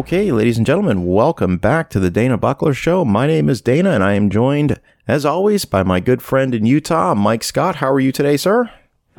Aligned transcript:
Okay, 0.00 0.32
ladies 0.32 0.56
and 0.56 0.64
gentlemen, 0.64 1.04
welcome 1.04 1.58
back 1.58 1.90
to 1.90 2.00
the 2.00 2.10
Dana 2.10 2.38
Buckler 2.38 2.72
Show. 2.72 3.04
My 3.04 3.26
name 3.26 3.50
is 3.50 3.60
Dana, 3.60 3.90
and 3.90 4.02
I 4.02 4.14
am 4.14 4.30
joined, 4.30 4.80
as 5.06 5.26
always, 5.26 5.66
by 5.66 5.82
my 5.82 6.00
good 6.00 6.22
friend 6.22 6.54
in 6.54 6.64
Utah, 6.64 7.14
Mike 7.14 7.44
Scott. 7.44 7.76
How 7.76 7.92
are 7.92 8.00
you 8.00 8.10
today, 8.10 8.38
sir? 8.38 8.70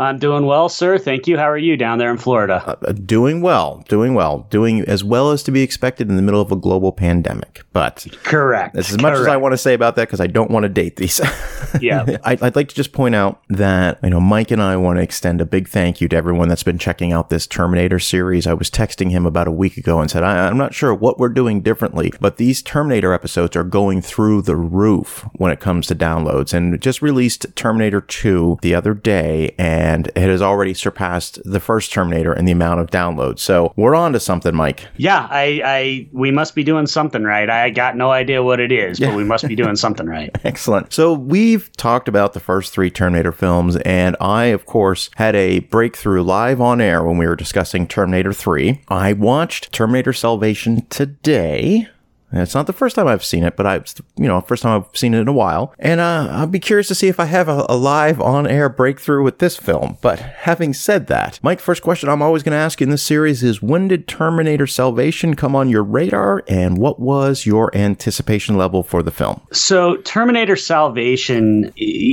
I'm 0.01 0.17
doing 0.17 0.45
well, 0.45 0.67
sir. 0.67 0.97
Thank 0.97 1.27
you. 1.27 1.37
How 1.37 1.49
are 1.49 1.57
you 1.57 1.77
down 1.77 1.99
there 1.99 2.09
in 2.09 2.17
Florida? 2.17 2.63
Uh, 2.65 2.75
uh, 2.87 2.91
doing 2.93 3.41
well, 3.41 3.85
doing 3.87 4.15
well, 4.15 4.47
doing 4.49 4.81
as 4.81 5.03
well 5.03 5.29
as 5.29 5.43
to 5.43 5.51
be 5.51 5.61
expected 5.61 6.09
in 6.09 6.15
the 6.15 6.21
middle 6.23 6.41
of 6.41 6.51
a 6.51 6.55
global 6.55 6.91
pandemic. 6.91 7.63
But 7.71 8.07
correct. 8.23 8.73
That's 8.73 8.89
as 8.89 8.97
much 8.97 9.13
correct. 9.13 9.21
as 9.21 9.27
I 9.27 9.37
want 9.37 9.53
to 9.53 9.57
say 9.57 9.75
about 9.75 9.95
that 9.97 10.07
because 10.07 10.19
I 10.19 10.27
don't 10.27 10.49
want 10.49 10.63
to 10.63 10.69
date 10.69 10.95
these. 10.95 11.21
yeah. 11.81 12.17
I, 12.23 12.35
would 12.35 12.55
like 12.55 12.69
to 12.69 12.75
just 12.75 12.93
point 12.93 13.13
out 13.13 13.41
that, 13.49 13.99
you 14.03 14.09
know, 14.09 14.19
Mike 14.19 14.49
and 14.49 14.61
I 14.61 14.75
want 14.75 14.97
to 14.97 15.03
extend 15.03 15.39
a 15.39 15.45
big 15.45 15.67
thank 15.67 16.01
you 16.01 16.07
to 16.07 16.15
everyone 16.15 16.49
that's 16.49 16.63
been 16.63 16.79
checking 16.79 17.13
out 17.13 17.29
this 17.29 17.45
Terminator 17.45 17.99
series. 17.99 18.47
I 18.47 18.53
was 18.55 18.71
texting 18.71 19.11
him 19.11 19.27
about 19.27 19.47
a 19.47 19.51
week 19.51 19.77
ago 19.77 19.99
and 19.99 20.09
said, 20.09 20.23
I, 20.23 20.47
I'm 20.47 20.57
not 20.57 20.73
sure 20.73 20.93
what 20.95 21.19
we're 21.19 21.29
doing 21.29 21.61
differently, 21.61 22.11
but 22.19 22.37
these 22.37 22.63
Terminator 22.63 23.13
episodes 23.13 23.55
are 23.55 23.63
going 23.63 24.01
through 24.01 24.41
the 24.41 24.55
roof 24.55 25.27
when 25.33 25.51
it 25.51 25.59
comes 25.59 25.85
to 25.87 25.95
downloads 25.95 26.53
and 26.53 26.81
just 26.81 27.03
released 27.03 27.45
Terminator 27.55 28.01
2 28.01 28.57
the 28.61 28.73
other 28.73 28.95
day 28.95 29.53
and 29.59 29.90
it 29.99 30.15
has 30.15 30.41
already 30.41 30.73
surpassed 30.73 31.39
the 31.43 31.59
first 31.59 31.91
Terminator 31.91 32.33
in 32.33 32.45
the 32.45 32.51
amount 32.51 32.79
of 32.79 32.87
downloads. 32.87 33.39
So 33.39 33.73
we're 33.75 33.95
on 33.95 34.13
to 34.13 34.19
something, 34.19 34.55
Mike. 34.55 34.87
Yeah, 34.97 35.27
I, 35.29 35.61
I, 35.63 36.09
we 36.11 36.31
must 36.31 36.55
be 36.55 36.63
doing 36.63 36.87
something 36.87 37.23
right. 37.23 37.49
I 37.49 37.69
got 37.69 37.95
no 37.95 38.11
idea 38.11 38.43
what 38.43 38.59
it 38.59 38.71
is, 38.71 38.99
but 38.99 39.15
we 39.15 39.23
must 39.23 39.47
be 39.47 39.55
doing 39.55 39.75
something 39.75 40.07
right. 40.07 40.29
Excellent. 40.43 40.93
So 40.93 41.13
we've 41.13 41.71
talked 41.73 42.07
about 42.07 42.33
the 42.33 42.39
first 42.39 42.73
three 42.73 42.89
Terminator 42.89 43.31
films, 43.31 43.75
and 43.77 44.15
I, 44.19 44.45
of 44.45 44.65
course, 44.65 45.09
had 45.15 45.35
a 45.35 45.59
breakthrough 45.59 46.23
live 46.23 46.61
on 46.61 46.81
air 46.81 47.03
when 47.03 47.17
we 47.17 47.27
were 47.27 47.35
discussing 47.35 47.87
Terminator 47.87 48.33
3. 48.33 48.81
I 48.87 49.13
watched 49.13 49.71
Terminator 49.71 50.13
Salvation 50.13 50.85
today. 50.89 51.87
And 52.31 52.41
it's 52.41 52.55
not 52.55 52.67
the 52.67 52.73
first 52.73 52.95
time 52.95 53.07
I've 53.07 53.25
seen 53.25 53.43
it, 53.43 53.55
but 53.55 53.67
I, 53.67 53.83
you 54.15 54.27
know, 54.27 54.39
first 54.41 54.63
time 54.63 54.81
I've 54.81 54.97
seen 54.97 55.13
it 55.13 55.19
in 55.19 55.27
a 55.27 55.33
while. 55.33 55.73
And 55.79 55.99
uh, 55.99 56.27
I'll 56.31 56.47
be 56.47 56.59
curious 56.59 56.87
to 56.87 56.95
see 56.95 57.07
if 57.07 57.19
I 57.19 57.25
have 57.25 57.49
a, 57.49 57.65
a 57.67 57.75
live 57.75 58.21
on 58.21 58.47
air 58.47 58.69
breakthrough 58.69 59.23
with 59.23 59.39
this 59.39 59.57
film. 59.57 59.97
But 60.01 60.19
having 60.19 60.73
said 60.73 61.07
that, 61.07 61.39
Mike, 61.43 61.59
first 61.59 61.81
question 61.81 62.09
I'm 62.09 62.21
always 62.21 62.43
going 62.43 62.53
to 62.53 62.57
ask 62.57 62.81
in 62.81 62.89
this 62.89 63.03
series 63.03 63.43
is 63.43 63.61
when 63.61 63.87
did 63.87 64.07
Terminator 64.07 64.67
Salvation 64.67 65.35
come 65.35 65.55
on 65.55 65.69
your 65.69 65.83
radar 65.83 66.43
and 66.47 66.77
what 66.77 66.99
was 66.99 67.45
your 67.45 67.75
anticipation 67.75 68.57
level 68.57 68.83
for 68.83 69.03
the 69.03 69.11
film? 69.11 69.41
So, 69.51 69.97
Terminator 69.97 70.55
Salvation 70.55 71.71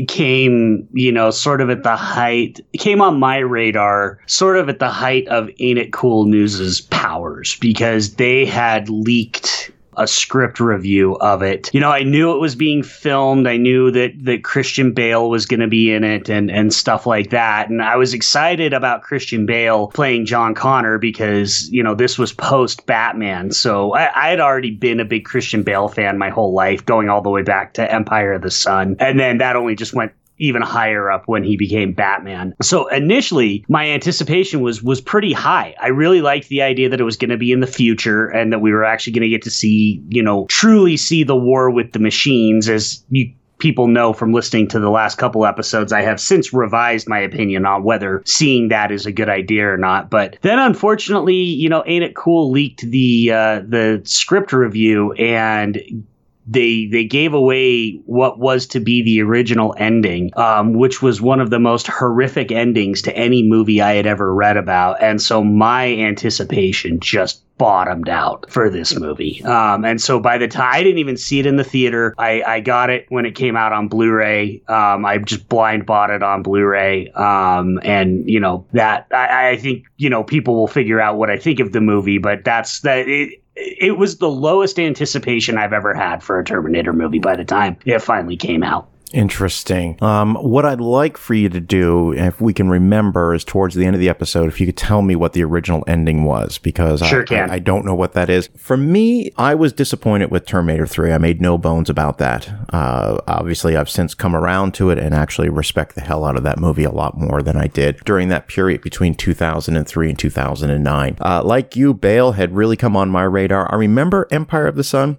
came, 0.09 0.89
you 0.93 1.13
know, 1.13 1.31
sort 1.31 1.61
of 1.61 1.71
at 1.71 1.83
the 1.85 1.97
height, 1.97 2.61
came 2.79 3.01
on 3.01 3.19
my 3.19 3.39
radar 3.39 4.19
sort 4.27 4.57
of 4.57 4.69
at 4.69 4.79
the 4.79 4.91
height 4.91 5.29
of 5.29 5.49
Ain't 5.61 5.79
It 5.79 5.93
Cool 5.93 6.25
News's 6.25 6.81
powers 6.81 7.57
because 7.61 8.15
they 8.15 8.45
had 8.45 8.89
leaked 8.89 9.71
a 9.99 10.07
script 10.07 10.61
review 10.61 11.17
of 11.17 11.43
it. 11.43 11.69
You 11.75 11.81
know, 11.81 11.91
I 11.91 12.03
knew 12.03 12.33
it 12.33 12.41
was 12.41 12.55
being 12.55 12.83
filmed. 12.83 13.47
I 13.47 13.57
knew 13.57 13.91
that 13.91 14.13
that 14.25 14.45
Christian 14.45 14.93
Bale 14.93 15.29
was 15.29 15.45
going 15.45 15.61
to 15.61 15.69
be 15.69 15.93
in 15.93 16.05
it 16.05 16.29
and 16.29 16.51
and 16.51 16.73
stuff 16.73 17.07
like 17.07 17.31
that. 17.31 17.69
And 17.69 17.83
I 17.83 17.97
was 17.97 18.15
excited 18.15 18.73
about 18.73 19.03
Christian 19.03 19.45
Bale 19.45 19.89
playing 19.89 20.27
John 20.27 20.55
Connor 20.55 20.99
because 20.99 21.69
you 21.71 21.83
know 21.83 21.95
this 21.95 22.19
was 22.19 22.33
post 22.33 22.87
Batman. 22.87 23.51
So 23.53 23.93
I, 23.95 24.27
I 24.27 24.31
had 24.31 24.41
already 24.41 24.71
been 24.71 25.01
a 25.01 25.05
big 25.05 25.25
Christian 25.25 25.63
Bale 25.63 25.89
fan 25.89 26.17
my 26.17 26.31
whole 26.31 26.53
life, 26.53 26.87
going 26.87 27.09
all 27.09 27.21
the 27.21 27.31
way 27.31 27.43
back 27.43 27.75
to 27.75 27.93
Empire 27.93 28.33
of 28.33 28.43
the 28.43 28.51
Sun, 28.51 28.97
and 29.01 29.19
then 29.19 29.39
that 29.39 29.57
only 29.57 29.75
just 29.75 29.93
went 29.93 30.13
even 30.39 30.63
higher 30.63 31.11
up 31.11 31.25
when 31.27 31.45
he 31.45 31.57
became 31.57 31.93
Batman. 31.93 32.55
So 32.63 32.89
initially, 32.89 33.65
my 33.69 33.89
anticipation 33.89 34.61
was 34.61 34.83
was 34.83 35.01
pretty 35.01 35.33
high. 35.33 35.75
I 35.81 35.89
really 35.89 36.21
liked 36.21 36.49
the 36.49 36.63
idea 36.63 36.89
that 36.89 37.01
it 37.01 37.05
was 37.05 37.17
going 37.17 37.31
to 37.31 37.37
be 37.37 37.53
in 37.53 37.61
the 37.61 37.67
future 37.67 38.29
and 38.29 38.53
that 38.53 38.61
we 38.61 38.73
were 38.73 38.85
actually 38.85 39.15
going 39.15 39.23
to 39.23 39.29
get 39.29 39.43
to 39.43 39.51
see, 39.51 40.03
you 40.09 40.23
know, 40.23 40.47
truly 40.49 40.97
see 40.97 41.25
the 41.25 41.37
war 41.37 41.71
with 41.71 41.93
the 41.93 41.99
machines 41.99 42.69
as 42.69 43.05
you 43.11 43.33
people 43.59 43.89
know 43.89 44.13
from 44.13 44.33
listening 44.33 44.69
to 44.69 44.79
the 44.79 44.91
last 44.91 45.19
couple 45.19 45.45
episodes, 45.45 45.93
I 45.93 46.03
have 46.03 46.21
since 46.21 46.53
revised 46.53 47.09
my 47.09 47.19
opinion 47.19 47.67
on 47.67 47.83
whether 47.83 48.23
seeing 48.25 48.69
that 48.69 48.91
is 48.91 49.07
a 49.07 49.13
good 49.13 49.29
idea 49.29 49.69
or 49.69 49.77
not. 49.77 50.11
But 50.11 50.39
then, 50.43 50.59
unfortunately, 50.59 51.35
you 51.35 51.69
know, 51.69 51.83
Ain't 51.87 52.05
It 52.05 52.15
Cool 52.15 52.51
leaked 52.51 52.89
the 52.89 53.33
uh, 53.33 53.61
the 53.67 54.01
script 54.05 54.53
review 54.53 55.13
and 55.15 56.07
they 56.49 56.87
they 56.87 57.05
gave 57.05 57.35
away 57.35 58.01
what 58.07 58.39
was 58.39 58.67
to 58.69 58.81
be 58.81 59.03
the 59.03 59.21
original 59.23 59.75
ending, 59.79 60.31
um, 60.37 60.75
which 60.75 61.03
was 61.03 61.21
one 61.21 61.41
of 61.41 61.51
the 61.51 61.59
most 61.59 61.87
horrific 61.87 62.51
endings 62.51 63.03
to 63.03 63.17
any 63.17 63.43
movie 63.43 63.81
I 63.83 63.95
had 63.95 64.07
ever 64.07 64.35
read 64.35 64.57
about, 64.57 65.03
and 65.03 65.21
so 65.21 65.45
my 65.45 65.93
anticipation 65.95 67.01
just 67.01 67.43
bottomed 67.59 68.09
out 68.09 68.49
for 68.51 68.71
this 68.71 68.99
movie. 68.99 69.43
Um, 69.43 69.85
and 69.85 70.01
so 70.01 70.21
by 70.21 70.39
the 70.39 70.47
time 70.49 70.71
I 70.73 70.83
didn't 70.83 70.99
even 70.99 71.17
see 71.17 71.41
it 71.41 71.47
in 71.47 71.57
the 71.57 71.65
theater, 71.65 72.15
I, 72.17 72.43
I 72.47 72.61
got 72.61 72.89
it 72.89 73.07
when 73.09 73.27
it 73.27 73.35
came 73.35 73.57
out 73.57 73.73
on 73.73 73.89
Blu-ray. 73.89 74.63
Um, 74.69 75.05
I 75.05 75.19
just 75.19 75.49
blind 75.49 75.85
bought 75.85 76.11
it 76.11 76.23
on 76.23 76.43
Blu-ray. 76.43 77.11
Um, 77.11 77.81
and 77.83 78.29
you 78.31 78.41
know 78.41 78.65
that 78.73 79.09
I, 79.11 79.51
I 79.51 79.57
think 79.57 79.85
you 79.97 80.09
know 80.09 80.23
people 80.23 80.55
will 80.55 80.69
figure 80.69 81.01
out 81.01 81.19
what 81.19 81.31
I 81.31 81.37
think 81.37 81.61
of 81.61 81.73
the 81.73 81.81
movie, 81.81 82.19
but 82.19 82.45
that's 82.45 82.81
that. 82.81 83.09
It, 83.09 83.43
it 83.59 83.99
was 83.99 84.19
the 84.19 84.31
lowest 84.31 84.79
anticipation 84.79 85.59
I've 85.59 85.73
ever 85.73 85.95
had 85.95 86.23
for 86.23 86.39
a 86.39 86.45
Terminator 86.45 86.93
movie 86.93 87.19
by 87.19 87.37
the 87.37 87.45
time 87.45 87.77
it 87.85 88.01
finally 88.01 88.37
came 88.37 88.63
out. 88.63 88.89
Interesting. 89.13 90.03
Um, 90.03 90.35
what 90.37 90.65
I'd 90.65 90.81
like 90.81 91.17
for 91.17 91.35
you 91.35 91.49
to 91.49 91.61
do, 91.61 92.13
if 92.13 92.41
we 92.41 92.53
can 92.53 92.69
remember, 92.69 93.35
is 93.35 93.45
towards 93.45 93.75
the 93.75 93.85
end 93.85 93.95
of 93.95 94.01
the 94.01 94.09
episode, 94.09 94.49
if 94.49 94.61
you 94.61 94.67
could 94.67 94.77
tell 94.77 95.03
me 95.03 95.17
what 95.17 95.33
the 95.33 95.45
original 95.45 95.85
ending 95.87 96.25
was, 96.25 96.59
because 96.59 97.01
sure 97.01 97.23
I, 97.23 97.25
can. 97.25 97.51
I, 97.51 97.55
I, 97.55 97.59
don't 97.59 97.85
know 97.85 97.95
what 97.95 98.13
that 98.13 98.31
is. 98.31 98.49
For 98.57 98.77
me, 98.77 99.33
I 99.37 99.55
was 99.55 99.73
disappointed 99.73 100.31
with 100.31 100.47
Terminator 100.47 100.87
3. 100.87 101.13
I 101.13 101.19
made 101.19 101.41
no 101.41 101.59
bones 101.59 101.91
about 101.91 102.19
that. 102.19 102.49
Uh, 102.73 103.19
obviously, 103.27 103.77
I've 103.77 103.91
since 103.91 104.15
come 104.15 104.35
around 104.35 104.75
to 104.75 104.91
it 104.91 104.99
and 104.99 105.15
actually 105.15 105.49
respect 105.49 105.95
the 105.95 106.01
hell 106.01 106.25
out 106.25 106.37
of 106.37 106.43
that 106.43 106.59
movie 106.59 106.85
a 106.85 106.91
lot 106.91 107.17
more 107.17 107.43
than 107.43 107.57
I 107.57 107.67
did 107.67 107.99
during 108.05 108.29
that 108.29 108.49
period 108.49 108.83
between 108.83 109.15
2003 109.15 110.09
and 110.09 110.19
2009. 110.19 111.17
Uh, 111.21 111.43
like 111.45 111.77
you, 111.77 111.95
Bale 111.95 112.33
had 112.33 112.55
really 112.55 112.77
come 112.77 112.97
on 112.97 113.11
my 113.11 113.23
radar. 113.23 113.73
I 113.73 113.77
remember 113.77 114.29
Empire 114.31 114.67
of 114.67 114.77
the 114.77 114.85
Sun 114.85 115.19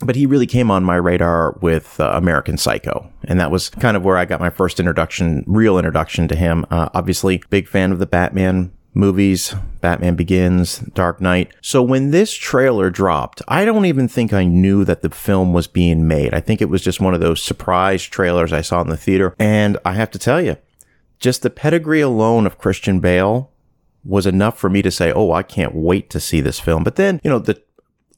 but 0.00 0.16
he 0.16 0.26
really 0.26 0.46
came 0.46 0.70
on 0.70 0.84
my 0.84 0.96
radar 0.96 1.58
with 1.60 1.98
uh, 1.98 2.10
American 2.14 2.56
Psycho. 2.56 3.10
And 3.24 3.40
that 3.40 3.50
was 3.50 3.68
kind 3.68 3.96
of 3.96 4.04
where 4.04 4.16
I 4.16 4.24
got 4.24 4.40
my 4.40 4.50
first 4.50 4.78
introduction, 4.78 5.44
real 5.46 5.78
introduction 5.78 6.28
to 6.28 6.36
him. 6.36 6.64
Uh, 6.70 6.88
obviously, 6.94 7.42
big 7.50 7.66
fan 7.68 7.90
of 7.90 7.98
the 7.98 8.06
Batman 8.06 8.72
movies, 8.94 9.54
Batman 9.80 10.16
Begins, 10.16 10.78
Dark 10.78 11.20
Knight. 11.20 11.52
So 11.60 11.82
when 11.82 12.10
this 12.10 12.32
trailer 12.32 12.90
dropped, 12.90 13.42
I 13.46 13.64
don't 13.64 13.84
even 13.84 14.08
think 14.08 14.32
I 14.32 14.44
knew 14.44 14.84
that 14.84 15.02
the 15.02 15.10
film 15.10 15.52
was 15.52 15.66
being 15.66 16.08
made. 16.08 16.34
I 16.34 16.40
think 16.40 16.60
it 16.60 16.68
was 16.68 16.82
just 16.82 17.00
one 17.00 17.14
of 17.14 17.20
those 17.20 17.42
surprise 17.42 18.02
trailers 18.04 18.52
I 18.52 18.60
saw 18.60 18.80
in 18.80 18.88
the 18.88 18.96
theater. 18.96 19.34
And 19.38 19.78
I 19.84 19.92
have 19.92 20.10
to 20.12 20.18
tell 20.18 20.40
you, 20.40 20.56
just 21.18 21.42
the 21.42 21.50
pedigree 21.50 22.00
alone 22.00 22.46
of 22.46 22.58
Christian 22.58 23.00
Bale 23.00 23.50
was 24.04 24.26
enough 24.26 24.58
for 24.58 24.70
me 24.70 24.82
to 24.82 24.90
say, 24.90 25.12
oh, 25.12 25.32
I 25.32 25.42
can't 25.42 25.74
wait 25.74 26.08
to 26.10 26.20
see 26.20 26.40
this 26.40 26.60
film. 26.60 26.84
But 26.84 26.96
then, 26.96 27.20
you 27.22 27.30
know, 27.30 27.38
the, 27.38 27.60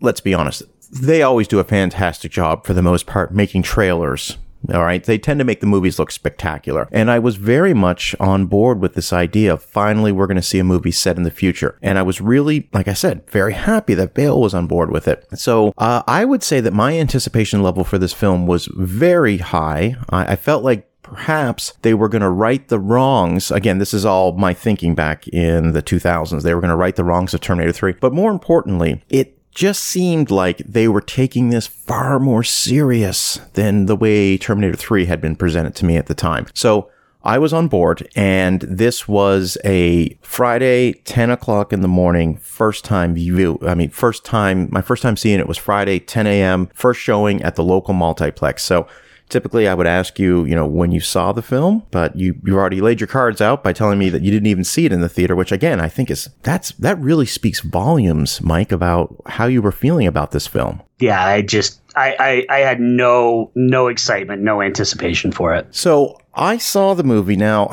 let's 0.00 0.20
be 0.20 0.34
honest, 0.34 0.62
they 0.90 1.22
always 1.22 1.48
do 1.48 1.58
a 1.58 1.64
fantastic 1.64 2.32
job 2.32 2.66
for 2.66 2.74
the 2.74 2.82
most 2.82 3.06
part 3.06 3.32
making 3.32 3.62
trailers. 3.62 4.38
All 4.72 4.84
right. 4.84 5.02
They 5.02 5.18
tend 5.18 5.38
to 5.40 5.44
make 5.44 5.60
the 5.60 5.66
movies 5.66 5.98
look 5.98 6.10
spectacular. 6.10 6.86
And 6.92 7.10
I 7.10 7.18
was 7.18 7.36
very 7.36 7.72
much 7.72 8.14
on 8.20 8.46
board 8.46 8.80
with 8.80 8.94
this 8.94 9.12
idea 9.12 9.54
of 9.54 9.62
finally 9.62 10.12
we're 10.12 10.26
going 10.26 10.36
to 10.36 10.42
see 10.42 10.58
a 10.58 10.64
movie 10.64 10.90
set 10.90 11.16
in 11.16 11.22
the 11.22 11.30
future. 11.30 11.78
And 11.80 11.98
I 11.98 12.02
was 12.02 12.20
really, 12.20 12.68
like 12.72 12.86
I 12.86 12.92
said, 12.92 13.28
very 13.30 13.54
happy 13.54 13.94
that 13.94 14.14
Bale 14.14 14.38
was 14.38 14.52
on 14.52 14.66
board 14.66 14.90
with 14.90 15.08
it. 15.08 15.26
So 15.34 15.72
uh, 15.78 16.02
I 16.06 16.24
would 16.24 16.42
say 16.42 16.60
that 16.60 16.74
my 16.74 16.98
anticipation 16.98 17.62
level 17.62 17.84
for 17.84 17.96
this 17.96 18.12
film 18.12 18.46
was 18.46 18.68
very 18.76 19.38
high. 19.38 19.96
I, 20.10 20.32
I 20.32 20.36
felt 20.36 20.62
like 20.62 20.86
perhaps 21.02 21.72
they 21.82 21.94
were 21.94 22.08
going 22.08 22.22
to 22.22 22.28
right 22.28 22.68
the 22.68 22.78
wrongs. 22.78 23.50
Again, 23.50 23.78
this 23.78 23.94
is 23.94 24.04
all 24.04 24.32
my 24.32 24.52
thinking 24.52 24.94
back 24.94 25.26
in 25.28 25.72
the 25.72 25.82
2000s. 25.82 26.42
They 26.42 26.54
were 26.54 26.60
going 26.60 26.70
to 26.70 26.76
right 26.76 26.94
the 26.94 27.04
wrongs 27.04 27.32
of 27.32 27.40
Terminator 27.40 27.72
3. 27.72 27.92
But 27.92 28.12
more 28.12 28.30
importantly, 28.30 29.02
it 29.08 29.39
just 29.60 29.84
seemed 29.84 30.30
like 30.30 30.56
they 30.56 30.88
were 30.88 31.02
taking 31.02 31.50
this 31.50 31.66
far 31.66 32.18
more 32.18 32.42
serious 32.42 33.38
than 33.52 33.84
the 33.84 33.94
way 33.94 34.38
Terminator 34.38 34.74
3 34.74 35.04
had 35.04 35.20
been 35.20 35.36
presented 35.36 35.74
to 35.74 35.84
me 35.84 35.98
at 35.98 36.06
the 36.06 36.14
time. 36.14 36.46
So 36.54 36.90
I 37.22 37.36
was 37.36 37.52
on 37.52 37.68
board, 37.68 38.08
and 38.16 38.62
this 38.62 39.06
was 39.06 39.58
a 39.62 40.16
Friday, 40.22 40.94
10 41.04 41.28
o'clock 41.28 41.74
in 41.74 41.82
the 41.82 41.88
morning, 41.88 42.38
first 42.38 42.86
time 42.86 43.14
view. 43.14 43.58
I 43.60 43.74
mean, 43.74 43.90
first 43.90 44.24
time, 44.24 44.70
my 44.72 44.80
first 44.80 45.02
time 45.02 45.18
seeing 45.18 45.38
it 45.38 45.46
was 45.46 45.58
Friday, 45.58 45.98
10 45.98 46.26
a.m., 46.26 46.70
first 46.72 46.98
showing 46.98 47.42
at 47.42 47.56
the 47.56 47.62
local 47.62 47.92
multiplex. 47.92 48.62
So 48.62 48.88
typically 49.30 49.68
I 49.68 49.74
would 49.74 49.86
ask 49.86 50.18
you, 50.18 50.44
you 50.44 50.54
know, 50.54 50.66
when 50.66 50.90
you 50.90 51.00
saw 51.00 51.32
the 51.32 51.42
film, 51.42 51.84
but 51.90 52.16
you 52.16 52.34
you 52.44 52.56
already 52.56 52.80
laid 52.80 53.00
your 53.00 53.06
cards 53.06 53.40
out 53.40 53.64
by 53.64 53.72
telling 53.72 53.98
me 53.98 54.10
that 54.10 54.22
you 54.22 54.30
didn't 54.30 54.46
even 54.48 54.64
see 54.64 54.84
it 54.84 54.92
in 54.92 55.00
the 55.00 55.08
theater, 55.08 55.34
which 55.34 55.52
again 55.52 55.80
I 55.80 55.88
think 55.88 56.10
is 56.10 56.28
that's 56.42 56.72
that 56.72 56.98
really 56.98 57.26
speaks 57.26 57.60
volumes, 57.60 58.40
Mike, 58.40 58.72
about 58.72 59.14
how 59.26 59.46
you 59.46 59.62
were 59.62 59.72
feeling 59.72 60.06
about 60.06 60.32
this 60.32 60.46
film. 60.46 60.82
yeah, 60.98 61.24
I 61.24 61.42
just 61.42 61.80
I, 61.96 62.44
I, 62.48 62.56
I 62.56 62.58
had 62.60 62.80
no 62.80 63.50
no 63.54 63.88
excitement, 63.88 64.42
no 64.42 64.62
anticipation 64.62 65.32
for 65.32 65.54
it. 65.54 65.66
So 65.74 66.18
I 66.34 66.58
saw 66.58 66.94
the 66.94 67.02
movie. 67.02 67.34
Now, 67.34 67.70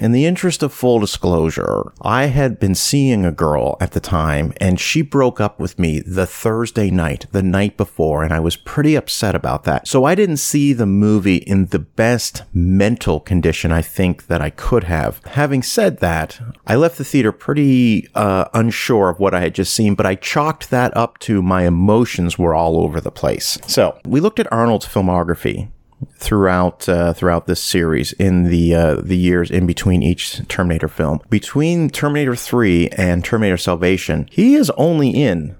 in 0.00 0.12
the 0.12 0.24
interest 0.24 0.62
of 0.62 0.72
full 0.72 0.98
disclosure, 0.98 1.92
I 2.00 2.26
had 2.26 2.58
been 2.58 2.74
seeing 2.74 3.26
a 3.26 3.32
girl 3.32 3.76
at 3.80 3.92
the 3.92 4.00
time, 4.00 4.54
and 4.60 4.80
she 4.80 5.02
broke 5.02 5.40
up 5.40 5.60
with 5.60 5.78
me 5.78 6.00
the 6.00 6.26
Thursday 6.26 6.90
night, 6.90 7.26
the 7.32 7.42
night 7.42 7.76
before, 7.76 8.24
and 8.24 8.32
I 8.32 8.40
was 8.40 8.56
pretty 8.56 8.94
upset 8.94 9.34
about 9.34 9.64
that. 9.64 9.86
So 9.86 10.04
I 10.04 10.14
didn't 10.14 10.38
see 10.38 10.72
the 10.72 10.86
movie 10.86 11.36
in 11.36 11.66
the 11.66 11.78
best 11.78 12.44
mental 12.54 13.20
condition 13.20 13.72
I 13.72 13.82
think 13.82 14.26
that 14.28 14.40
I 14.40 14.50
could 14.50 14.84
have. 14.84 15.20
Having 15.26 15.64
said 15.64 15.98
that, 15.98 16.40
I 16.66 16.76
left 16.76 16.96
the 16.96 17.04
theater 17.04 17.30
pretty 17.30 18.08
uh, 18.14 18.46
unsure 18.54 19.10
of 19.10 19.20
what 19.20 19.34
I 19.34 19.40
had 19.40 19.54
just 19.54 19.74
seen, 19.74 19.94
but 19.94 20.06
I 20.06 20.14
chalked 20.14 20.70
that 20.70 20.96
up 20.96 21.18
to 21.20 21.42
my 21.42 21.66
emotions 21.66 22.38
were 22.38 22.54
all 22.54 22.80
over 22.80 23.02
the 23.02 23.10
place. 23.10 23.58
So 23.66 23.98
we 24.06 24.20
looked 24.20 24.40
at 24.40 24.50
Arnold's 24.50 24.86
filmography 24.86 25.68
throughout 26.14 26.88
uh, 26.88 27.12
throughout 27.12 27.46
this 27.46 27.62
series 27.62 28.12
in 28.14 28.44
the 28.44 28.74
uh, 28.74 28.94
the 28.96 29.16
years 29.16 29.50
in 29.50 29.66
between 29.66 30.02
each 30.02 30.46
Terminator 30.48 30.88
film. 30.88 31.20
Between 31.28 31.90
Terminator 31.90 32.36
3 32.36 32.88
and 32.90 33.24
Terminator 33.24 33.56
Salvation, 33.56 34.28
he 34.30 34.54
is 34.54 34.70
only 34.70 35.10
in 35.10 35.56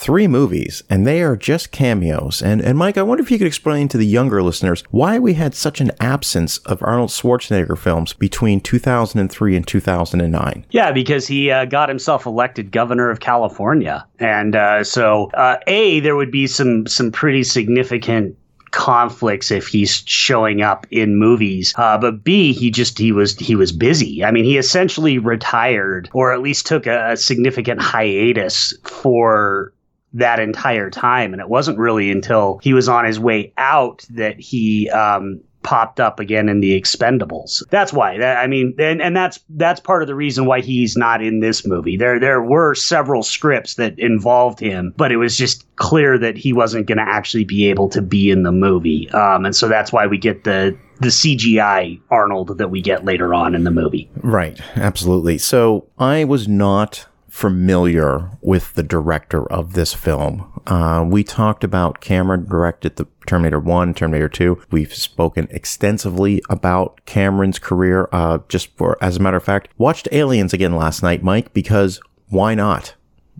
three 0.00 0.26
movies 0.26 0.82
and 0.88 1.06
they 1.06 1.20
are 1.20 1.36
just 1.36 1.72
cameos. 1.72 2.40
And 2.40 2.62
and 2.62 2.78
Mike, 2.78 2.96
I 2.96 3.02
wonder 3.02 3.22
if 3.22 3.30
you 3.30 3.36
could 3.36 3.46
explain 3.46 3.86
to 3.88 3.98
the 3.98 4.06
younger 4.06 4.42
listeners 4.42 4.82
why 4.90 5.18
we 5.18 5.34
had 5.34 5.54
such 5.54 5.80
an 5.80 5.90
absence 6.00 6.56
of 6.58 6.82
Arnold 6.82 7.10
Schwarzenegger 7.10 7.76
films 7.76 8.14
between 8.14 8.60
2003 8.60 9.56
and 9.56 9.66
2009. 9.66 10.66
Yeah, 10.70 10.92
because 10.92 11.26
he 11.26 11.50
uh, 11.50 11.66
got 11.66 11.90
himself 11.90 12.24
elected 12.24 12.72
governor 12.72 13.10
of 13.10 13.20
California. 13.20 14.06
And 14.18 14.56
uh, 14.56 14.84
so 14.84 15.30
uh, 15.34 15.58
A 15.66 16.00
there 16.00 16.16
would 16.16 16.30
be 16.30 16.46
some 16.46 16.86
some 16.86 17.12
pretty 17.12 17.42
significant 17.42 18.36
conflicts 18.70 19.50
if 19.50 19.66
he's 19.66 20.02
showing 20.06 20.62
up 20.62 20.86
in 20.90 21.16
movies. 21.16 21.74
Uh, 21.76 21.98
but 21.98 22.22
B, 22.24 22.52
he 22.52 22.70
just 22.70 22.98
he 22.98 23.12
was 23.12 23.36
he 23.36 23.54
was 23.54 23.72
busy. 23.72 24.24
I 24.24 24.30
mean, 24.30 24.44
he 24.44 24.58
essentially 24.58 25.18
retired, 25.18 26.08
or 26.12 26.32
at 26.32 26.40
least 26.40 26.66
took 26.66 26.86
a, 26.86 27.12
a 27.12 27.16
significant 27.16 27.80
hiatus 27.80 28.74
for 28.84 29.72
that 30.12 30.40
entire 30.40 30.90
time. 30.90 31.32
And 31.32 31.40
it 31.40 31.48
wasn't 31.48 31.78
really 31.78 32.10
until 32.10 32.58
he 32.62 32.74
was 32.74 32.88
on 32.88 33.04
his 33.04 33.20
way 33.20 33.52
out 33.56 34.04
that 34.10 34.40
he 34.40 34.90
um, 34.90 35.40
popped 35.62 36.00
up 36.00 36.18
again 36.20 36.48
in 36.48 36.60
the 36.60 36.80
Expendables. 36.80 37.62
That's 37.70 37.92
why. 37.92 38.14
I 38.20 38.46
mean, 38.46 38.74
and 38.78 39.02
and 39.02 39.16
that's 39.16 39.40
that's 39.50 39.80
part 39.80 40.02
of 40.02 40.08
the 40.08 40.14
reason 40.14 40.46
why 40.46 40.60
he's 40.60 40.96
not 40.96 41.22
in 41.22 41.40
this 41.40 41.66
movie. 41.66 41.96
There 41.96 42.18
there 42.18 42.42
were 42.42 42.74
several 42.74 43.22
scripts 43.22 43.74
that 43.74 43.98
involved 43.98 44.60
him, 44.60 44.94
but 44.96 45.12
it 45.12 45.16
was 45.16 45.36
just 45.36 45.66
clear 45.76 46.18
that 46.18 46.36
he 46.36 46.52
wasn't 46.52 46.86
going 46.86 46.98
to 46.98 47.04
actually 47.04 47.44
be 47.44 47.66
able 47.68 47.88
to 47.90 48.02
be 48.02 48.30
in 48.30 48.42
the 48.42 48.52
movie. 48.52 49.10
Um, 49.10 49.46
and 49.46 49.56
so 49.56 49.68
that's 49.68 49.92
why 49.92 50.06
we 50.06 50.18
get 50.18 50.44
the 50.44 50.76
the 51.00 51.08
CGI 51.08 52.00
Arnold 52.10 52.58
that 52.58 52.68
we 52.68 52.82
get 52.82 53.04
later 53.04 53.32
on 53.34 53.54
in 53.54 53.64
the 53.64 53.70
movie. 53.70 54.10
Right, 54.16 54.60
absolutely. 54.76 55.38
So 55.38 55.86
I 55.98 56.24
was 56.24 56.46
not 56.46 57.06
familiar 57.30 58.28
with 58.42 58.74
the 58.74 58.82
director 58.82 59.50
of 59.50 59.72
this 59.72 59.94
film. 59.94 60.60
Uh, 60.66 61.04
we 61.08 61.22
talked 61.22 61.62
about 61.62 62.00
Cameron 62.00 62.44
directed 62.44 62.96
the 62.96 63.06
Terminator 63.26 63.60
1, 63.60 63.94
Terminator 63.94 64.28
2. 64.28 64.60
We've 64.70 64.92
spoken 64.92 65.46
extensively 65.50 66.42
about 66.50 67.00
Cameron's 67.06 67.58
career. 67.58 68.08
Uh, 68.12 68.38
just 68.48 68.76
for, 68.76 69.02
as 69.02 69.16
a 69.16 69.20
matter 69.20 69.36
of 69.36 69.44
fact, 69.44 69.68
watched 69.78 70.08
Aliens 70.10 70.52
again 70.52 70.74
last 70.74 71.02
night, 71.02 71.22
Mike, 71.22 71.54
because 71.54 72.00
why 72.28 72.54
not? 72.54 72.94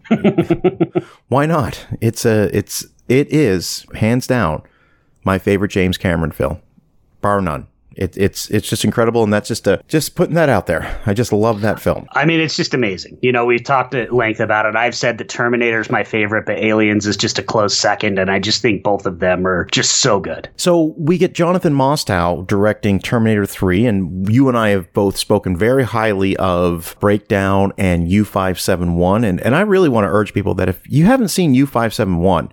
why 1.29 1.47
not? 1.47 1.87
It's 2.01 2.25
a, 2.25 2.57
it's, 2.57 2.87
it 3.09 3.33
is 3.33 3.85
hands 3.95 4.27
down 4.27 4.63
my 5.25 5.39
favorite 5.39 5.71
James 5.71 5.99
Cameron 5.99 6.33
film, 6.33 6.61
bar 7.21 7.41
none. 7.41 7.67
It, 7.97 8.17
it's 8.17 8.51
it's 8.51 8.69
just 8.69 8.85
incredible, 8.85 9.25
and 9.25 9.33
that's 9.33 9.49
just 9.49 9.67
a 9.67 9.83
just 9.89 10.15
putting 10.15 10.35
that 10.35 10.49
out 10.49 10.67
there. 10.67 11.01
I 11.07 11.15
just 11.15 11.33
love 11.33 11.61
that 11.63 11.81
film. 11.81 12.07
I 12.13 12.25
mean, 12.25 12.41
it's 12.41 12.57
just 12.57 12.73
amazing. 12.73 13.19
You 13.21 13.33
know, 13.33 13.45
we've 13.45 13.65
talked 13.65 13.95
at 13.95 14.13
length 14.13 14.41
about 14.41 14.67
it. 14.67 14.77
I've 14.77 14.95
said 14.95 15.19
that 15.19 15.29
Terminator 15.29 15.81
is 15.81 15.91
my 15.91 16.05
favorite, 16.05 16.47
but 16.47 16.59
Aliens 16.59 17.07
is 17.07 17.17
just 17.17 17.39
a 17.39 17.43
close 17.43 17.77
second, 17.77 18.19
and 18.19 18.31
I 18.31 18.39
just 18.39 18.63
think 18.63 18.83
both 18.83 19.07
of 19.07 19.19
them 19.19 19.47
are 19.47 19.67
just 19.67 19.97
so 19.97 20.21
good. 20.21 20.49
So 20.57 20.95
we 20.97 21.19
get 21.19 21.35
Jonathan 21.35 21.75
Mostow 21.75 22.47
directing 22.47 23.01
Terminator 23.01 23.47
3, 23.47 23.87
and 23.87 24.33
you 24.33 24.49
and 24.49 24.57
I 24.57 24.71
have 24.71 24.93
both 24.93 25.17
spoken 25.17 25.57
very 25.57 25.85
highly 25.85 26.37
of 26.37 26.97
Breakdown 27.01 27.73
and 27.77 28.09
U571, 28.09 29.25
and 29.27 29.41
and 29.41 29.57
I 29.57 29.63
really 29.63 29.89
want 29.89 30.05
to 30.05 30.11
urge 30.11 30.33
people 30.33 30.55
that 30.55 30.69
if 30.69 30.81
you 30.87 31.07
haven't 31.07 31.29
seen 31.29 31.55
U571 31.55 32.51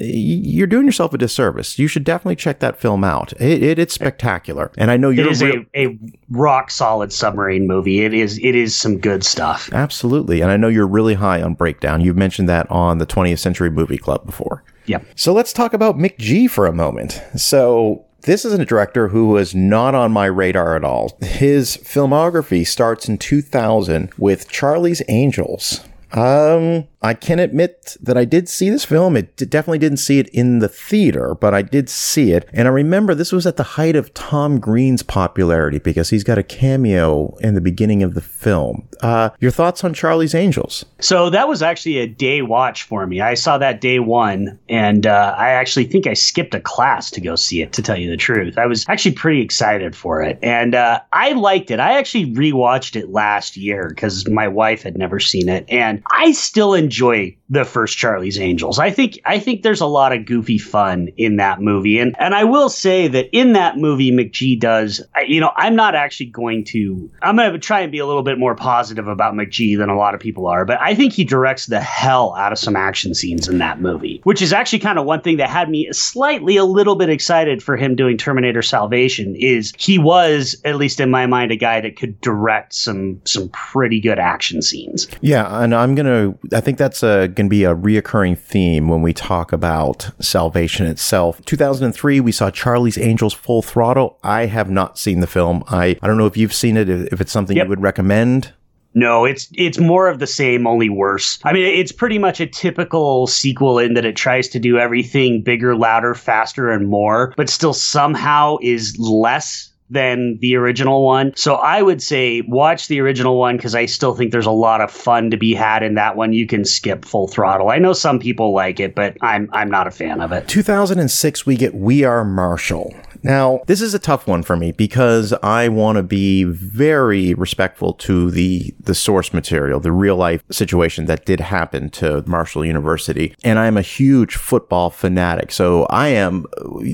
you're 0.00 0.66
doing 0.66 0.86
yourself 0.86 1.12
a 1.12 1.18
disservice. 1.18 1.78
You 1.78 1.86
should 1.86 2.04
definitely 2.04 2.36
check 2.36 2.60
that 2.60 2.80
film 2.80 3.04
out. 3.04 3.32
It, 3.34 3.62
it 3.62 3.78
it's 3.78 3.94
spectacular, 3.94 4.70
and 4.78 4.90
I 4.90 4.96
know 4.96 5.10
you're 5.10 5.26
it 5.26 5.32
is 5.32 5.42
a, 5.42 5.66
a 5.76 5.98
rock 6.30 6.70
solid 6.70 7.12
submarine 7.12 7.66
movie. 7.66 8.00
It 8.00 8.14
is 8.14 8.38
it 8.38 8.54
is 8.54 8.74
some 8.74 8.98
good 8.98 9.24
stuff. 9.24 9.70
Absolutely, 9.72 10.40
and 10.40 10.50
I 10.50 10.56
know 10.56 10.68
you're 10.68 10.86
really 10.86 11.14
high 11.14 11.42
on 11.42 11.54
Breakdown. 11.54 12.00
You've 12.00 12.16
mentioned 12.16 12.48
that 12.48 12.70
on 12.70 12.98
the 12.98 13.06
20th 13.06 13.38
Century 13.38 13.70
Movie 13.70 13.98
Club 13.98 14.24
before. 14.24 14.64
Yep. 14.86 15.04
So 15.14 15.32
let's 15.32 15.52
talk 15.52 15.74
about 15.74 15.96
McG 15.96 16.50
for 16.50 16.66
a 16.66 16.72
moment. 16.72 17.22
So 17.36 18.04
this 18.22 18.44
is 18.44 18.52
a 18.52 18.64
director 18.64 19.08
who 19.08 19.28
was 19.28 19.54
not 19.54 19.94
on 19.94 20.12
my 20.12 20.26
radar 20.26 20.76
at 20.76 20.84
all. 20.84 21.16
His 21.20 21.76
filmography 21.76 22.66
starts 22.66 23.08
in 23.08 23.18
2000 23.18 24.10
with 24.16 24.48
Charlie's 24.48 25.02
Angels. 25.08 25.80
Um, 26.12 26.86
I 27.02 27.14
can 27.14 27.38
admit 27.38 27.96
that 28.00 28.16
I 28.16 28.24
did 28.24 28.48
see 28.48 28.70
this 28.70 28.84
film. 28.84 29.16
It 29.16 29.36
definitely 29.36 29.78
didn't 29.78 29.98
see 29.98 30.18
it 30.18 30.28
in 30.28 30.60
the 30.60 30.68
theater, 30.68 31.34
but 31.34 31.52
I 31.52 31.62
did 31.62 31.88
see 31.88 32.32
it. 32.32 32.48
And 32.52 32.68
I 32.68 32.70
remember 32.70 33.14
this 33.14 33.32
was 33.32 33.46
at 33.46 33.56
the 33.56 33.62
height 33.62 33.96
of 33.96 34.14
Tom 34.14 34.60
Green's 34.60 35.02
popularity 35.02 35.78
because 35.78 36.10
he's 36.10 36.22
got 36.22 36.38
a 36.38 36.42
cameo 36.42 37.36
in 37.40 37.54
the 37.54 37.60
beginning 37.60 38.02
of 38.02 38.14
the 38.14 38.20
film. 38.20 38.88
Uh, 39.00 39.30
your 39.40 39.50
thoughts 39.50 39.82
on 39.82 39.94
Charlie's 39.94 40.34
Angels? 40.34 40.84
So 41.00 41.28
that 41.30 41.48
was 41.48 41.60
actually 41.60 41.98
a 41.98 42.06
day 42.06 42.42
watch 42.42 42.84
for 42.84 43.06
me. 43.06 43.20
I 43.20 43.34
saw 43.34 43.58
that 43.58 43.80
day 43.80 43.98
one, 43.98 44.58
and 44.68 45.06
uh, 45.06 45.34
I 45.36 45.48
actually 45.48 45.84
think 45.84 46.06
I 46.06 46.14
skipped 46.14 46.54
a 46.54 46.60
class 46.60 47.10
to 47.12 47.20
go 47.20 47.34
see 47.34 47.62
it, 47.62 47.72
to 47.72 47.82
tell 47.82 47.96
you 47.96 48.08
the 48.08 48.16
truth. 48.16 48.58
I 48.58 48.66
was 48.66 48.88
actually 48.88 49.14
pretty 49.14 49.40
excited 49.40 49.96
for 49.96 50.22
it. 50.22 50.38
And 50.42 50.76
uh, 50.76 51.00
I 51.12 51.32
liked 51.32 51.72
it. 51.72 51.80
I 51.80 51.98
actually 51.98 52.32
rewatched 52.32 52.94
it 52.94 53.10
last 53.10 53.56
year 53.56 53.88
because 53.88 54.28
my 54.28 54.46
wife 54.46 54.82
had 54.82 54.96
never 54.96 55.18
seen 55.18 55.48
it. 55.48 55.64
And 55.68 56.01
I 56.10 56.32
still 56.32 56.74
enjoy 56.74 57.36
the 57.52 57.66
first 57.66 57.98
Charlie's 57.98 58.40
Angels. 58.40 58.78
I 58.78 58.90
think 58.90 59.20
I 59.26 59.38
think 59.38 59.62
there's 59.62 59.82
a 59.82 59.86
lot 59.86 60.14
of 60.14 60.24
goofy 60.24 60.56
fun 60.56 61.08
in 61.18 61.36
that 61.36 61.60
movie, 61.60 61.98
and 61.98 62.16
and 62.18 62.34
I 62.34 62.44
will 62.44 62.70
say 62.70 63.08
that 63.08 63.28
in 63.30 63.52
that 63.52 63.76
movie, 63.76 64.10
McG 64.10 64.58
does. 64.58 65.02
You 65.26 65.40
know, 65.40 65.52
I'm 65.54 65.76
not 65.76 65.94
actually 65.94 66.26
going 66.26 66.64
to. 66.66 67.10
I'm 67.20 67.36
going 67.36 67.52
to 67.52 67.58
try 67.58 67.80
and 67.80 67.92
be 67.92 67.98
a 67.98 68.06
little 68.06 68.22
bit 68.22 68.38
more 68.38 68.54
positive 68.54 69.06
about 69.06 69.34
McG 69.34 69.76
than 69.76 69.90
a 69.90 69.96
lot 69.96 70.14
of 70.14 70.20
people 70.20 70.46
are, 70.46 70.64
but 70.64 70.80
I 70.80 70.94
think 70.94 71.12
he 71.12 71.24
directs 71.24 71.66
the 71.66 71.78
hell 71.78 72.34
out 72.36 72.52
of 72.52 72.58
some 72.58 72.74
action 72.74 73.14
scenes 73.14 73.48
in 73.48 73.58
that 73.58 73.82
movie, 73.82 74.22
which 74.24 74.40
is 74.40 74.54
actually 74.54 74.78
kind 74.78 74.98
of 74.98 75.04
one 75.04 75.20
thing 75.20 75.36
that 75.36 75.50
had 75.50 75.68
me 75.68 75.92
slightly 75.92 76.56
a 76.56 76.64
little 76.64 76.94
bit 76.94 77.10
excited 77.10 77.62
for 77.62 77.76
him 77.76 77.96
doing 77.96 78.16
Terminator 78.16 78.62
Salvation. 78.62 79.36
Is 79.36 79.74
he 79.76 79.98
was 79.98 80.56
at 80.64 80.76
least 80.76 81.00
in 81.00 81.10
my 81.10 81.26
mind 81.26 81.52
a 81.52 81.56
guy 81.56 81.82
that 81.82 81.96
could 81.96 82.18
direct 82.22 82.72
some 82.72 83.20
some 83.26 83.50
pretty 83.50 84.00
good 84.00 84.18
action 84.18 84.62
scenes. 84.62 85.06
Yeah, 85.20 85.62
and 85.62 85.74
I'm 85.74 85.94
gonna. 85.94 86.34
I 86.54 86.60
think 86.60 86.78
that's 86.78 87.02
going 87.02 87.41
to 87.46 87.50
be 87.50 87.64
a 87.64 87.74
reoccurring 87.74 88.38
theme 88.38 88.88
when 88.88 89.02
we 89.02 89.12
talk 89.12 89.52
about 89.52 90.10
salvation 90.20 90.86
itself. 90.86 91.44
2003, 91.44 92.20
we 92.20 92.32
saw 92.32 92.50
Charlie's 92.50 92.98
Angels 92.98 93.34
Full 93.34 93.62
Throttle. 93.62 94.18
I 94.22 94.46
have 94.46 94.70
not 94.70 94.98
seen 94.98 95.20
the 95.20 95.26
film. 95.26 95.64
I, 95.68 95.96
I 96.02 96.06
don't 96.06 96.18
know 96.18 96.26
if 96.26 96.36
you've 96.36 96.54
seen 96.54 96.76
it, 96.76 96.88
if 96.88 97.20
it's 97.20 97.32
something 97.32 97.56
yep. 97.56 97.66
you 97.66 97.70
would 97.70 97.82
recommend. 97.82 98.52
No, 98.94 99.24
it's 99.24 99.48
it's 99.54 99.78
more 99.78 100.08
of 100.08 100.18
the 100.18 100.26
same, 100.26 100.66
only 100.66 100.90
worse. 100.90 101.38
I 101.44 101.52
mean, 101.52 101.64
it's 101.64 101.92
pretty 101.92 102.18
much 102.18 102.40
a 102.40 102.46
typical 102.46 103.26
sequel 103.26 103.78
in 103.78 103.94
that 103.94 104.04
it 104.04 104.16
tries 104.16 104.48
to 104.48 104.58
do 104.58 104.78
everything 104.78 105.42
bigger, 105.42 105.74
louder, 105.74 106.14
faster, 106.14 106.70
and 106.70 106.88
more, 106.88 107.32
but 107.36 107.48
still 107.48 107.72
somehow 107.72 108.58
is 108.60 108.98
less 108.98 109.71
than 109.92 110.38
the 110.40 110.56
original 110.56 111.04
one. 111.04 111.32
So 111.36 111.54
I 111.56 111.82
would 111.82 112.02
say 112.02 112.40
watch 112.42 112.88
the 112.88 113.00
original 113.00 113.38
one 113.38 113.56
because 113.56 113.74
I 113.74 113.86
still 113.86 114.14
think 114.14 114.32
there's 114.32 114.46
a 114.46 114.50
lot 114.50 114.80
of 114.80 114.90
fun 114.90 115.30
to 115.30 115.36
be 115.36 115.54
had 115.54 115.82
in 115.82 115.94
that 115.94 116.16
one. 116.16 116.32
You 116.32 116.46
can 116.46 116.64
skip 116.64 117.04
full 117.04 117.28
throttle. 117.28 117.70
I 117.70 117.78
know 117.78 117.92
some 117.92 118.18
people 118.18 118.52
like 118.52 118.80
it, 118.80 118.94
but 118.94 119.16
I'm 119.20 119.48
I'm 119.52 119.70
not 119.70 119.86
a 119.86 119.90
fan 119.90 120.20
of 120.20 120.32
it. 120.32 120.48
2006 120.48 121.46
we 121.46 121.56
get 121.56 121.74
We 121.74 122.04
Are 122.04 122.24
Marshall. 122.24 122.94
Now, 123.22 123.60
this 123.66 123.80
is 123.80 123.94
a 123.94 124.00
tough 124.00 124.26
one 124.26 124.42
for 124.42 124.56
me 124.56 124.72
because 124.72 125.32
I 125.42 125.68
want 125.68 125.96
to 125.96 126.02
be 126.02 126.42
very 126.44 127.34
respectful 127.34 127.92
to 127.94 128.30
the 128.30 128.74
the 128.80 128.94
source 128.94 129.32
material, 129.32 129.78
the 129.78 129.92
real 129.92 130.16
life 130.16 130.42
situation 130.50 131.06
that 131.06 131.24
did 131.24 131.40
happen 131.40 131.88
to 131.90 132.24
Marshall 132.26 132.64
University. 132.64 133.34
And 133.44 133.58
I'm 133.58 133.76
a 133.76 133.82
huge 133.82 134.34
football 134.34 134.90
fanatic. 134.90 135.52
So 135.52 135.84
I 135.84 136.08
am 136.08 136.46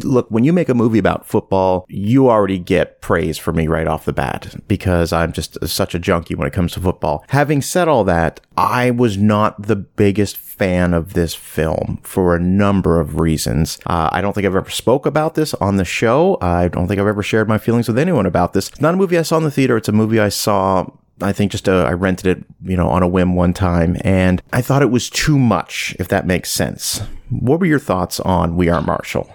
look, 0.03 0.31
when 0.31 0.45
you 0.45 0.53
make 0.53 0.69
a 0.69 0.75
movie 0.75 0.99
about 0.99 1.27
football, 1.27 1.87
you 1.89 2.29
already 2.29 2.59
get 2.59 2.88
get 2.89 3.01
praise 3.01 3.39
for 3.39 3.53
me 3.53 3.67
right 3.67 3.87
off 3.87 4.05
the 4.05 4.13
bat 4.13 4.55
because 4.67 5.13
I'm 5.13 5.33
just 5.33 5.59
such 5.69 5.95
a 5.95 5.99
junkie 5.99 6.35
when 6.35 6.49
it 6.49 6.53
comes 6.53 6.73
to 6.73 6.81
football. 6.81 7.25
Having 7.29 7.63
said 7.63 7.89
all 7.89 8.05
that, 8.05 8.41
I 8.57 8.91
was 8.91 9.17
not 9.17 9.63
the 9.63 9.77
biggest 9.77 10.37
fan 10.37 10.95
of 10.95 11.13
this 11.13 11.35
film 11.35 12.01
for 12.03 12.35
a 12.35 12.41
number 12.41 13.01
of 13.01 13.21
reasons. 13.21 13.79
Uh, 13.87 14.09
I 14.13 14.21
don't 14.21 14.33
think 14.33 14.47
I've 14.47 14.57
ever 14.57 14.71
spoke 14.71 15.07
about 15.07 15.35
this 15.35 15.55
on 15.55 15.77
the 15.77 15.85
show. 15.85 16.39
I 16.41 16.69
don't 16.69 16.89
think 16.89 17.01
I've 17.01 17.07
ever 17.07 17.23
shared 17.23 17.49
my 17.49 17.59
feelings 17.59 17.89
with 17.89 17.99
anyone 17.99 18.27
about 18.27 18.53
this. 18.53 18.69
It's 18.69 18.81
not 18.81 18.95
a 18.95 18.97
movie 18.97 19.19
I 19.19 19.23
saw 19.23 19.39
in 19.39 19.45
the 19.45 19.51
theater. 19.51 19.77
It's 19.77 19.89
a 19.89 19.93
movie 19.93 20.21
I 20.21 20.31
saw 20.31 20.91
I 21.21 21.33
think 21.33 21.51
just 21.51 21.69
uh, 21.69 21.83
I 21.83 21.95
rented 21.95 22.39
it, 22.39 22.45
you 22.63 22.77
know, 22.77 22.89
on 22.89 23.03
a 23.03 23.09
whim 23.09 23.35
one 23.35 23.53
time, 23.53 23.97
and 24.03 24.41
I 24.53 24.63
thought 24.63 24.83
it 24.83 24.93
was 24.93 25.11
too 25.11 25.37
much, 25.37 25.97
if 25.99 26.07
that 26.09 26.29
makes 26.29 26.49
sense. 26.49 27.03
What 27.29 27.59
were 27.59 27.67
your 27.67 27.81
thoughts 27.81 28.21
on 28.21 28.55
We 28.55 28.69
Are 28.69 28.81
Marshall? 28.81 29.29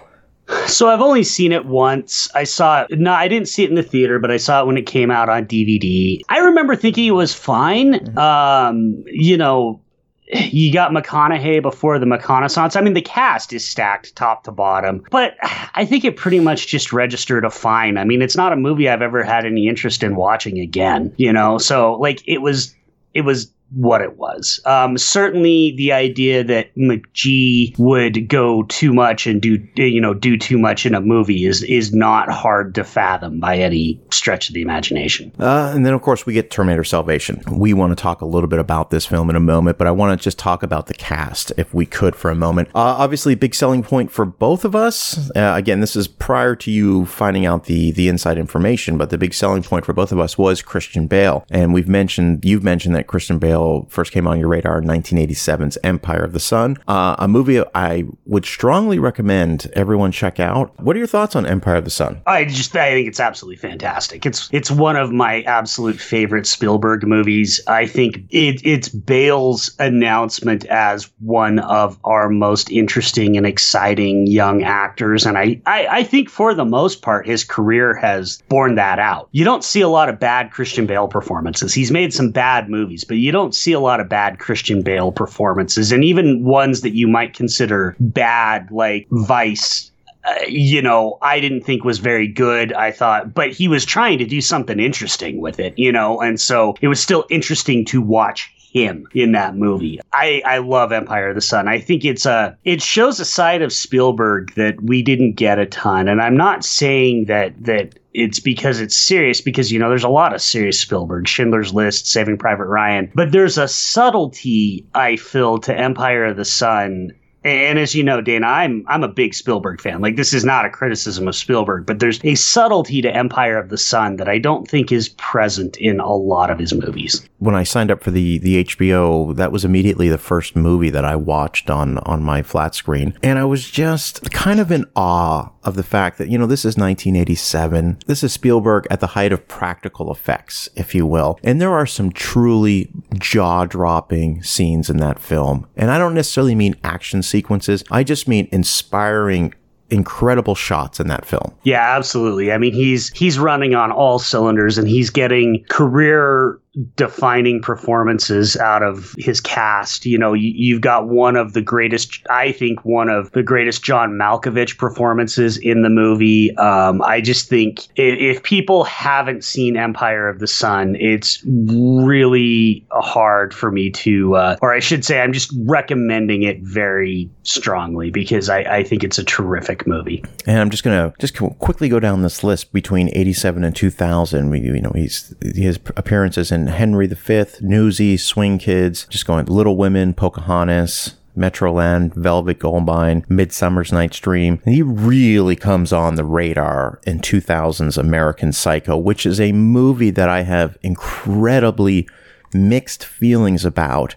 So 0.66 0.88
I've 0.88 1.00
only 1.00 1.24
seen 1.24 1.52
it 1.52 1.66
once. 1.66 2.28
I 2.34 2.44
saw 2.44 2.82
it. 2.82 2.98
No, 2.98 3.12
I 3.12 3.28
didn't 3.28 3.48
see 3.48 3.64
it 3.64 3.68
in 3.68 3.76
the 3.76 3.82
theater, 3.82 4.18
but 4.18 4.30
I 4.30 4.36
saw 4.36 4.62
it 4.62 4.66
when 4.66 4.76
it 4.76 4.86
came 4.86 5.10
out 5.10 5.28
on 5.28 5.46
DVD. 5.46 6.20
I 6.28 6.38
remember 6.38 6.76
thinking 6.76 7.06
it 7.06 7.12
was 7.12 7.34
fine. 7.34 7.94
Mm-hmm. 7.94 8.18
Um, 8.18 9.04
you 9.06 9.36
know, 9.36 9.80
you 10.26 10.72
got 10.72 10.90
McConaughey 10.90 11.60
before 11.60 11.98
the 11.98 12.06
McConaissance. 12.06 12.76
I 12.76 12.80
mean, 12.80 12.94
the 12.94 13.02
cast 13.02 13.52
is 13.52 13.64
stacked 13.64 14.16
top 14.16 14.44
to 14.44 14.52
bottom, 14.52 15.04
but 15.10 15.36
I 15.74 15.84
think 15.84 16.04
it 16.04 16.16
pretty 16.16 16.40
much 16.40 16.66
just 16.66 16.92
registered 16.92 17.44
a 17.44 17.50
fine. 17.50 17.98
I 17.98 18.04
mean, 18.04 18.22
it's 18.22 18.36
not 18.36 18.52
a 18.52 18.56
movie 18.56 18.88
I've 18.88 19.02
ever 19.02 19.22
had 19.22 19.44
any 19.44 19.68
interest 19.68 20.02
in 20.02 20.16
watching 20.16 20.58
again, 20.58 21.12
you 21.16 21.32
know? 21.32 21.58
So, 21.58 21.94
like, 21.94 22.22
it 22.26 22.38
was, 22.38 22.74
it 23.12 23.22
was 23.22 23.50
what 23.74 24.00
it 24.00 24.16
was. 24.16 24.60
Um, 24.64 24.96
certainly, 24.96 25.74
the 25.76 25.92
idea 25.92 26.44
that 26.44 26.74
McG 26.76 27.76
would 27.78 28.28
go 28.28 28.62
too 28.64 28.92
much 28.92 29.26
and 29.26 29.40
do 29.40 29.66
you 29.76 30.00
know 30.00 30.14
do 30.14 30.36
too 30.36 30.58
much 30.58 30.86
in 30.86 30.94
a 30.94 31.00
movie 31.00 31.44
is 31.46 31.62
is 31.62 31.92
not 31.92 32.30
hard 32.30 32.74
to 32.76 32.84
fathom 32.84 33.40
by 33.40 33.58
any 33.58 34.00
stretch 34.10 34.48
of 34.48 34.54
the 34.54 34.62
imagination. 34.62 35.32
Uh, 35.38 35.72
and 35.74 35.84
then, 35.84 35.92
of 35.92 36.02
course, 36.02 36.26
we 36.26 36.32
get 36.32 36.50
Terminator 36.50 36.84
Salvation. 36.84 37.42
We 37.50 37.72
want 37.72 37.96
to 37.96 38.00
talk 38.00 38.20
a 38.20 38.26
little 38.26 38.48
bit 38.48 38.58
about 38.58 38.90
this 38.90 39.06
film 39.06 39.30
in 39.30 39.36
a 39.36 39.40
moment, 39.40 39.78
but 39.78 39.86
I 39.86 39.90
want 39.90 40.18
to 40.18 40.22
just 40.22 40.38
talk 40.38 40.62
about 40.62 40.86
the 40.86 40.94
cast, 40.94 41.52
if 41.56 41.74
we 41.74 41.86
could, 41.86 42.14
for 42.14 42.30
a 42.30 42.34
moment. 42.34 42.68
Uh, 42.68 42.78
obviously, 42.78 43.34
big 43.34 43.54
selling 43.54 43.82
point 43.82 44.10
for 44.12 44.24
both 44.24 44.64
of 44.64 44.76
us. 44.76 45.30
Uh, 45.34 45.54
again, 45.56 45.80
this 45.80 45.96
is 45.96 46.06
prior 46.06 46.54
to 46.56 46.70
you 46.70 47.06
finding 47.06 47.46
out 47.46 47.64
the 47.64 47.90
the 47.92 48.08
inside 48.08 48.38
information, 48.38 48.96
but 48.96 49.10
the 49.10 49.18
big 49.18 49.34
selling 49.34 49.62
point 49.62 49.84
for 49.84 49.92
both 49.92 50.12
of 50.12 50.18
us 50.20 50.38
was 50.38 50.62
Christian 50.62 51.06
Bale, 51.06 51.44
and 51.50 51.74
we've 51.74 51.88
mentioned 51.88 52.44
you've 52.44 52.64
mentioned 52.64 52.94
that 52.94 53.06
Christian 53.06 53.38
Bale 53.38 53.63
first 53.88 54.12
came 54.12 54.26
on 54.26 54.38
your 54.38 54.48
radar 54.48 54.78
in 54.78 54.84
1987's 54.84 55.78
Empire 55.84 56.22
of 56.22 56.32
the 56.32 56.40
Sun, 56.40 56.78
uh, 56.88 57.16
a 57.18 57.28
movie 57.28 57.62
I 57.74 58.04
would 58.26 58.44
strongly 58.44 58.98
recommend 58.98 59.70
everyone 59.74 60.12
check 60.12 60.40
out. 60.40 60.78
What 60.80 60.96
are 60.96 60.98
your 60.98 61.08
thoughts 61.08 61.36
on 61.36 61.46
Empire 61.46 61.76
of 61.76 61.84
the 61.84 61.90
Sun? 61.90 62.22
I 62.26 62.44
just 62.44 62.74
I 62.76 62.92
think 62.92 63.08
it's 63.08 63.20
absolutely 63.20 63.56
fantastic. 63.56 64.26
It's 64.26 64.48
it's 64.52 64.70
one 64.70 64.96
of 64.96 65.12
my 65.12 65.42
absolute 65.42 66.00
favorite 66.00 66.46
Spielberg 66.46 67.06
movies. 67.06 67.60
I 67.66 67.86
think 67.86 68.18
it, 68.30 68.60
it's 68.64 68.88
Bale's 68.88 69.74
announcement 69.78 70.64
as 70.66 71.10
one 71.20 71.58
of 71.60 71.98
our 72.04 72.28
most 72.28 72.70
interesting 72.70 73.36
and 73.36 73.46
exciting 73.46 74.26
young 74.26 74.62
actors, 74.62 75.26
and 75.26 75.36
I, 75.36 75.60
I 75.66 75.86
I 75.86 76.02
think 76.04 76.28
for 76.28 76.54
the 76.54 76.64
most 76.64 77.02
part 77.02 77.26
his 77.26 77.44
career 77.44 77.94
has 77.94 78.42
borne 78.48 78.76
that 78.76 78.98
out. 78.98 79.28
You 79.32 79.44
don't 79.44 79.64
see 79.64 79.80
a 79.80 79.88
lot 79.88 80.08
of 80.08 80.18
bad 80.18 80.50
Christian 80.52 80.86
Bale 80.86 81.08
performances. 81.08 81.74
He's 81.74 81.90
made 81.90 82.14
some 82.14 82.30
bad 82.30 82.68
movies, 82.68 83.04
but 83.04 83.16
you 83.16 83.32
don't 83.32 83.43
see 83.52 83.72
a 83.72 83.80
lot 83.80 83.98
of 83.98 84.08
bad 84.08 84.38
Christian 84.38 84.82
Bale 84.82 85.10
performances, 85.10 85.90
and 85.90 86.04
even 86.04 86.44
ones 86.44 86.82
that 86.82 86.94
you 86.94 87.08
might 87.08 87.34
consider 87.34 87.96
bad, 87.98 88.70
like 88.70 89.08
Vice 89.10 89.90
uh, 90.24 90.34
you 90.48 90.80
know, 90.80 91.18
I 91.20 91.38
didn't 91.38 91.62
think 91.62 91.84
was 91.84 91.98
very 91.98 92.26
good. 92.26 92.72
I 92.72 92.90
thought, 92.90 93.34
but 93.34 93.50
he 93.50 93.68
was 93.68 93.84
trying 93.84 94.18
to 94.18 94.24
do 94.24 94.40
something 94.40 94.80
interesting 94.80 95.38
with 95.40 95.60
it, 95.60 95.74
you 95.76 95.92
know, 95.92 96.18
and 96.20 96.40
so 96.40 96.76
it 96.80 96.88
was 96.88 96.98
still 96.98 97.26
interesting 97.28 97.84
to 97.86 98.00
watch 98.00 98.50
him 98.72 99.06
in 99.14 99.32
that 99.32 99.54
movie. 99.54 100.00
I, 100.12 100.42
I 100.46 100.58
love 100.58 100.92
Empire 100.92 101.28
of 101.28 101.34
the 101.34 101.40
Sun. 101.40 101.68
I 101.68 101.78
think 101.78 102.04
it's 102.04 102.26
a 102.26 102.56
it 102.64 102.82
shows 102.82 103.20
a 103.20 103.24
side 103.24 103.62
of 103.62 103.72
Spielberg 103.72 104.54
that 104.54 104.82
we 104.82 105.02
didn't 105.02 105.34
get 105.34 105.58
a 105.58 105.66
ton. 105.66 106.08
And 106.08 106.20
I'm 106.20 106.36
not 106.36 106.64
saying 106.64 107.26
that 107.26 107.52
that 107.64 107.98
it's 108.14 108.38
because 108.38 108.80
it's 108.80 108.96
serious 108.96 109.40
because 109.40 109.70
you 109.70 109.78
know 109.78 109.88
there's 109.88 110.04
a 110.04 110.08
lot 110.08 110.34
of 110.34 110.40
serious 110.40 110.78
Spielberg, 110.78 111.26
Schindler's 111.26 111.74
List, 111.74 112.06
Saving 112.06 112.38
Private 112.38 112.66
Ryan, 112.66 113.10
but 113.14 113.32
there's 113.32 113.58
a 113.58 113.68
subtlety 113.68 114.86
I 114.94 115.16
feel 115.16 115.58
to 115.58 115.76
Empire 115.76 116.26
of 116.26 116.36
the 116.36 116.44
Sun 116.44 117.12
and 117.44 117.78
as 117.78 117.94
you 117.94 118.02
know, 118.02 118.20
Dana, 118.20 118.46
I'm 118.46 118.84
I'm 118.88 119.04
a 119.04 119.08
big 119.08 119.34
Spielberg 119.34 119.80
fan. 119.80 120.00
Like 120.00 120.16
this 120.16 120.32
is 120.32 120.44
not 120.44 120.64
a 120.64 120.70
criticism 120.70 121.28
of 121.28 121.36
Spielberg, 121.36 121.84
but 121.84 121.98
there's 121.98 122.18
a 122.24 122.34
subtlety 122.34 123.02
to 123.02 123.14
Empire 123.14 123.58
of 123.58 123.68
the 123.68 123.76
Sun 123.76 124.16
that 124.16 124.28
I 124.28 124.38
don't 124.38 124.66
think 124.66 124.90
is 124.90 125.10
present 125.10 125.76
in 125.76 126.00
a 126.00 126.12
lot 126.14 126.50
of 126.50 126.58
his 126.58 126.72
movies. 126.72 127.28
When 127.38 127.54
I 127.54 127.62
signed 127.62 127.90
up 127.90 128.02
for 128.02 128.10
the 128.10 128.38
the 128.38 128.64
HBO, 128.64 129.36
that 129.36 129.52
was 129.52 129.64
immediately 129.64 130.08
the 130.08 130.18
first 130.18 130.56
movie 130.56 130.90
that 130.90 131.04
I 131.04 131.16
watched 131.16 131.68
on 131.68 131.98
on 131.98 132.22
my 132.22 132.42
flat 132.42 132.74
screen, 132.74 133.18
and 133.22 133.38
I 133.38 133.44
was 133.44 133.70
just 133.70 134.30
kind 134.32 134.58
of 134.58 134.72
in 134.72 134.86
awe 134.96 135.50
of 135.64 135.76
the 135.76 135.82
fact 135.82 136.18
that 136.18 136.28
you 136.28 136.38
know 136.38 136.46
this 136.46 136.64
is 136.64 136.76
1987. 136.76 137.98
This 138.06 138.24
is 138.24 138.32
Spielberg 138.32 138.86
at 138.90 139.00
the 139.00 139.08
height 139.08 139.32
of 139.32 139.46
practical 139.48 140.10
effects, 140.10 140.68
if 140.76 140.94
you 140.94 141.06
will, 141.06 141.38
and 141.42 141.60
there 141.60 141.72
are 141.72 141.86
some 141.86 142.10
truly 142.10 142.90
jaw-dropping 143.18 144.42
scenes 144.42 144.88
in 144.88 144.96
that 144.98 145.18
film. 145.18 145.66
And 145.76 145.90
I 145.90 145.98
don't 145.98 146.14
necessarily 146.14 146.54
mean 146.54 146.76
action 146.82 147.22
sequences. 147.34 147.82
I 147.90 148.04
just 148.04 148.28
mean 148.28 148.48
inspiring 148.52 149.52
incredible 149.90 150.54
shots 150.54 151.00
in 151.00 151.08
that 151.08 151.26
film. 151.26 151.52
Yeah, 151.64 151.96
absolutely. 151.96 152.52
I 152.52 152.58
mean, 152.58 152.72
he's 152.72 153.10
he's 153.10 153.40
running 153.40 153.74
on 153.74 153.90
all 153.90 154.20
cylinders 154.20 154.78
and 154.78 154.86
he's 154.86 155.10
getting 155.10 155.64
career 155.68 156.60
defining 156.96 157.60
performances 157.60 158.56
out 158.56 158.82
of 158.82 159.14
his 159.18 159.40
cast. 159.40 160.06
You 160.06 160.18
know, 160.18 160.32
you, 160.32 160.74
have 160.74 160.82
got 160.82 161.08
one 161.08 161.36
of 161.36 161.52
the 161.52 161.62
greatest, 161.62 162.20
I 162.30 162.52
think, 162.52 162.84
one 162.84 163.08
of 163.08 163.30
the 163.32 163.42
greatest 163.42 163.84
John 163.84 164.12
Malkovich 164.12 164.76
performances 164.76 165.56
in 165.56 165.82
the 165.82 165.90
movie. 165.90 166.56
Um, 166.56 167.02
I 167.02 167.20
just 167.20 167.48
think 167.48 167.86
if, 167.96 168.36
if, 168.36 168.42
people 168.42 168.84
haven't 168.84 169.44
seen 169.44 169.76
Empire 169.76 170.28
of 170.28 170.38
the 170.38 170.46
Sun, 170.46 170.96
it's 170.96 171.42
really 171.46 172.84
hard 172.90 173.54
for 173.54 173.70
me 173.70 173.90
to, 173.90 174.34
uh, 174.34 174.56
or 174.60 174.74
I 174.74 174.80
should 174.80 175.04
say, 175.04 175.20
I'm 175.20 175.32
just 175.32 175.52
recommending 175.60 176.42
it 176.42 176.60
very 176.60 177.30
strongly 177.44 178.10
because 178.10 178.48
I, 178.48 178.60
I 178.60 178.82
think 178.82 179.04
it's 179.04 179.18
a 179.18 179.24
terrific 179.24 179.86
movie. 179.86 180.24
And 180.46 180.58
I'm 180.58 180.70
just 180.70 180.82
gonna 180.82 181.14
just 181.18 181.36
quickly 181.36 181.88
go 181.88 182.00
down 182.00 182.22
this 182.22 182.42
list 182.42 182.72
between 182.72 183.10
87 183.12 183.64
and 183.64 183.74
2000. 183.74 184.50
We, 184.50 184.60
You 184.60 184.80
know, 184.80 184.92
he's 184.94 185.34
his 185.40 185.78
appearances 185.96 186.52
in 186.52 186.63
Henry 186.68 187.06
V, 187.06 187.44
Newsies, 187.60 188.24
Swing 188.24 188.58
Kids, 188.58 189.06
just 189.10 189.26
going 189.26 189.46
Little 189.46 189.76
Women, 189.76 190.14
Pocahontas, 190.14 191.14
Metroland, 191.36 192.14
Velvet 192.14 192.58
Goldmine, 192.58 193.24
Midsummer's 193.28 193.92
Night's 193.92 194.20
Dream. 194.20 194.60
he 194.64 194.82
really 194.82 195.56
comes 195.56 195.92
on 195.92 196.14
the 196.14 196.24
radar 196.24 197.00
in 197.06 197.18
2000's 197.18 197.98
American 197.98 198.52
Psycho, 198.52 198.96
which 198.96 199.26
is 199.26 199.40
a 199.40 199.52
movie 199.52 200.10
that 200.10 200.28
I 200.28 200.42
have 200.42 200.78
incredibly 200.82 202.08
mixed 202.52 203.04
feelings 203.04 203.64
about, 203.64 204.14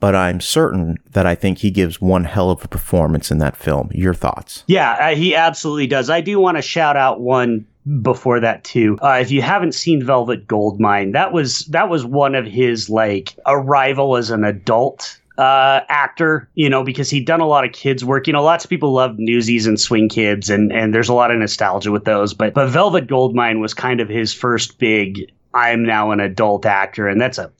but 0.00 0.14
I'm 0.14 0.40
certain 0.40 0.96
that 1.10 1.26
I 1.26 1.34
think 1.34 1.58
he 1.58 1.70
gives 1.70 2.00
one 2.00 2.24
hell 2.24 2.50
of 2.50 2.64
a 2.64 2.68
performance 2.68 3.30
in 3.30 3.38
that 3.38 3.56
film. 3.56 3.90
Your 3.92 4.14
thoughts? 4.14 4.64
Yeah, 4.66 5.12
he 5.14 5.34
absolutely 5.34 5.86
does. 5.86 6.08
I 6.08 6.22
do 6.22 6.40
want 6.40 6.56
to 6.56 6.62
shout 6.62 6.96
out 6.96 7.20
one 7.20 7.66
before 8.02 8.40
that 8.40 8.64
too. 8.64 8.98
Uh, 9.02 9.18
if 9.20 9.30
you 9.30 9.42
haven't 9.42 9.72
seen 9.72 10.02
Velvet 10.02 10.46
Goldmine, 10.46 11.12
that 11.12 11.32
was 11.32 11.60
that 11.66 11.88
was 11.88 12.04
one 12.04 12.34
of 12.34 12.46
his 12.46 12.88
like 12.88 13.36
arrival 13.46 14.16
as 14.16 14.30
an 14.30 14.44
adult 14.44 15.18
uh, 15.36 15.80
actor, 15.88 16.48
you 16.54 16.68
know, 16.70 16.84
because 16.84 17.10
he'd 17.10 17.26
done 17.26 17.40
a 17.40 17.46
lot 17.46 17.64
of 17.64 17.72
kids 17.72 18.04
work. 18.04 18.26
You 18.26 18.32
know, 18.32 18.42
lots 18.42 18.64
of 18.64 18.70
people 18.70 18.92
love 18.92 19.18
Newsies 19.18 19.66
and 19.66 19.78
Swing 19.78 20.08
Kids, 20.08 20.48
and 20.48 20.72
and 20.72 20.94
there's 20.94 21.08
a 21.08 21.14
lot 21.14 21.30
of 21.30 21.38
nostalgia 21.38 21.90
with 21.90 22.04
those. 22.04 22.34
But 22.34 22.54
but 22.54 22.68
Velvet 22.68 23.06
Goldmine 23.06 23.60
was 23.60 23.74
kind 23.74 24.00
of 24.00 24.08
his 24.08 24.32
first 24.32 24.78
big. 24.78 25.30
I'm 25.52 25.84
now 25.84 26.10
an 26.10 26.20
adult 26.20 26.66
actor, 26.66 27.06
and 27.08 27.20
that's 27.20 27.38
a 27.38 27.50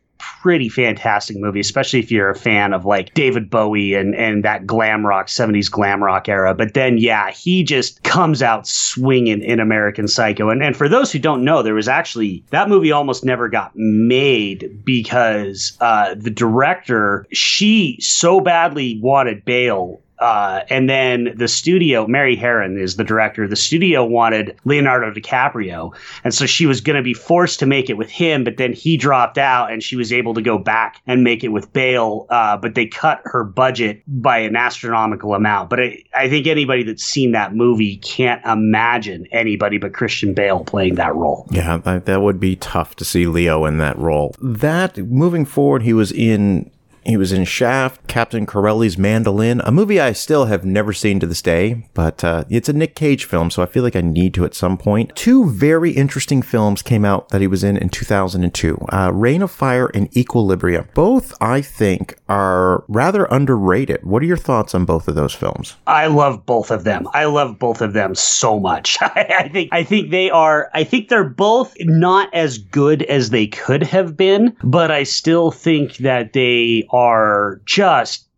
pretty 0.41 0.69
fantastic 0.69 1.37
movie, 1.37 1.61
especially 1.61 1.99
if 2.01 2.11
you're 2.11 2.31
a 2.31 2.35
fan 2.37 2.73
of 2.73 2.85
like 2.85 3.15
David 3.15 3.51
Bowie 3.51 3.95
and 3.95 4.15
and 4.15 4.45
that 4.45 4.67
glam 4.67 5.07
rock 5.07 5.27
70s 5.27 5.71
glam 5.71 6.03
rock 6.03 6.29
era. 6.29 6.55
But 6.55 6.75
then 6.75 6.99
yeah, 6.99 7.31
he 7.31 7.63
just 7.63 8.03
comes 8.03 8.43
out 8.43 8.67
swinging 8.67 9.43
in 9.43 9.61
American 9.61 10.09
Psycho. 10.09 10.51
And 10.51 10.63
and 10.63 10.77
for 10.77 10.89
those 10.89 11.13
who 11.13 11.19
don't 11.19 11.45
know, 11.45 11.63
there 11.63 11.75
was 11.75 11.89
actually 11.89 12.45
that 12.51 12.69
movie 12.69 12.93
almost 12.93 13.25
never 13.25 13.49
got 13.49 13.73
made 13.75 14.85
because 14.85 15.77
uh, 15.81 16.15
the 16.15 16.31
director 16.31 17.27
she 17.33 17.99
so 18.01 18.41
badly 18.41 18.99
wanted 19.01 19.45
Bale 19.45 20.01
Uh, 20.25 20.65
and 20.71 20.89
then 20.89 21.35
the 21.37 21.47
studio, 21.47 22.07
Mary 22.07 22.35
Harron 22.35 22.81
is 22.81 22.97
the 22.97 23.05
director. 23.05 23.47
The 23.47 23.57
studio 23.57 24.07
wanted 24.07 24.57
Leonardo 24.65 25.13
DiCaprio, 25.13 25.95
and 26.25 26.33
so 26.33 26.47
she 26.47 26.65
was 26.65 26.81
going 26.81 26.97
to 26.97 27.03
be 27.03 27.13
forced 27.13 27.59
to 27.59 27.67
make 27.67 27.91
it 27.91 27.99
with 27.99 28.09
him. 28.09 28.43
But 28.43 28.57
then 28.57 28.73
he 28.73 28.97
dropped 28.97 29.37
out, 29.37 29.71
and 29.71 29.83
she 29.83 29.97
was 29.97 30.15
able 30.15 30.33
to 30.33 30.41
go 30.41 30.57
back 30.57 31.03
and 31.07 31.25
make 31.25 31.45
it 31.45 31.49
with 31.49 31.71
Bale. 31.75 32.27
Uh, 32.31 32.57
but 32.57 32.75
they 32.75 32.87
cut 32.87 33.21
her 33.27 33.45
budget 33.45 34.03
by 34.07 34.39
an 34.39 34.57
astronomical 34.57 35.35
amount. 35.35 35.69
But 35.69 35.81
I, 35.81 36.03
I 36.15 36.31
think 36.31 36.47
anybody 36.47 36.85
that's 36.85 37.05
seen 37.05 37.33
that 37.33 37.55
movie 37.55 37.99
can't 37.99 38.43
imagine 38.47 39.29
anybody 39.31 39.77
but 39.77 39.93
Christian 39.93 40.33
Bale 40.33 40.65
playing 40.65 40.95
that 40.95 41.15
role. 41.15 41.47
Yeah, 41.51 41.77
that 41.77 42.23
would 42.23 42.41
be 42.41 42.57
tough 42.57 42.97
to 42.97 43.05
see 43.05 43.27
Leo 43.27 43.67
in 43.67 43.77
that 43.77 43.99
role. 43.99 44.35
That 44.41 44.97
moving 44.97 45.45
forward, 45.45 45.83
he 45.83 45.93
was 45.93 46.13
in 46.13 46.71
he 47.05 47.17
was 47.17 47.33
in 47.33 47.45
Shaft, 47.45 48.07
Captain 48.07 48.47
Corelli's 48.47 48.99
Mandolin, 48.99 49.61
a 49.65 49.73
movie 49.73 50.01
I 50.01 50.13
still 50.13 50.47
have 50.47 50.65
never 50.65 50.93
seen 50.93 51.21
to 51.21 51.27
this 51.27 51.43
day, 51.43 51.89
but 51.95 52.25
uh, 52.25 52.45
it's 52.49 52.69
a 52.69 52.73
Nick 52.73 52.95
Cage 52.95 53.25
film, 53.25 53.51
so 53.51 53.63
I 53.63 53.67
feel 53.67 53.83
like 53.83 53.97
I 53.97 54.01
need 54.01 54.35
to 54.35 54.45
at 54.45 54.55
some 54.55 54.77
point. 54.77 55.15
Two 55.15 55.51
very 55.51 55.93
interesting 55.93 56.43
films 56.43 56.83
came 56.83 57.05
out 57.05 57.29
that 57.31 57.41
he 57.41 57.47
was 57.47 57.63
in 57.63 57.77
in 57.77 57.89
2002 57.89 58.87
uh, 58.93 59.11
Reign 59.13 59.43
of 59.43 59.51
Fire 59.51 59.91
and 59.95 60.15
Equilibrium. 60.17 60.89
Both, 60.95 61.35
I 61.41 61.61
think, 61.61 62.17
are 62.29 62.85
rather 62.89 63.25
underrated. 63.27 64.03
What 64.05 64.23
are 64.23 64.27
your 64.27 64.37
thoughts 64.37 64.75
on 64.75 64.85
both 64.85 65.09
of 65.09 65.15
those 65.15 65.35
films? 65.35 65.77
I 65.87 66.07
love 66.07 66.47
both 66.47 66.71
of 66.71 66.85
them. 66.85 67.09
I 67.13 67.25
love 67.25 67.59
both 67.59 67.81
of 67.81 67.93
them 67.93 68.15
so 68.15 68.59
much. 68.59 68.99
I 69.03 69.49
think 69.53 69.71
I 69.73 69.85
think 69.85 70.11
they 70.11 70.31
are 70.31 70.71
I 70.75 70.85
think 70.85 71.09
they're 71.09 71.25
both 71.25 71.75
not 71.81 72.33
as 72.33 72.59
good 72.59 73.03
as 73.05 73.31
they 73.31 73.47
could 73.47 73.83
have 73.83 74.17
been, 74.17 74.57
but 74.63 74.91
I 74.91 75.03
still 75.03 75.51
think 75.51 75.99
that 75.99 76.33
they 76.33 76.87
are 76.95 77.61
just 77.65 78.29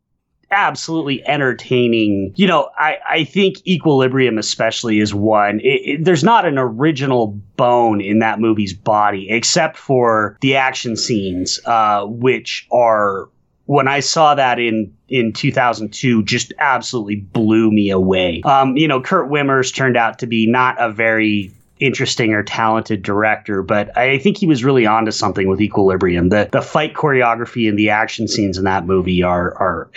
absolutely 0.51 1.27
entertaining. 1.27 2.33
You 2.37 2.47
know, 2.47 2.71
I, 2.79 2.97
I 3.09 3.25
think 3.25 3.67
Equilibrium 3.67 4.39
especially 4.39 5.01
is 5.01 5.15
one. 5.15 5.61
It, 5.61 5.65
it, 5.65 6.05
there's 6.05 6.25
not 6.25 6.47
an 6.47 6.57
original 6.57 7.29
bone 7.57 8.01
in 8.01 8.21
that 8.21 8.41
movie's 8.41 8.73
body 8.73 9.29
except 9.29 9.77
for 9.77 10.39
the 10.41 10.57
action 10.57 10.97
scenes, 10.97 11.61
uh, 11.67 12.07
which 12.07 12.67
are 12.73 13.29
when 13.67 13.89
I 13.89 14.01
saw 14.01 14.35
that 14.35 14.59
in 14.59 14.95
in 15.09 15.33
2002, 15.33 16.25
just 16.25 16.53
absolutely 16.59 17.17
blew 17.17 17.71
me 17.71 17.91
away. 17.91 18.41
Um, 18.45 18.77
you 18.77 18.89
know, 18.89 19.01
Kurt 19.01 19.31
Wimmers 19.31 19.75
turned 19.75 19.97
out 19.97 20.19
to 20.21 20.27
be 20.27 20.47
not 20.49 20.81
a 20.81 20.91
very 20.91 21.53
interesting 21.78 22.33
or 22.33 22.42
talented 22.42 23.02
director, 23.02 23.62
but 23.62 23.97
I 23.97 24.18
think 24.18 24.38
he 24.38 24.47
was 24.47 24.64
really 24.64 24.87
onto 24.87 25.11
something 25.11 25.49
with 25.49 25.61
Equilibrium. 25.61 26.28
The 26.28 26.49
the 26.50 26.62
fight 26.62 26.95
choreography 26.95 27.68
and 27.68 27.78
the 27.78 27.90
action 27.90 28.28
scenes 28.28 28.59
in 28.59 28.64
that 28.64 28.87
movie 28.87 29.23
are 29.23 29.54
are 29.54 29.90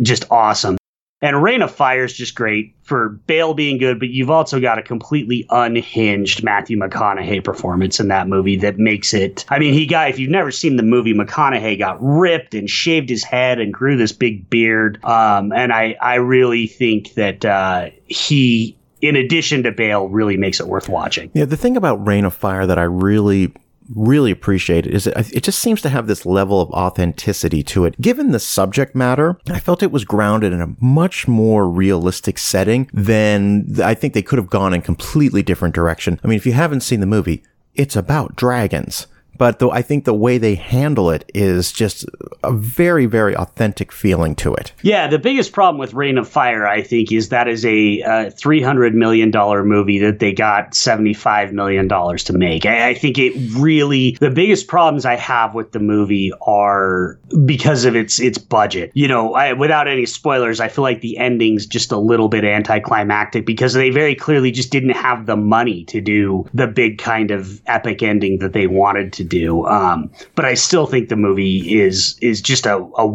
just 0.00 0.24
awesome. 0.30 0.78
And 1.20 1.42
Reign 1.42 1.62
of 1.62 1.72
Fire 1.72 2.04
is 2.04 2.12
just 2.12 2.36
great 2.36 2.76
for 2.84 3.08
Bale 3.26 3.52
being 3.52 3.78
good, 3.78 3.98
but 3.98 4.08
you've 4.08 4.30
also 4.30 4.60
got 4.60 4.78
a 4.78 4.82
completely 4.82 5.44
unhinged 5.50 6.44
Matthew 6.44 6.78
McConaughey 6.78 7.42
performance 7.42 7.98
in 7.98 8.06
that 8.08 8.28
movie 8.28 8.56
that 8.58 8.78
makes 8.78 9.12
it. 9.12 9.44
I 9.48 9.58
mean, 9.58 9.74
he 9.74 9.86
got, 9.86 10.10
if 10.10 10.20
you've 10.20 10.30
never 10.30 10.52
seen 10.52 10.76
the 10.76 10.84
movie, 10.84 11.14
McConaughey 11.14 11.76
got 11.76 11.98
ripped 12.00 12.54
and 12.54 12.70
shaved 12.70 13.08
his 13.08 13.24
head 13.24 13.58
and 13.58 13.74
grew 13.74 13.96
this 13.96 14.12
big 14.12 14.48
beard. 14.48 15.04
Um, 15.04 15.52
and 15.52 15.72
I, 15.72 15.96
I 16.00 16.16
really 16.16 16.68
think 16.68 17.14
that 17.14 17.44
uh, 17.44 17.90
he 18.06 18.77
in 19.00 19.16
addition 19.16 19.62
to 19.64 19.72
Bale, 19.72 20.08
really 20.08 20.36
makes 20.36 20.60
it 20.60 20.66
worth 20.66 20.88
watching. 20.88 21.30
Yeah, 21.34 21.44
the 21.44 21.56
thing 21.56 21.76
about 21.76 22.06
Reign 22.06 22.24
of 22.24 22.34
Fire 22.34 22.66
that 22.66 22.78
I 22.78 22.84
really 22.84 23.52
really 23.94 24.30
appreciate 24.30 24.86
is 24.86 25.06
it, 25.06 25.32
it 25.32 25.42
just 25.42 25.58
seems 25.58 25.80
to 25.82 25.88
have 25.88 26.06
this 26.06 26.26
level 26.26 26.60
of 26.60 26.70
authenticity 26.70 27.62
to 27.62 27.84
it. 27.84 27.98
Given 28.00 28.32
the 28.32 28.38
subject 28.38 28.94
matter, 28.94 29.38
I 29.48 29.60
felt 29.60 29.82
it 29.82 29.92
was 29.92 30.04
grounded 30.04 30.52
in 30.52 30.60
a 30.60 30.74
much 30.80 31.26
more 31.26 31.68
realistic 31.68 32.38
setting 32.38 32.90
than 32.92 33.80
I 33.82 33.94
think 33.94 34.14
they 34.14 34.22
could 34.22 34.38
have 34.38 34.50
gone 34.50 34.74
in 34.74 34.82
completely 34.82 35.42
different 35.42 35.74
direction. 35.74 36.20
I 36.22 36.26
mean, 36.26 36.36
if 36.36 36.46
you 36.46 36.52
haven't 36.52 36.82
seen 36.82 37.00
the 37.00 37.06
movie, 37.06 37.42
it's 37.74 37.96
about 37.96 38.36
dragons 38.36 39.06
but 39.38 39.60
though 39.60 39.70
I 39.70 39.82
think 39.82 40.04
the 40.04 40.14
way 40.14 40.38
they 40.38 40.56
handle 40.56 41.10
it 41.10 41.30
is 41.34 41.72
just 41.72 42.04
a 42.42 42.52
very, 42.52 43.06
very 43.06 43.36
authentic 43.36 43.92
feeling 43.92 44.34
to 44.36 44.54
it. 44.54 44.72
Yeah, 44.82 45.06
the 45.06 45.18
biggest 45.18 45.52
problem 45.52 45.78
with 45.78 45.94
Reign 45.94 46.18
of 46.18 46.28
Fire, 46.28 46.66
I 46.66 46.82
think, 46.82 47.12
is 47.12 47.30
that 47.30 47.48
is 47.48 47.64
a 47.64 48.02
uh, 48.02 48.30
three 48.30 48.60
hundred 48.60 48.94
million 48.94 49.30
dollar 49.30 49.64
movie 49.64 49.98
that 50.00 50.18
they 50.18 50.32
got 50.32 50.74
seventy 50.74 51.14
five 51.14 51.52
million 51.52 51.88
dollars 51.88 52.24
to 52.24 52.32
make. 52.32 52.66
I, 52.66 52.90
I, 52.90 52.94
think 52.94 53.18
it 53.18 53.32
really 53.56 54.16
the 54.20 54.30
biggest 54.30 54.66
problems 54.66 55.04
I 55.04 55.16
have 55.16 55.54
with 55.54 55.72
the 55.72 55.78
movie 55.78 56.32
are 56.42 57.18
because 57.44 57.84
of 57.84 57.94
its 57.94 58.18
its 58.20 58.38
budget. 58.38 58.90
You 58.94 59.08
know, 59.08 59.34
I, 59.34 59.52
without 59.52 59.86
any 59.86 60.06
spoilers, 60.06 60.60
I 60.60 60.68
feel 60.68 60.82
like 60.82 61.00
the 61.00 61.16
ending's 61.18 61.66
just 61.66 61.92
a 61.92 61.98
little 61.98 62.28
bit 62.28 62.44
anticlimactic 62.44 63.46
because 63.46 63.74
they 63.74 63.90
very 63.90 64.14
clearly 64.14 64.50
just 64.50 64.72
didn't 64.72 64.90
have 64.90 65.26
the 65.26 65.36
money 65.36 65.84
to 65.84 66.00
do 66.00 66.46
the 66.54 66.66
big 66.66 66.98
kind 66.98 67.30
of 67.30 67.60
epic 67.66 68.02
ending 68.02 68.38
that 68.38 68.52
they 68.52 68.66
wanted 68.66 69.12
to 69.14 69.24
do. 69.28 69.66
Um, 69.66 70.10
but 70.34 70.44
I 70.44 70.54
still 70.54 70.86
think 70.86 71.08
the 71.08 71.16
movie 71.16 71.80
is 71.80 72.18
is 72.20 72.40
just 72.40 72.66
a, 72.66 72.76
a 72.98 73.08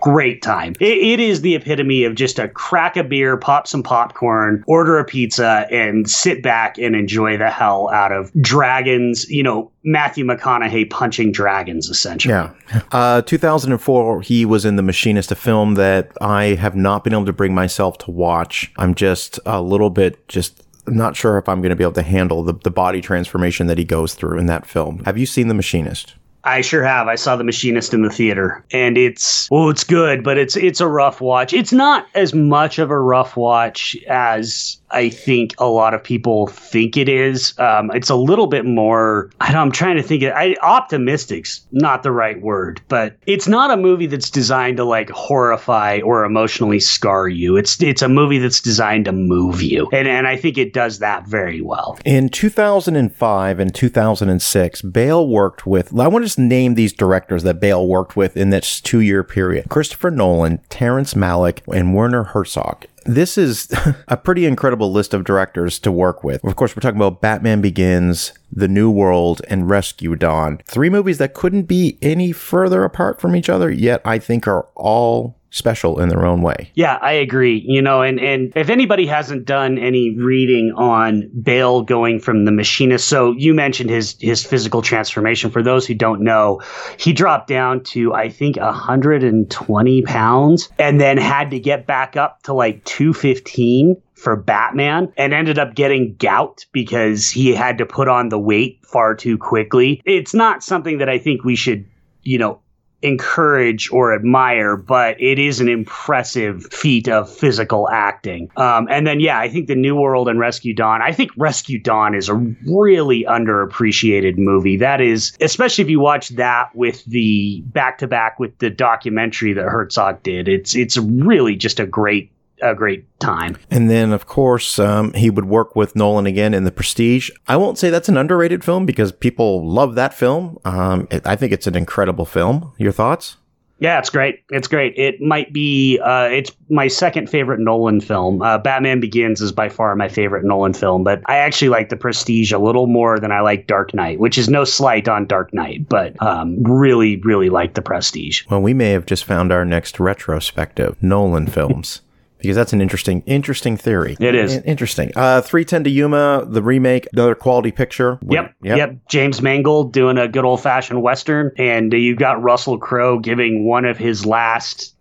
great 0.00 0.42
time. 0.42 0.74
It, 0.80 0.98
it 0.98 1.20
is 1.20 1.40
the 1.40 1.54
epitome 1.54 2.04
of 2.04 2.14
just 2.14 2.38
a 2.38 2.48
crack 2.48 2.96
a 2.96 3.04
beer, 3.04 3.36
pop 3.36 3.66
some 3.66 3.82
popcorn, 3.82 4.64
order 4.66 4.98
a 4.98 5.04
pizza, 5.04 5.66
and 5.70 6.08
sit 6.08 6.42
back 6.42 6.78
and 6.78 6.94
enjoy 6.94 7.36
the 7.36 7.50
hell 7.50 7.88
out 7.90 8.12
of 8.12 8.32
dragons. 8.40 9.28
You 9.28 9.42
know, 9.42 9.70
Matthew 9.86 10.24
McConaughey 10.24 10.90
punching 10.90 11.30
dragons, 11.30 11.88
essentially. 11.88 12.34
Yeah. 12.34 12.52
Uh, 12.90 13.22
2004, 13.22 14.20
he 14.22 14.44
was 14.44 14.64
in 14.64 14.74
The 14.74 14.82
Machinist, 14.82 15.30
a 15.30 15.36
film 15.36 15.74
that 15.74 16.10
I 16.20 16.56
have 16.56 16.74
not 16.74 17.04
been 17.04 17.12
able 17.12 17.26
to 17.26 17.32
bring 17.32 17.54
myself 17.54 17.96
to 17.98 18.10
watch. 18.10 18.72
I'm 18.78 18.96
just 18.96 19.38
a 19.46 19.62
little 19.62 19.90
bit 19.90 20.26
just 20.28 20.65
not 20.86 21.16
sure 21.16 21.38
if 21.38 21.48
I'm 21.48 21.60
going 21.60 21.70
to 21.70 21.76
be 21.76 21.84
able 21.84 21.92
to 21.92 22.02
handle 22.02 22.42
the, 22.42 22.54
the 22.54 22.70
body 22.70 23.00
transformation 23.00 23.66
that 23.66 23.78
he 23.78 23.84
goes 23.84 24.14
through 24.14 24.38
in 24.38 24.46
that 24.46 24.66
film. 24.66 25.02
Have 25.04 25.18
you 25.18 25.26
seen 25.26 25.48
The 25.48 25.54
Machinist? 25.54 26.14
I 26.46 26.60
sure 26.60 26.84
have. 26.84 27.08
I 27.08 27.16
saw 27.16 27.34
The 27.34 27.42
Machinist 27.42 27.92
in 27.92 28.02
the 28.02 28.10
theater, 28.10 28.64
and 28.70 28.96
it's 28.96 29.50
well, 29.50 29.68
it's 29.68 29.82
good, 29.82 30.22
but 30.22 30.38
it's 30.38 30.56
it's 30.56 30.80
a 30.80 30.86
rough 30.86 31.20
watch. 31.20 31.52
It's 31.52 31.72
not 31.72 32.06
as 32.14 32.34
much 32.34 32.78
of 32.78 32.90
a 32.90 32.98
rough 32.98 33.36
watch 33.36 33.96
as 34.08 34.78
I 34.90 35.08
think 35.08 35.54
a 35.58 35.66
lot 35.66 35.94
of 35.94 36.02
people 36.02 36.46
think 36.46 36.96
it 36.96 37.08
is. 37.08 37.58
Um, 37.58 37.90
it's 37.92 38.10
a 38.10 38.14
little 38.14 38.46
bit 38.46 38.64
more. 38.64 39.30
I 39.40 39.52
am 39.52 39.72
trying 39.72 39.96
to 39.96 40.02
think. 40.02 40.22
Of, 40.22 40.32
I 40.32 40.56
optimistic's 40.62 41.66
not 41.72 42.02
the 42.02 42.12
right 42.12 42.40
word, 42.40 42.80
but 42.88 43.16
it's 43.26 43.48
not 43.48 43.70
a 43.70 43.76
movie 43.76 44.06
that's 44.06 44.30
designed 44.30 44.76
to 44.76 44.84
like 44.84 45.10
horrify 45.10 46.00
or 46.04 46.24
emotionally 46.24 46.80
scar 46.80 47.28
you. 47.28 47.56
It's 47.56 47.82
it's 47.82 48.02
a 48.02 48.08
movie 48.08 48.38
that's 48.38 48.60
designed 48.60 49.06
to 49.06 49.12
move 49.12 49.60
you, 49.60 49.88
and 49.92 50.06
and 50.06 50.26
I 50.26 50.36
think 50.36 50.58
it 50.58 50.72
does 50.72 51.00
that 51.00 51.26
very 51.26 51.60
well. 51.60 51.98
In 52.04 52.28
2005 52.28 53.58
and 53.58 53.74
2006, 53.74 54.82
Bale 54.82 55.28
worked 55.28 55.66
with. 55.66 55.98
I 55.98 56.08
want 56.08 56.22
to 56.22 56.26
just 56.26 56.38
name 56.38 56.74
these 56.74 56.92
directors 56.92 57.42
that 57.42 57.60
Bale 57.60 57.86
worked 57.86 58.16
with 58.16 58.36
in 58.36 58.50
this 58.50 58.80
two 58.80 59.00
year 59.00 59.24
period: 59.24 59.68
Christopher 59.68 60.10
Nolan, 60.10 60.58
Terrence 60.68 61.14
Malick, 61.14 61.60
and 61.74 61.94
Werner 61.94 62.24
Herzog 62.24 62.86
this 63.06 63.38
is 63.38 63.68
a 64.08 64.16
pretty 64.16 64.46
incredible 64.46 64.92
list 64.92 65.14
of 65.14 65.24
directors 65.24 65.78
to 65.80 65.92
work 65.92 66.24
with. 66.24 66.44
Of 66.44 66.56
course, 66.56 66.76
we're 66.76 66.80
talking 66.80 67.00
about 67.00 67.20
Batman 67.20 67.60
Begins, 67.60 68.32
The 68.52 68.68
New 68.68 68.90
World, 68.90 69.42
and 69.48 69.68
Rescue 69.68 70.14
Dawn. 70.16 70.60
Three 70.66 70.90
movies 70.90 71.18
that 71.18 71.34
couldn't 71.34 71.64
be 71.64 71.98
any 72.02 72.32
further 72.32 72.84
apart 72.84 73.20
from 73.20 73.34
each 73.36 73.48
other, 73.48 73.70
yet 73.70 74.00
I 74.04 74.18
think 74.18 74.46
are 74.46 74.66
all 74.74 75.35
special 75.56 75.98
in 76.00 76.08
their 76.08 76.26
own 76.26 76.42
way. 76.42 76.70
Yeah, 76.74 76.98
I 77.00 77.12
agree. 77.12 77.64
You 77.66 77.80
know, 77.80 78.02
and 78.02 78.20
and 78.20 78.52
if 78.54 78.68
anybody 78.68 79.06
hasn't 79.06 79.46
done 79.46 79.78
any 79.78 80.16
reading 80.16 80.72
on 80.76 81.30
Bale 81.42 81.82
going 81.82 82.20
from 82.20 82.44
the 82.44 82.52
machinist, 82.52 83.08
so 83.08 83.32
you 83.32 83.54
mentioned 83.54 83.90
his 83.90 84.16
his 84.20 84.44
physical 84.44 84.82
transformation. 84.82 85.50
For 85.50 85.62
those 85.62 85.86
who 85.86 85.94
don't 85.94 86.20
know, 86.20 86.60
he 86.98 87.12
dropped 87.12 87.48
down 87.48 87.82
to 87.84 88.12
I 88.12 88.28
think 88.28 88.56
120 88.56 90.02
pounds, 90.02 90.68
and 90.78 91.00
then 91.00 91.16
had 91.16 91.50
to 91.50 91.58
get 91.58 91.86
back 91.86 92.16
up 92.16 92.42
to 92.42 92.52
like 92.52 92.84
215 92.84 93.96
for 94.14 94.34
Batman 94.34 95.12
and 95.16 95.32
ended 95.32 95.58
up 95.58 95.74
getting 95.74 96.16
gout 96.16 96.64
because 96.72 97.30
he 97.30 97.54
had 97.54 97.78
to 97.78 97.86
put 97.86 98.08
on 98.08 98.28
the 98.28 98.38
weight 98.38 98.84
far 98.84 99.14
too 99.14 99.38
quickly. 99.38 100.02
It's 100.04 100.34
not 100.34 100.64
something 100.64 100.98
that 100.98 101.08
I 101.08 101.18
think 101.18 101.44
we 101.44 101.54
should, 101.54 101.86
you 102.22 102.38
know, 102.38 102.60
encourage 103.06 103.90
or 103.90 104.14
admire, 104.14 104.76
but 104.76 105.20
it 105.20 105.38
is 105.38 105.60
an 105.60 105.68
impressive 105.68 106.64
feat 106.72 107.08
of 107.08 107.32
physical 107.32 107.88
acting. 107.88 108.50
Um, 108.56 108.88
and 108.90 109.06
then, 109.06 109.20
yeah, 109.20 109.38
I 109.38 109.48
think 109.48 109.68
the 109.68 109.74
New 109.76 109.94
World 109.94 110.28
and 110.28 110.40
Rescue 110.40 110.74
Dawn. 110.74 111.00
I 111.02 111.12
think 111.12 111.30
Rescue 111.36 111.78
Dawn 111.78 112.14
is 112.14 112.28
a 112.28 112.34
really 112.34 113.24
underappreciated 113.24 114.38
movie. 114.38 114.76
That 114.76 115.00
is, 115.00 115.36
especially 115.40 115.84
if 115.84 115.90
you 115.90 116.00
watch 116.00 116.30
that 116.30 116.74
with 116.74 117.04
the 117.04 117.62
back 117.66 117.98
to 117.98 118.06
back 118.06 118.38
with 118.38 118.58
the 118.58 118.70
documentary 118.70 119.52
that 119.52 119.64
Herzog 119.64 120.22
did. 120.22 120.48
It's 120.48 120.74
it's 120.74 120.96
really 120.96 121.56
just 121.56 121.80
a 121.80 121.86
great 121.86 122.30
a 122.62 122.74
great 122.74 123.04
time. 123.20 123.56
And 123.70 123.90
then, 123.90 124.12
of 124.12 124.26
course, 124.26 124.78
um, 124.78 125.12
he 125.12 125.30
would 125.30 125.46
work 125.46 125.76
with 125.76 125.96
Nolan 125.96 126.26
again 126.26 126.54
in 126.54 126.64
The 126.64 126.70
Prestige. 126.70 127.30
I 127.46 127.56
won't 127.56 127.78
say 127.78 127.90
that's 127.90 128.08
an 128.08 128.16
underrated 128.16 128.64
film 128.64 128.86
because 128.86 129.12
people 129.12 129.68
love 129.68 129.94
that 129.94 130.14
film. 130.14 130.58
Um, 130.64 131.08
it, 131.10 131.26
I 131.26 131.36
think 131.36 131.52
it's 131.52 131.66
an 131.66 131.76
incredible 131.76 132.24
film. 132.24 132.72
Your 132.78 132.92
thoughts? 132.92 133.36
Yeah, 133.78 133.98
it's 133.98 134.08
great. 134.08 134.42
It's 134.50 134.68
great. 134.68 134.94
It 134.96 135.20
might 135.20 135.52
be. 135.52 135.98
Uh, 135.98 136.28
it's 136.30 136.50
my 136.70 136.88
second 136.88 137.28
favorite 137.28 137.60
Nolan 137.60 138.00
film. 138.00 138.40
Uh, 138.40 138.56
Batman 138.56 139.00
Begins 139.00 139.42
is 139.42 139.52
by 139.52 139.68
far 139.68 139.94
my 139.96 140.08
favorite 140.08 140.44
Nolan 140.44 140.72
film, 140.72 141.04
but 141.04 141.20
I 141.26 141.36
actually 141.36 141.68
like 141.68 141.90
The 141.90 141.96
Prestige 141.96 142.52
a 142.52 142.58
little 142.58 142.86
more 142.86 143.18
than 143.20 143.32
I 143.32 143.40
like 143.40 143.66
Dark 143.66 143.92
Knight, 143.92 144.18
which 144.18 144.38
is 144.38 144.48
no 144.48 144.64
slight 144.64 145.08
on 145.08 145.26
Dark 145.26 145.52
Knight, 145.52 145.88
but 145.88 146.20
um, 146.22 146.62
really, 146.62 147.16
really 147.18 147.50
like 147.50 147.74
The 147.74 147.82
Prestige. 147.82 148.44
Well, 148.50 148.62
we 148.62 148.72
may 148.72 148.92
have 148.92 149.04
just 149.04 149.24
found 149.24 149.52
our 149.52 149.64
next 149.64 150.00
retrospective 150.00 150.96
Nolan 151.02 151.46
films. 151.46 152.00
because 152.46 152.56
that's 152.56 152.72
an 152.72 152.80
interesting, 152.80 153.22
interesting 153.26 153.76
theory. 153.76 154.16
It 154.20 154.34
is. 154.34 154.56
Interesting. 154.58 155.12
Uh, 155.16 155.40
three 155.40 155.64
ten 155.64 155.84
to 155.84 155.90
Yuma, 155.90 156.44
the 156.46 156.62
remake, 156.62 157.08
another 157.12 157.34
quality 157.34 157.72
picture. 157.72 158.18
Yep, 158.28 158.54
yep, 158.62 158.96
James 159.08 159.42
Mangold 159.42 159.92
doing 159.92 160.16
a 160.16 160.28
good 160.28 160.44
old 160.44 160.62
fashioned 160.62 161.02
western, 161.02 161.50
and 161.58 161.92
you've 161.92 162.18
got 162.18 162.42
Russell 162.42 162.78
Crowe 162.78 163.18
giving 163.18 163.64
one 163.66 163.84
of 163.84 163.98
his 163.98 164.24
last, 164.24 164.94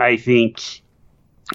I 0.00 0.16
think, 0.16 0.82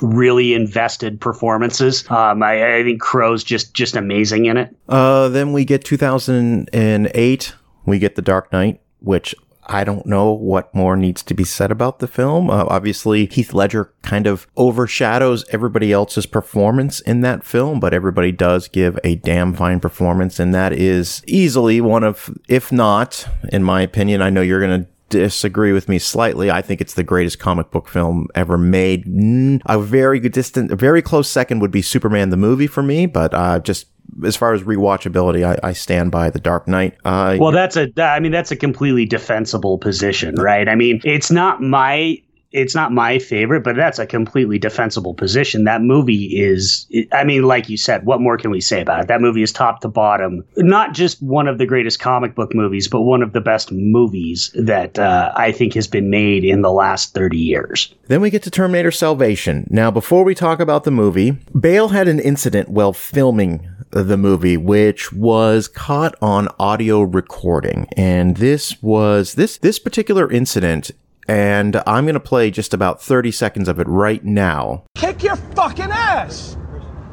really 0.02 0.54
invested 0.54 1.20
performances. 1.20 2.10
Um, 2.10 2.44
I, 2.44 2.80
I 2.80 2.84
think 2.84 3.02
Crowe's 3.02 3.44
just 3.44 3.74
just 3.74 3.96
amazing 3.96 4.46
in 4.46 4.58
it. 4.58 4.76
Uh, 4.88 5.30
then 5.30 5.54
we 5.54 5.66
get 5.66 5.84
2008. 5.84 7.54
We 7.86 8.00
get 8.00 8.16
The 8.16 8.22
Dark 8.22 8.52
Knight, 8.52 8.82
which 9.00 9.34
I 9.70 9.84
don't 9.84 10.06
know 10.08 10.34
what 10.34 10.74
more 10.74 10.98
needs 10.98 11.22
to 11.24 11.36
be 11.36 11.44
said 11.44 11.72
about 11.72 12.00
the 12.00 12.08
film. 12.08 12.50
Uh, 12.50 12.66
obviously, 12.68 13.28
Heath 13.28 13.54
Ledger 13.54 13.94
kind 14.02 14.26
of 14.26 14.48
overshadows 14.58 15.46
everybody 15.50 15.92
else's 15.92 16.26
performance 16.26 17.00
in 17.02 17.22
that 17.22 17.44
film, 17.44 17.80
but 17.80 17.94
everybody 17.94 18.32
does 18.32 18.68
give 18.68 18.98
a 19.04 19.16
damn 19.16 19.54
fine 19.54 19.80
performance, 19.80 20.40
and 20.40 20.54
that 20.56 20.74
is 20.74 21.22
easily 21.28 21.80
one 21.82 22.04
of, 22.04 22.36
if 22.48 22.72
not, 22.72 23.28
in 23.52 23.64
my 23.64 23.82
opinion, 23.82 24.24
I 24.24 24.32
know 24.32 24.42
you're 24.42 24.60
going 24.60 24.84
to 24.84 24.90
disagree 25.10 25.74
with 25.74 25.90
me 25.90 26.00
slightly. 26.00 26.50
I 26.52 26.62
think 26.62 26.82
it's 26.82 26.94
the 26.94 27.04
greatest 27.04 27.40
comic 27.40 27.72
book 27.72 27.88
film 27.88 28.28
ever 28.36 28.58
made. 28.58 29.06
Mm, 29.06 29.62
A 29.66 29.80
very 29.80 30.20
good 30.20 30.32
distant, 30.34 30.72
a 30.72 30.76
very 30.76 31.02
close 31.02 31.30
second 31.30 31.60
would 31.60 31.72
be 31.72 31.82
Superman 31.82 32.30
the 32.30 32.38
movie 32.38 32.68
for 32.68 32.84
me, 32.84 33.06
but 33.06 33.34
uh, 33.34 33.60
just 33.60 33.88
as 34.26 34.36
far 34.36 34.54
as 34.54 34.64
rewatchability, 34.64 35.46
I, 35.46 35.70
I 35.70 35.74
stand 35.74 36.12
by 36.12 36.30
The 36.30 36.40
Dark 36.40 36.68
Knight. 36.68 36.98
Uh, 37.06 37.38
Well, 37.40 37.52
that's 37.52 37.78
a 37.78 37.90
I 38.02 38.20
mean 38.20 38.32
that's 38.32 38.52
a 38.52 38.56
completely 38.56 39.06
defensible 39.06 39.78
position, 39.78 40.36
right? 40.36 40.68
I 40.68 40.76
mean, 40.76 41.02
it's 41.04 41.32
not 41.32 41.62
my 41.62 42.22
it's 42.52 42.74
not 42.74 42.92
my 42.92 43.20
favorite, 43.20 43.64
but 43.64 43.76
that's 43.76 44.00
a 44.00 44.08
completely 44.08 44.58
defensible 44.58 45.14
position. 45.14 45.66
That 45.66 45.82
movie 45.82 46.26
is 46.40 46.88
I 47.12 47.24
mean, 47.24 47.44
like 47.44 47.70
you 47.70 47.78
said, 47.78 48.06
what 48.06 48.22
more 48.22 48.38
can 48.38 48.52
we 48.52 48.62
say 48.62 48.82
about 48.82 49.02
it? 49.02 49.08
That 49.08 49.22
movie 49.22 49.44
is 49.44 49.52
top 49.52 49.82
to 49.82 49.88
bottom, 49.88 50.44
not 50.58 50.94
just 50.94 51.22
one 51.22 51.48
of 51.48 51.58
the 51.58 51.66
greatest 51.66 52.00
comic 52.00 52.36
book 52.36 52.54
movies, 52.56 52.88
but 52.88 53.02
one 53.02 53.22
of 53.22 53.34
the 53.34 53.42
best 53.42 53.72
movies 53.72 54.52
that 54.56 54.98
uh, 54.98 55.32
I 55.36 55.52
think 55.52 55.74
has 55.76 55.88
been 55.88 56.10
made 56.10 56.44
in 56.44 56.62
the 56.62 56.72
last 56.72 57.14
30 57.14 57.38
years. 57.38 57.94
Then 58.08 58.22
we 58.22 58.30
get 58.30 58.44
to 58.44 58.52
Terminator 58.52 58.92
Salvation. 58.92 59.68
Now, 59.70 59.92
before 59.92 60.24
we 60.24 60.34
talk 60.34 60.60
about 60.60 60.84
the 60.84 60.92
movie, 60.92 61.38
Bale 61.60 61.90
had 61.90 62.08
an 62.08 62.20
incident 62.20 62.70
while 62.70 62.94
filming 62.94 63.68
the 63.92 64.18
movie, 64.18 64.58
which 64.58 65.12
was 65.12 65.68
caught 65.68 66.16
on 66.22 66.48
audio 66.60 67.02
recording. 67.02 67.88
And 67.98 68.38
this 68.38 68.82
was 68.82 69.34
this 69.34 69.58
this 69.58 69.80
particular 69.80 70.32
incident, 70.32 70.92
and 71.30 71.80
I'm 71.86 72.08
gonna 72.08 72.20
play 72.20 72.50
just 72.50 72.74
about 72.74 73.04
30 73.04 73.30
seconds 73.32 73.70
of 73.70 73.80
it 73.80 73.88
right 73.88 74.26
now. 74.26 74.86
Kick 74.96 75.22
your 75.22 75.36
fucking 75.36 75.92
ass! 75.92 76.58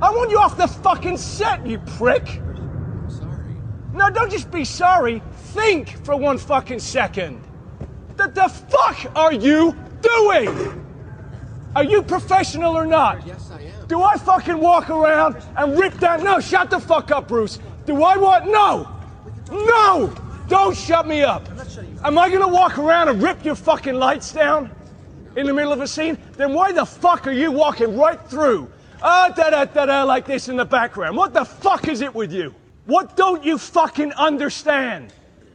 I 0.00 0.10
want 0.10 0.30
you 0.30 0.38
off 0.38 0.56
the 0.56 0.66
fucking 0.66 1.18
set, 1.18 1.66
you 1.66 1.78
prick! 1.80 2.26
Sorry. 3.08 3.56
No, 3.92 4.08
don't 4.08 4.30
just 4.30 4.50
be 4.50 4.64
sorry. 4.64 5.22
Think 5.52 6.02
for 6.02 6.16
one 6.16 6.38
fucking 6.38 6.78
second. 6.78 7.36
What 8.16 8.34
the 8.34 8.48
fuck 8.48 9.14
are 9.14 9.34
you 9.34 9.76
doing? 10.00 10.82
Are 11.74 11.84
you 11.84 12.02
professional 12.02 12.74
or 12.74 12.86
not? 12.86 13.26
Yes, 13.26 13.50
I 13.52 13.64
am. 13.64 13.86
Do 13.86 14.02
I 14.02 14.16
fucking 14.16 14.58
walk 14.58 14.88
around 14.88 15.36
and 15.58 15.78
rip 15.78 15.98
down? 15.98 16.24
No, 16.24 16.40
shut 16.40 16.70
the 16.70 16.80
fuck 16.80 17.10
up, 17.10 17.28
Bruce. 17.28 17.58
Do 17.84 18.02
I 18.02 18.16
want? 18.16 18.46
No! 18.46 18.88
No! 19.50 20.25
Don't 20.48 20.76
shut 20.76 21.08
me 21.08 21.22
up. 21.22 21.48
Am 22.04 22.16
I 22.18 22.30
gonna 22.30 22.46
walk 22.48 22.78
around 22.78 23.08
and 23.08 23.22
rip 23.22 23.44
your 23.44 23.56
fucking 23.56 23.94
lights 23.94 24.32
down 24.32 24.70
in 25.36 25.46
the 25.46 25.52
middle 25.52 25.72
of 25.72 25.80
a 25.80 25.88
scene? 25.88 26.16
Then 26.36 26.54
why 26.54 26.72
the 26.72 26.84
fuck 26.84 27.26
are 27.26 27.32
you 27.32 27.50
walking 27.50 27.96
right 27.96 28.20
through? 28.28 28.70
Ah, 29.02 29.32
da 29.34 29.50
da 29.50 29.64
da 29.64 29.86
da, 29.86 30.02
like 30.04 30.24
this 30.24 30.48
in 30.48 30.56
the 30.56 30.64
background. 30.64 31.16
What 31.16 31.34
the 31.34 31.44
fuck 31.44 31.88
is 31.88 32.00
it 32.00 32.14
with 32.14 32.32
you? 32.32 32.54
What 32.86 33.16
don't 33.16 33.44
you 33.44 33.58
fucking 33.58 34.12
understand? 34.12 35.12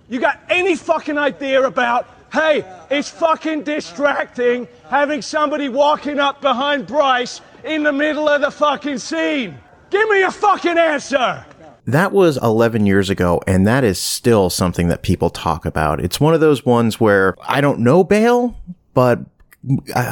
You 0.10 0.20
got 0.20 0.42
any 0.50 0.76
fucking 0.76 1.18
idea 1.18 1.64
about, 1.64 2.10
hey, 2.34 2.66
it's 2.90 3.10
fucking 3.10 3.64
distracting 3.64 4.68
having 4.90 5.22
somebody 5.22 5.70
walking 5.70 6.20
up 6.20 6.42
behind 6.42 6.86
Bryce 6.86 7.40
in 7.64 7.84
the 7.84 7.94
middle 7.94 8.28
of 8.28 8.42
the 8.42 8.52
fucking 8.52 8.98
scene? 8.98 9.58
Give 9.90 10.10
me 10.10 10.24
a 10.24 10.32
fucking 10.32 10.78
answer! 10.78 11.46
That 11.86 12.12
was 12.12 12.38
11 12.38 12.86
years 12.86 13.10
ago, 13.10 13.42
and 13.48 13.66
that 13.68 13.84
is 13.84 14.00
still 14.00 14.50
something 14.50 14.88
that 14.88 15.02
people 15.02 15.30
talk 15.30 15.66
about. 15.66 16.00
It's 16.00 16.20
one 16.20 16.34
of 16.34 16.40
those 16.40 16.66
ones 16.66 17.00
where 17.00 17.36
I 17.42 17.62
don't 17.62 17.80
know 17.80 18.04
Bale, 18.04 18.56
but 18.94 19.20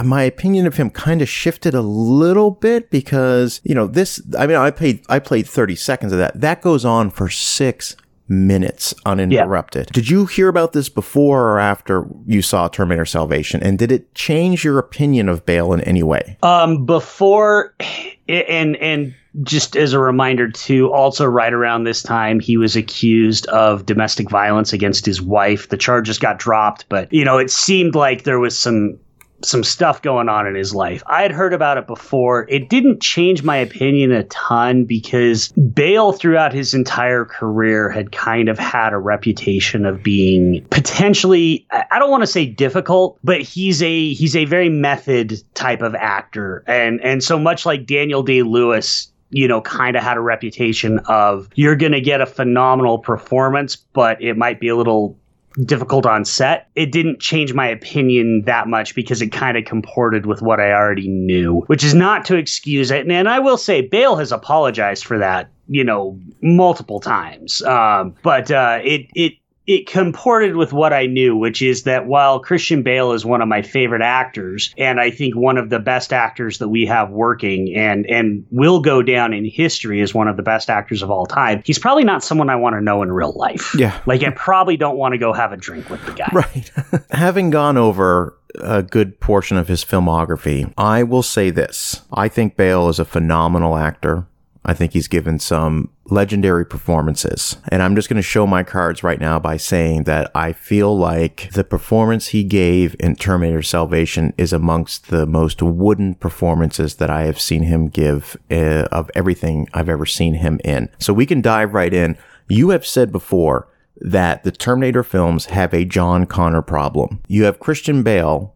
my 0.04 0.24
opinion 0.24 0.68
of 0.68 0.78
him 0.78 0.90
kind 0.90 1.22
of 1.22 1.30
shifted 1.30 1.74
a 1.74 1.82
little 1.82 2.52
bit 2.52 2.90
because, 2.90 3.62
you 3.64 3.74
know, 3.74 3.88
this, 3.88 4.22
I 4.38 4.46
mean, 4.46 4.58
I 4.58 4.72
played, 4.72 5.04
I 5.10 5.20
played 5.20 5.48
30 5.48 5.76
seconds 5.76 6.12
of 6.12 6.20
that. 6.20 6.40
That 6.40 6.62
goes 6.62 6.86
on 6.86 7.10
for 7.10 7.30
six 7.30 7.96
minutes 8.30 8.94
uninterrupted. 9.06 9.88
Did 9.88 10.10
you 10.10 10.28
hear 10.28 10.48
about 10.50 10.74
this 10.74 10.88
before 10.88 11.50
or 11.50 11.60
after 11.60 12.08
you 12.28 12.42
saw 12.42 12.68
Terminator 12.68 13.06
Salvation? 13.06 13.62
And 13.64 13.80
did 13.80 13.92
it 13.92 14.14
change 14.14 14.64
your 14.64 14.78
opinion 14.78 15.28
of 15.28 15.46
Bale 15.46 15.74
in 15.74 15.82
any 15.82 16.04
way? 16.04 16.38
Um, 16.44 16.86
before 16.86 17.74
and 18.30 18.76
and 18.78 19.16
just 19.44 19.76
as 19.76 19.94
a 19.94 20.00
reminder 20.00 20.50
too, 20.50 20.92
also 20.92 21.26
right 21.26 21.54
around 21.54 21.84
this 21.84 22.02
time 22.02 22.40
he 22.40 22.58
was 22.58 22.76
accused 22.76 23.46
of 23.48 23.86
domestic 23.86 24.30
violence 24.30 24.74
against 24.74 25.06
his 25.06 25.22
wife. 25.22 25.70
The 25.70 25.78
charges 25.78 26.18
got 26.18 26.40
dropped, 26.40 26.86
but 26.90 27.12
you 27.14 27.26
know 27.26 27.38
it 27.38 27.52
seemed 27.52 27.96
like 27.96 28.24
there 28.24 28.40
was 28.40 28.58
some 28.58 29.00
some 29.42 29.64
stuff 29.64 30.02
going 30.02 30.30
on 30.30 30.48
in 30.48 30.56
his 30.56 30.76
life. 30.76 31.04
I 31.08 31.22
had 31.22 31.32
heard 31.32 31.54
about 31.54 31.78
it 31.78 31.88
before. 31.88 32.46
It 32.50 32.70
didn't 32.70 33.02
change 33.02 33.44
my 33.44 33.58
opinion 33.58 34.12
a 34.12 34.24
ton 34.26 34.86
because 34.86 35.50
Bale 35.50 36.12
throughout 36.12 36.54
his 36.54 36.74
entire 36.74 37.26
career 37.26 37.90
had 37.90 38.12
kind 38.12 38.50
of 38.50 38.60
had 38.60 38.94
a 38.94 38.98
reputation 38.98 39.86
of 39.86 40.04
being 40.04 40.66
potentially 40.70 41.66
I 41.72 42.00
don't 42.00 42.12
want 42.12 42.24
to 42.24 42.28
say 42.28 42.46
difficult, 42.46 43.18
but 43.24 43.42
he's 43.42 43.82
a 43.82 44.14
he's 44.14 44.36
a 44.36 44.46
very 44.46 44.70
method 44.70 45.42
type 45.54 45.82
of 45.82 45.96
actor. 45.96 46.64
And 46.68 47.02
and 47.02 47.24
so 47.24 47.40
much 47.40 47.66
like 47.66 47.86
Daniel 47.86 48.24
Day-Lewis 48.24 49.12
you 49.30 49.48
know, 49.48 49.62
kind 49.62 49.96
of 49.96 50.04
had 50.04 50.18
a 50.18 50.22
reputation 50.22 51.00
of 51.08 51.50
you're 51.56 51.76
going 51.76 51.92
to 51.92 52.02
get 52.02 52.22
a 52.22 52.26
phenomenal 52.26 53.00
performance, 53.00 53.76
but 53.76 54.22
it 54.22 54.38
might 54.38 54.60
be 54.60 54.68
a 54.68 54.76
little 54.76 55.18
difficult 55.66 56.06
on 56.06 56.26
set. 56.26 56.70
It 56.76 56.92
didn't 56.92 57.20
change 57.20 57.54
my 57.54 57.68
opinion 57.68 58.44
that 58.46 58.68
much 58.68 58.96
because 58.96 59.22
it 59.22 59.32
kind 59.32 59.58
of 59.58 59.66
comported 59.66 60.26
with 60.26 60.42
what 60.42 60.60
I 60.60 60.72
already 60.72 61.08
knew, 61.08 61.62
which 61.68 61.84
is 61.84 61.94
not 61.94 62.26
to 62.26 62.36
excuse 62.36 62.92
it. 62.92 63.02
And, 63.02 63.12
and 63.12 63.28
I 63.28 63.40
will 63.40 63.58
say, 63.58 63.82
Bale 63.82 64.16
has 64.16 64.32
apologized 64.32 65.06
for 65.06 65.18
that, 65.18 65.50
you 65.68 65.84
know, 65.84 66.20
multiple 66.42 67.00
times. 67.00 67.62
Um, 67.64 68.16
but 68.24 68.52
uh, 68.52 68.80
it 68.84 69.08
it 69.16 69.34
it 69.70 69.86
comported 69.86 70.56
with 70.56 70.74
what 70.74 70.94
I 70.94 71.06
knew, 71.06 71.38
which 71.38 71.62
is 71.62 71.84
that 71.84 72.08
while 72.08 72.40
Christian 72.40 72.82
Bale 72.82 73.12
is 73.12 73.24
one 73.24 73.40
of 73.40 73.48
my 73.48 73.62
favorite 73.62 74.02
actors, 74.02 74.74
and 74.80 75.00
I 75.00 75.12
think 75.12 75.36
one 75.36 75.60
of 75.60 75.70
the 75.70 75.78
best 75.78 76.12
actors 76.12 76.58
that 76.58 76.70
we 76.70 76.88
have 76.88 77.12
working, 77.12 77.76
and 77.76 78.04
and 78.08 78.44
will 78.50 78.80
go 78.80 79.04
down 79.04 79.32
in 79.32 79.46
history 79.46 80.02
as 80.02 80.12
one 80.12 80.28
of 80.28 80.38
the 80.38 80.42
best 80.42 80.72
actors 80.72 81.04
of 81.04 81.12
all 81.12 81.28
time, 81.28 81.62
he's 81.66 81.78
probably 81.78 82.04
not 82.04 82.24
someone 82.24 82.50
I 82.50 82.56
want 82.56 82.78
to 82.78 82.82
know 82.82 83.04
in 83.04 83.12
real 83.12 83.34
life. 83.34 83.76
Yeah. 83.76 84.02
like 84.08 84.24
I 84.24 84.32
probably 84.32 84.76
don't 84.76 84.98
want 84.98 85.12
to 85.12 85.20
go 85.20 85.34
have 85.34 85.54
a 85.54 85.58
drink 85.58 85.88
with 85.92 86.04
the 86.04 86.14
guy. 86.14 86.32
Right. 86.34 86.72
Having 87.12 87.52
gone 87.52 87.78
over 87.78 88.36
a 88.60 88.82
good 88.82 89.20
portion 89.20 89.56
of 89.56 89.68
his 89.68 89.86
filmography, 89.86 90.74
I 90.80 91.04
will 91.04 91.22
say 91.22 91.52
this. 91.52 92.02
I 92.12 92.28
think 92.28 92.56
Bale 92.56 92.90
is 92.90 92.98
a 92.98 93.06
phenomenal 93.06 93.78
actor. 93.78 94.26
I 94.66 94.74
think 94.74 94.94
he's 94.94 95.08
given 95.08 95.40
some 95.40 95.90
legendary 96.06 96.66
performances. 96.66 97.58
And 97.70 97.82
I'm 97.82 97.96
just 97.96 98.10
going 98.10 98.18
to 98.18 98.22
show 98.22 98.46
my 98.46 98.64
cards 98.64 99.04
right 99.04 99.20
now 99.20 99.40
by 99.40 99.58
saying 99.58 100.04
that 100.04 100.32
I 100.36 100.54
feel 100.54 100.98
like 100.98 101.50
the 101.54 101.64
performance 101.64 102.28
he 102.28 102.44
gave 102.44 102.96
in 103.00 103.16
Terminator 103.16 103.62
Salvation 103.62 104.34
is 104.38 104.52
amongst 104.52 105.10
the 105.10 105.26
most 105.26 105.62
wooden 105.62 106.16
performances 106.16 106.96
that 106.96 107.10
I 107.10 107.24
have 107.24 107.40
seen 107.40 107.64
him 107.64 107.88
give 107.88 108.38
uh, 108.52 108.88
of 108.92 109.10
everything 109.16 109.68
I've 109.74 109.90
ever 109.90 110.06
seen 110.06 110.36
him 110.36 110.60
in. 110.64 110.90
So 111.00 111.14
we 111.14 111.26
can 111.26 111.42
dive 111.42 111.74
right 111.74 111.94
in. 111.94 112.18
You 112.50 112.70
have 112.72 112.86
said 112.86 113.12
before 113.12 113.68
that 114.02 114.44
the 114.44 114.52
Terminator 114.52 115.04
films 115.04 115.46
have 115.46 115.74
a 115.74 115.86
John 115.86 116.26
Connor 116.26 116.62
problem. 116.62 117.22
You 117.28 117.44
have 117.44 117.60
Christian 117.60 118.04
Bale, 118.04 118.56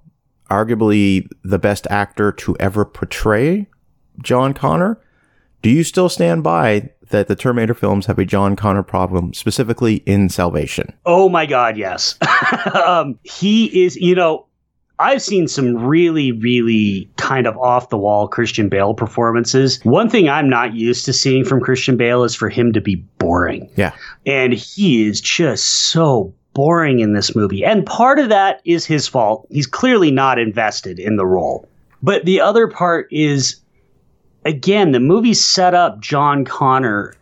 arguably 0.49 1.27
the 1.43 1.59
best 1.59 1.87
actor 1.89 2.31
to 2.31 2.57
ever 2.59 2.85
portray 2.85 3.67
John 4.21 4.53
Connor. 4.53 4.99
Do 5.63 5.69
you 5.69 5.85
still 5.85 6.09
stand 6.09 6.43
by 6.43 6.89
that 7.09 7.29
the 7.29 7.37
Terminator 7.37 7.73
films 7.73 8.05
have 8.07 8.19
a 8.19 8.25
John 8.25 8.57
Connor 8.57 8.83
problem, 8.83 9.33
specifically 9.33 10.03
in 10.05 10.27
Salvation? 10.27 10.93
Oh 11.05 11.29
my 11.29 11.45
God, 11.45 11.77
yes. 11.77 12.17
um, 12.73 13.17
he 13.23 13.85
is, 13.85 13.95
you 13.95 14.13
know, 14.13 14.45
I've 14.99 15.21
seen 15.21 15.47
some 15.47 15.75
really, 15.77 16.33
really 16.33 17.09
kind 17.15 17.47
of 17.47 17.57
off 17.57 17.89
the 17.89 17.97
wall 17.97 18.27
Christian 18.27 18.67
Bale 18.67 18.93
performances. 18.93 19.79
One 19.83 20.09
thing 20.09 20.27
I'm 20.27 20.49
not 20.49 20.73
used 20.75 21.05
to 21.05 21.13
seeing 21.13 21.45
from 21.45 21.61
Christian 21.61 21.95
Bale 21.95 22.25
is 22.25 22.35
for 22.35 22.49
him 22.49 22.73
to 22.73 22.81
be 22.81 22.95
boring. 23.17 23.69
Yeah. 23.77 23.93
And 24.25 24.51
he 24.53 25.07
is 25.07 25.21
just 25.21 25.65
so 25.91 26.33
boring 26.53 26.99
in 26.99 27.13
this 27.13 27.37
movie. 27.37 27.63
And 27.63 27.85
part 27.85 28.19
of 28.19 28.27
that 28.29 28.61
is 28.65 28.85
his 28.85 29.07
fault. 29.07 29.47
He's 29.49 29.65
clearly 29.65 30.11
not 30.11 30.39
invested 30.39 30.99
in 30.99 31.15
the 31.15 31.25
role. 31.25 31.67
But 32.01 32.25
the 32.25 32.41
other 32.41 32.67
part 32.67 33.07
is, 33.11 33.62
again, 34.45 34.91
the 34.91 34.99
movie 34.99 35.33
set 35.33 35.73
up 35.73 35.99
John 35.99 36.45
Connor 36.45 37.15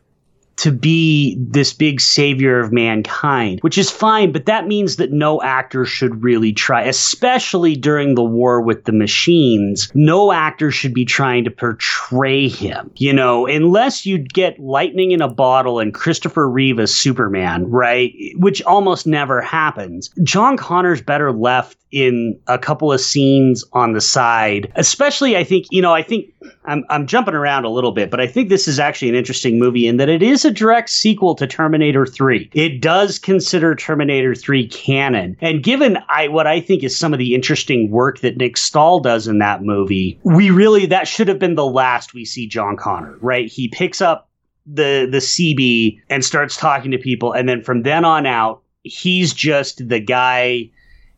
to 0.61 0.71
be 0.71 1.35
this 1.39 1.73
big 1.73 1.99
savior 1.99 2.59
of 2.59 2.71
mankind, 2.71 3.59
which 3.61 3.79
is 3.79 3.89
fine, 3.89 4.31
but 4.31 4.45
that 4.45 4.67
means 4.67 4.97
that 4.97 5.11
no 5.11 5.41
actor 5.41 5.85
should 5.85 6.23
really 6.23 6.53
try, 6.53 6.83
especially 6.83 7.75
during 7.75 8.13
the 8.13 8.23
war 8.23 8.61
with 8.61 8.85
the 8.85 8.91
machines. 8.91 9.91
No 9.95 10.31
actor 10.31 10.69
should 10.69 10.93
be 10.93 11.03
trying 11.03 11.43
to 11.45 11.51
portray 11.51 12.47
him, 12.47 12.91
you 12.95 13.11
know, 13.11 13.47
unless 13.47 14.05
you 14.05 14.19
get 14.19 14.59
lightning 14.59 15.09
in 15.09 15.21
a 15.21 15.27
bottle 15.27 15.79
and 15.79 15.95
Christopher 15.95 16.47
Reeve 16.47 16.79
as 16.79 16.93
Superman, 16.93 17.67
right? 17.67 18.13
Which 18.37 18.61
almost 18.61 19.07
never 19.07 19.41
happens. 19.41 20.11
John 20.21 20.57
Connor's 20.57 21.01
better 21.01 21.31
left 21.31 21.77
in 21.91 22.39
a 22.47 22.57
couple 22.57 22.91
of 22.91 23.01
scenes 23.01 23.65
on 23.73 23.93
the 23.93 24.01
side, 24.01 24.71
especially 24.75 25.35
I 25.35 25.43
think, 25.43 25.65
you 25.71 25.81
know, 25.81 25.93
I 25.93 26.03
think 26.03 26.33
I'm, 26.65 26.85
I'm 26.89 27.05
jumping 27.05 27.33
around 27.33 27.65
a 27.65 27.69
little 27.69 27.91
bit, 27.91 28.09
but 28.09 28.21
I 28.21 28.27
think 28.27 28.49
this 28.49 28.67
is 28.67 28.79
actually 28.79 29.09
an 29.09 29.15
interesting 29.15 29.59
movie 29.59 29.87
in 29.87 29.97
that 29.97 30.07
it 30.07 30.23
is 30.23 30.45
a 30.45 30.50
direct 30.51 30.89
sequel 30.89 31.35
to 31.35 31.47
Terminator 31.47 32.05
3. 32.05 32.49
It 32.53 32.81
does 32.81 33.17
consider 33.19 33.75
Terminator 33.75 34.35
3 34.35 34.67
canon. 34.67 35.37
And 35.41 35.63
given 35.63 35.97
I, 36.09 36.27
what 36.27 36.47
I 36.47 36.59
think 36.59 36.83
is 36.83 36.97
some 36.97 37.13
of 37.13 37.19
the 37.19 37.33
interesting 37.35 37.89
work 37.91 38.19
that 38.19 38.37
Nick 38.37 38.57
Stahl 38.57 38.99
does 38.99 39.27
in 39.27 39.39
that 39.39 39.63
movie, 39.63 40.19
we 40.23 40.49
really, 40.51 40.85
that 40.87 41.07
should 41.07 41.27
have 41.27 41.39
been 41.39 41.55
the 41.55 41.65
last 41.65 42.13
we 42.13 42.25
see 42.25 42.47
John 42.47 42.77
Connor, 42.77 43.17
right? 43.21 43.47
He 43.47 43.67
picks 43.67 44.01
up 44.01 44.29
the, 44.65 45.07
the 45.09 45.17
CB 45.17 45.99
and 46.09 46.23
starts 46.23 46.55
talking 46.55 46.91
to 46.91 46.97
people. 46.97 47.31
And 47.33 47.47
then 47.49 47.61
from 47.63 47.83
then 47.83 48.05
on 48.05 48.25
out, 48.25 48.61
he's 48.83 49.33
just 49.33 49.87
the 49.87 49.99
guy 49.99 50.69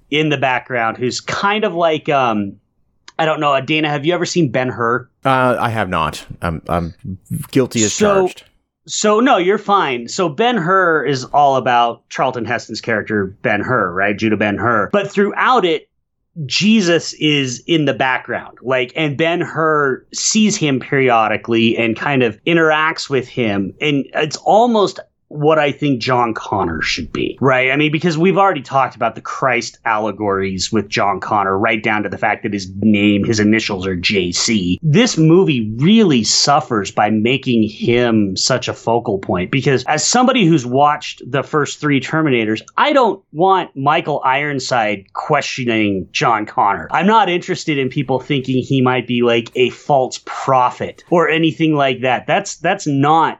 in 0.10 0.30
the 0.30 0.38
background 0.38 0.98
who's 0.98 1.19
kind 1.22 1.63
of 1.63 1.74
like, 1.74 2.08
um, 2.10 2.58
I 3.17 3.26
don't 3.26 3.39
know, 3.39 3.60
Dana, 3.62 3.89
have 3.89 4.06
you 4.06 4.13
ever 4.13 4.26
seen 4.26 4.52
Ben 4.52 4.69
Hur? 4.69 5.10
Uh, 5.24 5.56
I 5.60 5.69
have 5.69 5.88
not. 5.89 6.26
I'm, 6.41 6.62
I'm 6.67 6.93
guilty 7.52 7.84
as 7.84 7.93
So- 7.93 8.28
charged. 8.28 8.43
So 8.86 9.19
no, 9.19 9.38
you're 9.38 9.58
fine. 9.58 10.08
So 10.08 10.30
Ben 10.30 10.58
Hur 10.58 11.06
is 11.06 11.24
all 11.26 11.56
about 11.56 12.08
Charlton 12.10 12.46
Heston's 12.46 12.82
character 12.82 13.28
Ben 13.41 13.62
Hur, 13.62 13.93
right? 13.93 14.17
Judah 14.17 14.38
Ben 14.38 14.58
Hur. 14.58 14.89
But 14.91 15.12
throughout 15.12 15.63
it, 15.65 15.89
Jesus 16.46 17.13
is 17.13 17.63
in 17.67 17.86
the 17.86 17.93
background. 17.93 18.58
Like 18.62 18.91
and 18.96 19.17
Ben 19.17 19.41
Hur 19.41 20.06
sees 20.13 20.58
him 20.58 20.80
periodically 20.80 21.78
and 21.78 21.96
kind 21.96 22.24
of 22.24 22.43
interacts 22.43 23.10
with 23.10 23.28
him 23.28 23.74
and 23.80 24.06
it's 24.13 24.38
almost 24.38 25.00
what 25.34 25.58
I 25.58 25.72
think 25.72 26.00
John 26.00 26.34
Connor 26.34 26.82
should 26.82 27.12
be, 27.12 27.38
right? 27.41 27.72
I 27.72 27.76
mean, 27.76 27.91
because 27.91 28.17
we've 28.17 28.38
already 28.38 28.62
talked 28.62 28.96
about 28.96 29.15
the 29.15 29.22
Christ 29.22 29.80
allegories 29.84 30.72
with 30.72 30.88
John 30.88 31.19
Connor, 31.19 31.58
right 31.58 31.82
down 31.82 32.04
to 32.04 32.10
the 32.10 32.17
fact 32.17 32.43
that 32.43 32.54
his 32.54 32.72
name, 32.78 33.24
his 33.24 33.39
initials 33.39 33.88
are 33.88 33.98
JC. 33.98 34.78
This 34.84 35.17
movie 35.17 35.74
really 35.78 36.24
suffers 36.24 36.91
by 36.91 37.10
making 37.10 37.67
him 37.67 38.38
such 38.38 38.67
a 38.67 38.74
focal 38.74 39.17
point 39.17 39.50
because, 39.50 39.84
as 39.86 40.06
somebody 40.06 40.46
who's 40.46 40.65
watched 40.65 41.24
the 41.30 41.43
first 41.43 41.80
three 41.80 42.00
Terminators, 42.00 42.62
I 42.78 42.93
don't 42.93 43.24
want 43.32 43.76
Michael 43.76 44.22
Ironside 44.24 45.12
questioning 45.13 46.08
John 46.12 46.46
Connor. 46.46 46.88
I'm 46.91 47.08
not 47.08 47.30
interested 47.30 47.78
in 47.78 47.89
people 47.89 48.19
thinking 48.19 48.62
he 48.62 48.82
might 48.82 49.08
be 49.08 49.24
like 49.24 49.52
a 49.56 49.72
false 49.72 50.22
prophet 50.26 51.04
or 51.10 51.28
anything 51.28 51.74
like 51.74 52.02
that. 52.02 52.28
That's 52.28 52.58
that's 52.58 52.86
not 52.86 53.39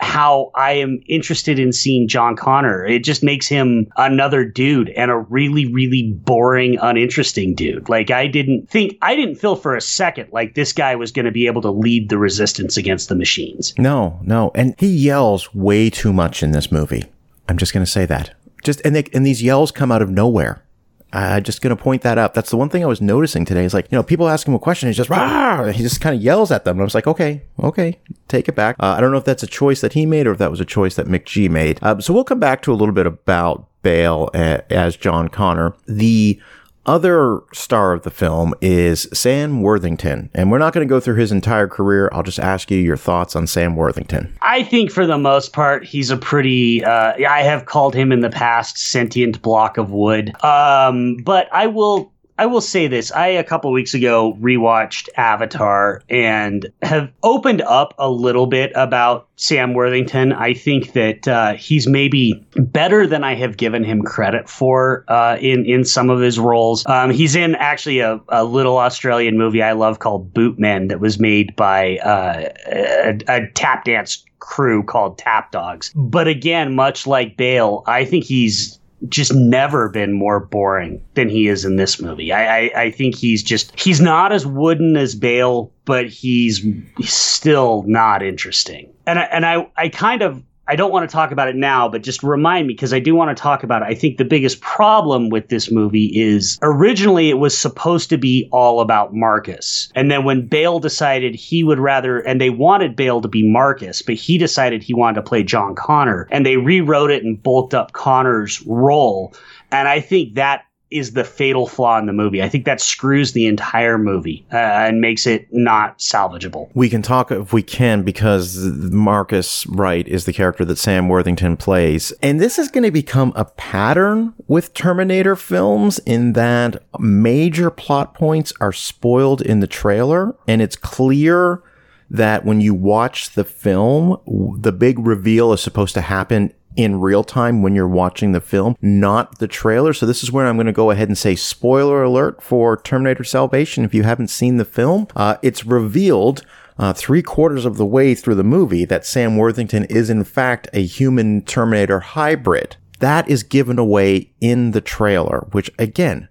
how 0.00 0.50
I 0.54 0.72
am 0.72 1.00
interested 1.06 1.58
in 1.58 1.72
seeing 1.72 2.08
John 2.08 2.36
Connor. 2.36 2.84
It 2.84 3.04
just 3.04 3.22
makes 3.22 3.46
him 3.46 3.86
another 3.96 4.44
dude 4.44 4.88
and 4.90 5.10
a 5.10 5.18
really, 5.18 5.70
really 5.70 6.12
boring, 6.14 6.78
uninteresting 6.80 7.54
dude. 7.54 7.88
Like 7.88 8.10
I 8.10 8.26
didn't 8.26 8.68
think 8.68 8.96
I 9.02 9.14
didn't 9.14 9.36
feel 9.36 9.56
for 9.56 9.76
a 9.76 9.80
second 9.80 10.28
like 10.32 10.54
this 10.54 10.72
guy 10.72 10.96
was 10.96 11.12
going 11.12 11.26
to 11.26 11.30
be 11.30 11.46
able 11.46 11.62
to 11.62 11.70
lead 11.70 12.08
the 12.08 12.18
resistance 12.18 12.76
against 12.76 13.08
the 13.08 13.14
machines. 13.14 13.74
No, 13.78 14.18
no. 14.22 14.50
And 14.54 14.74
he 14.78 14.88
yells 14.88 15.54
way 15.54 15.90
too 15.90 16.12
much 16.12 16.42
in 16.42 16.52
this 16.52 16.72
movie. 16.72 17.04
I'm 17.48 17.58
just 17.58 17.72
going 17.72 17.84
to 17.84 17.90
say 17.90 18.06
that. 18.06 18.34
Just 18.64 18.80
and 18.84 18.94
they, 18.94 19.04
and 19.12 19.24
these 19.24 19.42
yells 19.42 19.70
come 19.70 19.92
out 19.92 20.02
of 20.02 20.10
nowhere. 20.10 20.62
I'm 21.12 21.42
just 21.42 21.60
going 21.62 21.76
to 21.76 21.82
point 21.82 22.02
that 22.02 22.18
out. 22.18 22.34
That's 22.34 22.50
the 22.50 22.56
one 22.56 22.68
thing 22.68 22.82
I 22.84 22.86
was 22.86 23.00
noticing 23.00 23.44
today. 23.44 23.64
Is 23.64 23.74
like, 23.74 23.90
you 23.90 23.96
know, 23.96 24.02
people 24.02 24.28
ask 24.28 24.46
him 24.46 24.54
a 24.54 24.58
question, 24.58 24.88
he's 24.88 24.96
just 24.96 25.10
rah, 25.10 25.66
he 25.72 25.82
just 25.82 26.00
kind 26.00 26.14
of 26.14 26.22
yells 26.22 26.50
at 26.52 26.64
them. 26.64 26.76
And 26.76 26.82
I 26.82 26.84
was 26.84 26.94
like, 26.94 27.06
okay, 27.06 27.42
okay, 27.62 27.98
take 28.28 28.48
it 28.48 28.54
back. 28.54 28.76
Uh, 28.78 28.94
I 28.96 29.00
don't 29.00 29.10
know 29.10 29.18
if 29.18 29.24
that's 29.24 29.42
a 29.42 29.46
choice 29.48 29.80
that 29.80 29.94
he 29.94 30.06
made 30.06 30.26
or 30.26 30.32
if 30.32 30.38
that 30.38 30.50
was 30.50 30.60
a 30.60 30.64
choice 30.64 30.94
that 30.96 31.24
G 31.26 31.48
made. 31.48 31.78
Uh, 31.82 32.00
so 32.00 32.14
we'll 32.14 32.24
come 32.24 32.40
back 32.40 32.62
to 32.62 32.72
a 32.72 32.74
little 32.74 32.94
bit 32.94 33.06
about 33.06 33.66
Bale 33.82 34.30
a- 34.34 34.72
as 34.72 34.96
John 34.96 35.28
Connor. 35.28 35.74
The 35.86 36.40
other 36.86 37.40
star 37.52 37.92
of 37.92 38.02
the 38.02 38.10
film 38.10 38.54
is 38.60 39.08
Sam 39.12 39.62
Worthington, 39.62 40.30
and 40.34 40.50
we're 40.50 40.58
not 40.58 40.72
going 40.72 40.86
to 40.86 40.90
go 40.90 41.00
through 41.00 41.16
his 41.16 41.32
entire 41.32 41.68
career. 41.68 42.08
I'll 42.12 42.22
just 42.22 42.40
ask 42.40 42.70
you 42.70 42.78
your 42.78 42.96
thoughts 42.96 43.36
on 43.36 43.46
Sam 43.46 43.76
Worthington. 43.76 44.34
I 44.42 44.62
think 44.62 44.90
for 44.90 45.06
the 45.06 45.18
most 45.18 45.52
part, 45.52 45.84
he's 45.84 46.10
a 46.10 46.16
pretty. 46.16 46.84
Uh, 46.84 47.14
I 47.28 47.42
have 47.42 47.66
called 47.66 47.94
him 47.94 48.12
in 48.12 48.20
the 48.20 48.30
past 48.30 48.78
sentient 48.78 49.40
block 49.42 49.78
of 49.78 49.90
wood. 49.90 50.32
Um, 50.42 51.16
but 51.18 51.48
I 51.52 51.66
will. 51.66 52.12
I 52.40 52.46
will 52.46 52.62
say 52.62 52.86
this. 52.86 53.12
I 53.12 53.26
a 53.26 53.44
couple 53.44 53.70
weeks 53.70 53.92
ago 53.92 54.32
rewatched 54.40 55.10
Avatar 55.18 56.00
and 56.08 56.72
have 56.80 57.12
opened 57.22 57.60
up 57.60 57.92
a 57.98 58.08
little 58.08 58.46
bit 58.46 58.72
about 58.74 59.28
Sam 59.36 59.74
Worthington. 59.74 60.32
I 60.32 60.54
think 60.54 60.94
that 60.94 61.28
uh, 61.28 61.52
he's 61.52 61.86
maybe 61.86 62.42
better 62.56 63.06
than 63.06 63.24
I 63.24 63.34
have 63.34 63.58
given 63.58 63.84
him 63.84 64.00
credit 64.00 64.48
for 64.48 65.04
uh, 65.08 65.36
in 65.38 65.66
in 65.66 65.84
some 65.84 66.08
of 66.08 66.20
his 66.20 66.38
roles. 66.38 66.86
Um, 66.86 67.10
he's 67.10 67.36
in 67.36 67.56
actually 67.56 67.98
a, 67.98 68.18
a 68.30 68.42
little 68.42 68.78
Australian 68.78 69.36
movie 69.36 69.62
I 69.62 69.72
love 69.72 69.98
called 69.98 70.32
Bootmen 70.32 70.88
that 70.88 70.98
was 70.98 71.20
made 71.20 71.54
by 71.56 71.98
uh, 71.98 72.48
a, 72.72 73.18
a 73.28 73.50
tap 73.50 73.84
dance 73.84 74.24
crew 74.38 74.82
called 74.82 75.18
Tap 75.18 75.52
Dogs. 75.52 75.92
But 75.94 76.26
again, 76.26 76.74
much 76.74 77.06
like 77.06 77.36
Bale, 77.36 77.84
I 77.86 78.06
think 78.06 78.24
he's 78.24 78.79
just 79.08 79.34
never 79.34 79.88
been 79.88 80.12
more 80.12 80.40
boring 80.40 81.02
than 81.14 81.28
he 81.28 81.48
is 81.48 81.64
in 81.64 81.76
this 81.76 82.00
movie. 82.00 82.32
I, 82.32 82.58
I, 82.58 82.82
I 82.82 82.90
think 82.90 83.14
he's 83.14 83.42
just 83.42 83.78
he's 83.78 84.00
not 84.00 84.32
as 84.32 84.46
wooden 84.46 84.96
as 84.96 85.14
Bale, 85.14 85.72
but 85.84 86.06
he's, 86.06 86.64
he's 86.98 87.12
still 87.12 87.82
not 87.86 88.22
interesting. 88.22 88.92
And 89.06 89.18
I, 89.18 89.22
and 89.24 89.46
I 89.46 89.66
I 89.76 89.88
kind 89.88 90.22
of 90.22 90.42
I 90.70 90.76
don't 90.76 90.92
want 90.92 91.10
to 91.10 91.12
talk 91.12 91.32
about 91.32 91.48
it 91.48 91.56
now, 91.56 91.88
but 91.88 92.04
just 92.04 92.22
remind 92.22 92.68
me 92.68 92.74
because 92.74 92.92
I 92.94 93.00
do 93.00 93.16
want 93.16 93.36
to 93.36 93.42
talk 93.42 93.64
about 93.64 93.82
it. 93.82 93.86
I 93.86 93.94
think 93.96 94.18
the 94.18 94.24
biggest 94.24 94.60
problem 94.60 95.28
with 95.28 95.48
this 95.48 95.68
movie 95.68 96.12
is 96.14 96.60
originally 96.62 97.28
it 97.28 97.38
was 97.38 97.58
supposed 97.58 98.08
to 98.10 98.16
be 98.16 98.48
all 98.52 98.80
about 98.80 99.12
Marcus. 99.12 99.90
And 99.96 100.12
then 100.12 100.22
when 100.22 100.46
Bale 100.46 100.78
decided 100.78 101.34
he 101.34 101.64
would 101.64 101.80
rather, 101.80 102.20
and 102.20 102.40
they 102.40 102.50
wanted 102.50 102.94
Bale 102.94 103.20
to 103.20 103.26
be 103.26 103.42
Marcus, 103.42 104.00
but 104.00 104.14
he 104.14 104.38
decided 104.38 104.84
he 104.84 104.94
wanted 104.94 105.16
to 105.16 105.22
play 105.22 105.42
John 105.42 105.74
Connor, 105.74 106.28
and 106.30 106.46
they 106.46 106.56
rewrote 106.56 107.10
it 107.10 107.24
and 107.24 107.42
bulked 107.42 107.74
up 107.74 107.90
Connor's 107.90 108.64
role. 108.64 109.34
And 109.72 109.88
I 109.88 109.98
think 109.98 110.34
that 110.34 110.66
is 110.90 111.12
the 111.12 111.24
fatal 111.24 111.66
flaw 111.66 111.98
in 111.98 112.06
the 112.06 112.12
movie. 112.12 112.42
I 112.42 112.48
think 112.48 112.64
that 112.64 112.80
screws 112.80 113.32
the 113.32 113.46
entire 113.46 113.98
movie 113.98 114.44
uh, 114.52 114.56
and 114.56 115.00
makes 115.00 115.26
it 115.26 115.48
not 115.52 115.98
salvageable. 115.98 116.70
We 116.74 116.88
can 116.88 117.02
talk 117.02 117.30
if 117.30 117.52
we 117.52 117.62
can 117.62 118.02
because 118.02 118.56
Marcus 118.56 119.66
Wright 119.66 120.06
is 120.08 120.24
the 120.24 120.32
character 120.32 120.64
that 120.64 120.78
Sam 120.78 121.08
Worthington 121.08 121.56
plays. 121.56 122.12
And 122.22 122.40
this 122.40 122.58
is 122.58 122.68
going 122.68 122.84
to 122.84 122.90
become 122.90 123.32
a 123.36 123.44
pattern 123.44 124.34
with 124.48 124.74
Terminator 124.74 125.36
films 125.36 126.00
in 126.00 126.32
that 126.32 126.82
major 126.98 127.70
plot 127.70 128.14
points 128.14 128.52
are 128.60 128.72
spoiled 128.72 129.42
in 129.42 129.60
the 129.60 129.66
trailer 129.66 130.34
and 130.48 130.60
it's 130.60 130.76
clear 130.76 131.62
that 132.10 132.44
when 132.44 132.60
you 132.60 132.74
watch 132.74 133.30
the 133.30 133.44
film, 133.44 134.16
the 134.58 134.72
big 134.72 134.98
reveal 134.98 135.52
is 135.52 135.60
supposed 135.60 135.94
to 135.94 136.00
happen 136.00 136.52
in 136.76 137.00
real 137.00 137.24
time 137.24 137.62
when 137.62 137.74
you're 137.74 137.88
watching 137.88 138.32
the 138.32 138.40
film, 138.40 138.76
not 138.80 139.38
the 139.38 139.48
trailer. 139.48 139.92
So 139.92 140.06
this 140.06 140.22
is 140.22 140.30
where 140.30 140.46
I'm 140.46 140.56
going 140.56 140.66
to 140.66 140.72
go 140.72 140.90
ahead 140.90 141.08
and 141.08 141.18
say 141.18 141.34
spoiler 141.34 142.02
alert 142.02 142.42
for 142.42 142.76
Terminator 142.76 143.24
Salvation. 143.24 143.84
If 143.84 143.94
you 143.94 144.02
haven't 144.02 144.28
seen 144.28 144.56
the 144.56 144.64
film, 144.64 145.08
uh, 145.16 145.36
it's 145.42 145.66
revealed 145.66 146.44
uh, 146.78 146.92
three 146.92 147.22
quarters 147.22 147.64
of 147.64 147.76
the 147.76 147.86
way 147.86 148.14
through 148.14 148.36
the 148.36 148.44
movie 148.44 148.84
that 148.86 149.04
Sam 149.04 149.36
Worthington 149.36 149.84
is 149.84 150.08
in 150.08 150.24
fact 150.24 150.68
a 150.72 150.82
human 150.82 151.42
Terminator 151.42 152.00
hybrid. 152.00 152.76
That 153.00 153.28
is 153.28 153.42
given 153.42 153.78
away 153.78 154.32
in 154.40 154.70
the 154.70 154.80
trailer, 154.80 155.46
which 155.52 155.70
again, 155.78 156.28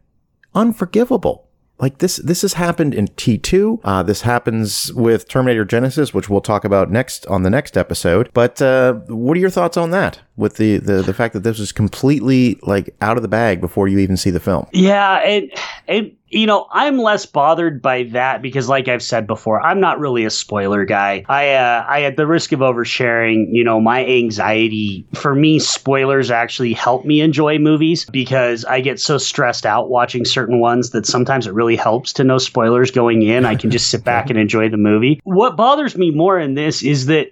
unforgivable. 0.55 1.48
Like 1.79 1.99
this 1.99 2.17
this 2.17 2.41
has 2.41 2.53
happened 2.53 2.93
in 2.93 3.07
T2. 3.07 3.79
Uh, 3.83 4.03
this 4.03 4.21
happens 4.21 4.93
with 4.93 5.27
Terminator 5.27 5.65
Genisys, 5.65 6.13
which 6.13 6.29
we'll 6.29 6.41
talk 6.41 6.65
about 6.65 6.91
next 6.91 7.25
on 7.27 7.43
the 7.43 7.49
next 7.49 7.77
episode. 7.77 8.29
But 8.33 8.61
uh, 8.61 8.93
what 9.07 9.37
are 9.37 9.39
your 9.39 9.49
thoughts 9.49 9.77
on 9.77 9.91
that? 9.91 10.19
With 10.35 10.57
the, 10.57 10.77
the 10.77 11.01
the 11.01 11.13
fact 11.13 11.33
that 11.33 11.43
this 11.43 11.59
is 11.59 11.71
completely 11.71 12.59
like 12.63 12.95
out 13.01 13.17
of 13.17 13.23
the 13.23 13.29
bag 13.29 13.61
before 13.61 13.87
you 13.87 13.99
even 13.99 14.17
see 14.17 14.29
the 14.29 14.39
film. 14.39 14.67
Yeah, 14.73 15.17
and 15.19 15.51
and 15.87 16.11
you 16.29 16.45
know, 16.45 16.67
I'm 16.71 16.97
less 16.97 17.25
bothered 17.25 17.81
by 17.81 18.03
that 18.03 18.41
because, 18.41 18.69
like 18.69 18.87
I've 18.87 19.01
said 19.01 19.27
before, 19.27 19.61
I'm 19.61 19.79
not 19.79 19.99
really 19.99 20.25
a 20.25 20.29
spoiler 20.29 20.85
guy. 20.85 21.25
I, 21.27 21.53
uh, 21.53 21.85
I, 21.87 22.03
at 22.03 22.17
the 22.17 22.27
risk 22.27 22.51
of 22.51 22.59
oversharing, 22.59 23.47
you 23.51 23.63
know, 23.63 23.81
my 23.81 24.05
anxiety 24.05 25.05
for 25.13 25.33
me, 25.33 25.59
spoilers 25.59 26.29
actually 26.31 26.73
help 26.73 27.05
me 27.05 27.21
enjoy 27.21 27.57
movies 27.57 28.05
because 28.05 28.63
I 28.65 28.81
get 28.81 28.99
so 28.99 29.17
stressed 29.17 29.65
out 29.65 29.89
watching 29.89 30.25
certain 30.25 30.59
ones 30.59 30.91
that 30.91 31.05
sometimes 31.05 31.47
it 31.47 31.53
really 31.53 31.75
helps 31.75 32.13
to 32.13 32.23
know 32.23 32.37
spoilers 32.37 32.91
going 32.91 33.23
in. 33.23 33.45
I 33.45 33.55
can 33.55 33.71
just 33.71 33.89
sit 33.89 34.03
back 34.03 34.29
and 34.29 34.37
enjoy 34.37 34.69
the 34.69 34.77
movie. 34.77 35.19
What 35.23 35.57
bothers 35.57 35.97
me 35.97 36.11
more 36.11 36.39
in 36.39 36.53
this 36.53 36.83
is 36.83 37.07
that 37.07 37.31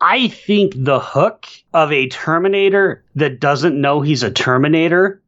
I 0.00 0.28
think 0.28 0.74
the 0.76 1.00
hook 1.00 1.46
of 1.74 1.92
a 1.92 2.08
Terminator 2.08 3.02
that 3.16 3.40
doesn't 3.40 3.80
know 3.80 4.00
he's 4.00 4.22
a 4.22 4.30
Terminator 4.30 5.20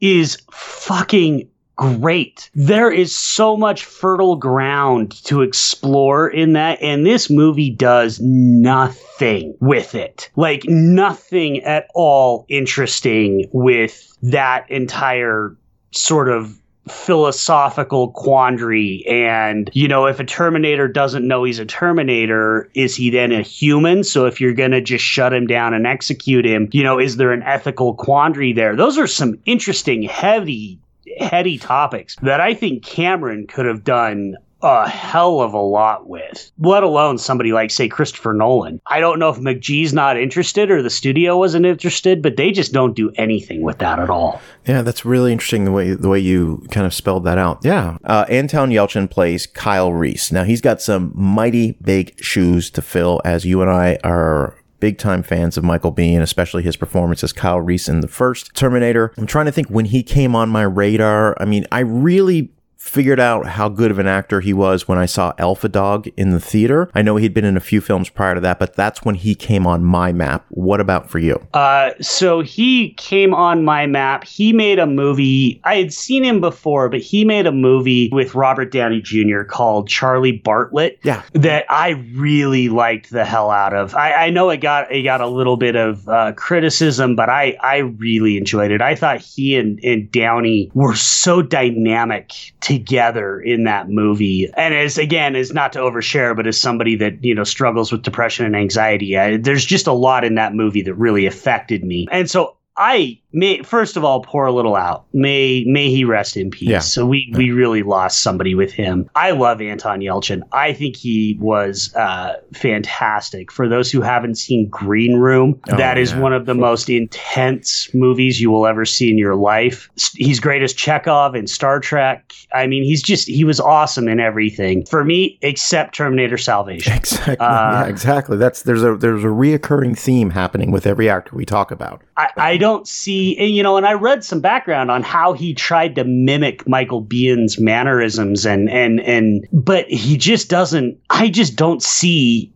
is 0.00 0.38
fucking 0.50 1.48
great. 1.78 2.50
There 2.54 2.90
is 2.90 3.14
so 3.14 3.56
much 3.56 3.84
fertile 3.84 4.36
ground 4.36 5.12
to 5.24 5.42
explore 5.42 6.28
in 6.28 6.52
that, 6.52 6.82
and 6.82 7.06
this 7.06 7.30
movie 7.30 7.70
does 7.70 8.20
nothing 8.20 9.54
with 9.60 9.94
it. 9.94 10.28
Like, 10.36 10.64
nothing 10.66 11.62
at 11.62 11.88
all 11.94 12.44
interesting 12.48 13.48
with 13.52 14.16
that 14.22 14.68
entire 14.70 15.56
sort 15.92 16.28
of 16.28 16.58
philosophical 16.88 18.12
quandary 18.12 19.04
and 19.06 19.68
you 19.74 19.86
know 19.86 20.06
if 20.06 20.20
a 20.20 20.24
terminator 20.24 20.88
doesn't 20.88 21.28
know 21.28 21.44
he's 21.44 21.58
a 21.58 21.66
terminator 21.66 22.70
is 22.72 22.96
he 22.96 23.10
then 23.10 23.30
a 23.30 23.42
human 23.42 24.02
so 24.02 24.24
if 24.24 24.40
you're 24.40 24.54
going 24.54 24.70
to 24.70 24.80
just 24.80 25.04
shut 25.04 25.34
him 25.34 25.46
down 25.46 25.74
and 25.74 25.86
execute 25.86 26.46
him 26.46 26.66
you 26.72 26.82
know 26.82 26.98
is 26.98 27.18
there 27.18 27.30
an 27.30 27.42
ethical 27.42 27.92
quandary 27.92 28.54
there 28.54 28.74
those 28.74 28.96
are 28.96 29.06
some 29.06 29.38
interesting 29.44 30.02
heavy 30.02 30.80
heady 31.18 31.58
topics 31.58 32.16
that 32.22 32.40
I 32.40 32.54
think 32.54 32.84
Cameron 32.84 33.46
could 33.46 33.66
have 33.66 33.84
done 33.84 34.36
a 34.60 34.88
hell 34.88 35.40
of 35.40 35.54
a 35.54 35.60
lot 35.60 36.08
with, 36.08 36.50
let 36.58 36.82
alone 36.82 37.16
somebody 37.16 37.52
like, 37.52 37.70
say, 37.70 37.88
Christopher 37.88 38.32
Nolan. 38.32 38.80
I 38.86 38.98
don't 38.98 39.20
know 39.20 39.28
if 39.28 39.36
McG's 39.36 39.92
not 39.92 40.18
interested 40.18 40.70
or 40.70 40.82
the 40.82 40.90
studio 40.90 41.38
wasn't 41.38 41.64
interested, 41.64 42.22
but 42.22 42.36
they 42.36 42.50
just 42.50 42.72
don't 42.72 42.96
do 42.96 43.12
anything 43.16 43.62
with 43.62 43.78
that 43.78 44.00
at 44.00 44.10
all. 44.10 44.40
Yeah, 44.66 44.82
that's 44.82 45.04
really 45.04 45.32
interesting 45.32 45.64
the 45.64 45.70
way 45.70 45.94
the 45.94 46.08
way 46.08 46.18
you 46.18 46.66
kind 46.70 46.86
of 46.86 46.92
spelled 46.92 47.24
that 47.24 47.38
out. 47.38 47.60
Yeah, 47.62 47.98
uh, 48.04 48.26
Anton 48.28 48.70
Yelchin 48.70 49.08
plays 49.08 49.46
Kyle 49.46 49.92
Reese. 49.92 50.32
Now 50.32 50.42
he's 50.42 50.60
got 50.60 50.82
some 50.82 51.12
mighty 51.14 51.78
big 51.80 52.20
shoes 52.22 52.68
to 52.70 52.82
fill, 52.82 53.22
as 53.24 53.44
you 53.44 53.62
and 53.62 53.70
I 53.70 53.98
are 54.02 54.57
big 54.80 54.98
time 54.98 55.22
fans 55.22 55.56
of 55.56 55.64
Michael 55.64 55.92
Biehn, 55.92 56.20
especially 56.20 56.62
his 56.62 56.76
performance 56.76 57.24
as 57.24 57.32
Kyle 57.32 57.60
Reese 57.60 57.88
in 57.88 58.00
the 58.00 58.08
first 58.08 58.54
Terminator. 58.54 59.12
I'm 59.16 59.26
trying 59.26 59.46
to 59.46 59.52
think 59.52 59.68
when 59.68 59.86
he 59.86 60.02
came 60.02 60.34
on 60.34 60.48
my 60.48 60.62
radar. 60.62 61.36
I 61.40 61.44
mean, 61.44 61.66
I 61.72 61.80
really 61.80 62.50
figured 62.78 63.18
out 63.18 63.46
how 63.46 63.68
good 63.68 63.90
of 63.90 63.98
an 63.98 64.06
actor 64.06 64.40
he 64.40 64.52
was 64.52 64.86
when 64.86 64.98
I 64.98 65.06
saw 65.06 65.32
Alpha 65.36 65.68
Dog 65.68 66.08
in 66.16 66.30
the 66.30 66.40
theater. 66.40 66.88
I 66.94 67.02
know 67.02 67.16
he'd 67.16 67.34
been 67.34 67.44
in 67.44 67.56
a 67.56 67.60
few 67.60 67.80
films 67.80 68.08
prior 68.08 68.36
to 68.36 68.40
that, 68.40 68.58
but 68.60 68.74
that's 68.74 69.04
when 69.04 69.16
he 69.16 69.34
came 69.34 69.66
on 69.66 69.84
my 69.84 70.12
map. 70.12 70.46
What 70.50 70.80
about 70.80 71.10
for 71.10 71.18
you? 71.18 71.44
Uh, 71.52 71.90
so 72.00 72.40
he 72.40 72.90
came 72.90 73.34
on 73.34 73.64
my 73.64 73.86
map. 73.86 74.24
He 74.24 74.52
made 74.52 74.78
a 74.78 74.86
movie. 74.86 75.60
I 75.64 75.76
had 75.76 75.92
seen 75.92 76.24
him 76.24 76.40
before, 76.40 76.88
but 76.88 77.00
he 77.00 77.24
made 77.24 77.46
a 77.46 77.52
movie 77.52 78.10
with 78.12 78.36
Robert 78.36 78.70
Downey 78.70 79.00
Jr. 79.00 79.42
called 79.42 79.88
Charlie 79.88 80.32
Bartlett. 80.32 81.00
Yeah. 81.02 81.22
That 81.32 81.66
I 81.68 81.90
really 82.14 82.68
liked 82.68 83.10
the 83.10 83.24
hell 83.24 83.50
out 83.50 83.74
of. 83.74 83.94
I, 83.96 84.12
I 84.12 84.30
know 84.30 84.50
it 84.50 84.58
got 84.58 84.90
it 84.92 85.02
got 85.02 85.20
a 85.20 85.26
little 85.26 85.56
bit 85.56 85.74
of 85.74 86.08
uh, 86.08 86.32
criticism, 86.34 87.16
but 87.16 87.28
I 87.28 87.56
I 87.60 87.78
really 87.78 88.36
enjoyed 88.36 88.70
it. 88.70 88.80
I 88.80 88.94
thought 88.94 89.20
he 89.20 89.56
and, 89.56 89.80
and 89.82 90.10
Downey 90.12 90.70
were 90.74 90.94
so 90.94 91.42
dynamic 91.42 92.52
together 92.68 93.40
in 93.40 93.64
that 93.64 93.88
movie. 93.88 94.46
And 94.54 94.74
as 94.74 94.98
again, 94.98 95.34
is 95.34 95.54
not 95.54 95.72
to 95.72 95.78
overshare, 95.78 96.36
but 96.36 96.46
as 96.46 96.60
somebody 96.60 96.96
that 96.96 97.24
you 97.24 97.34
know 97.34 97.44
struggles 97.44 97.90
with 97.90 98.02
depression 98.02 98.44
and 98.44 98.54
anxiety, 98.54 99.16
I, 99.16 99.38
there's 99.38 99.64
just 99.64 99.86
a 99.86 99.92
lot 99.92 100.22
in 100.22 100.34
that 100.34 100.54
movie 100.54 100.82
that 100.82 100.94
really 100.94 101.24
affected 101.24 101.82
me. 101.82 102.06
And 102.10 102.30
so 102.30 102.56
I 102.76 103.20
may 103.32 103.62
first 103.62 103.96
of 103.96 104.04
all 104.04 104.22
pour 104.22 104.46
a 104.46 104.52
little 104.52 104.76
out. 104.76 105.04
May 105.12 105.64
may 105.66 105.90
he 105.90 106.04
rest 106.04 106.36
in 106.36 106.50
peace. 106.50 106.68
Yeah. 106.68 106.78
So 106.80 107.06
we 107.06 107.32
we 107.36 107.50
really 107.50 107.82
lost 107.82 108.22
somebody 108.22 108.54
with 108.54 108.72
him. 108.72 109.08
I 109.14 109.32
love 109.32 109.60
Anton 109.60 110.00
Yelchin. 110.00 110.42
I 110.52 110.72
think 110.72 110.96
he 110.96 111.36
was 111.40 111.94
uh, 111.94 112.34
fantastic. 112.54 113.50
For 113.52 113.68
those 113.68 113.90
who 113.90 114.00
haven't 114.00 114.36
seen 114.36 114.68
Green 114.68 115.16
Room, 115.18 115.60
Oh, 115.70 115.76
that 115.76 115.98
is 115.98 116.12
yeah. 116.12 116.20
one 116.20 116.32
of 116.32 116.46
the 116.46 116.54
most 116.54 116.88
intense 116.88 117.88
movies 117.94 118.40
you 118.40 118.50
will 118.50 118.66
ever 118.66 118.84
see 118.84 119.10
in 119.10 119.18
your 119.18 119.34
life. 119.34 119.90
He's 120.14 120.40
great 120.40 120.62
as 120.62 120.72
Chekhov 120.72 121.34
in 121.34 121.46
Star 121.46 121.80
Trek. 121.80 122.32
I 122.54 122.66
mean, 122.66 122.82
he's 122.84 123.02
just 123.02 123.28
he 123.28 123.44
was 123.44 123.60
awesome 123.60 124.08
in 124.08 124.20
everything. 124.20 124.86
For 124.86 125.04
me, 125.04 125.38
except 125.42 125.94
Terminator 125.94 126.38
Salvation. 126.38 126.92
Exactly. 126.94 127.36
Uh, 127.38 127.84
yeah, 127.84 127.86
exactly. 127.86 128.36
That's 128.36 128.62
there's 128.62 128.82
a 128.82 128.96
there's 128.96 129.24
a 129.24 129.28
reoccurring 129.28 129.98
theme 129.98 130.30
happening 130.30 130.70
with 130.70 130.86
every 130.86 131.08
actor 131.10 131.34
we 131.36 131.44
talk 131.44 131.70
about. 131.70 132.02
I, 132.16 132.28
I 132.36 132.56
don't 132.56 132.86
see, 132.88 133.27
you 133.36 133.62
know, 133.62 133.76
and 133.76 133.86
I 133.86 133.94
read 133.94 134.24
some 134.24 134.40
background 134.40 134.90
on 134.90 135.02
how 135.02 135.32
he 135.32 135.54
tried 135.54 135.94
to 135.96 136.04
mimic 136.04 136.68
Michael 136.68 137.02
Biehn's 137.02 137.58
mannerisms, 137.58 138.46
and 138.46 138.70
and 138.70 139.00
and, 139.00 139.46
but 139.52 139.88
he 139.90 140.16
just 140.16 140.48
doesn't. 140.48 140.98
I 141.10 141.28
just 141.28 141.56
don't 141.56 141.82
see 141.82 142.52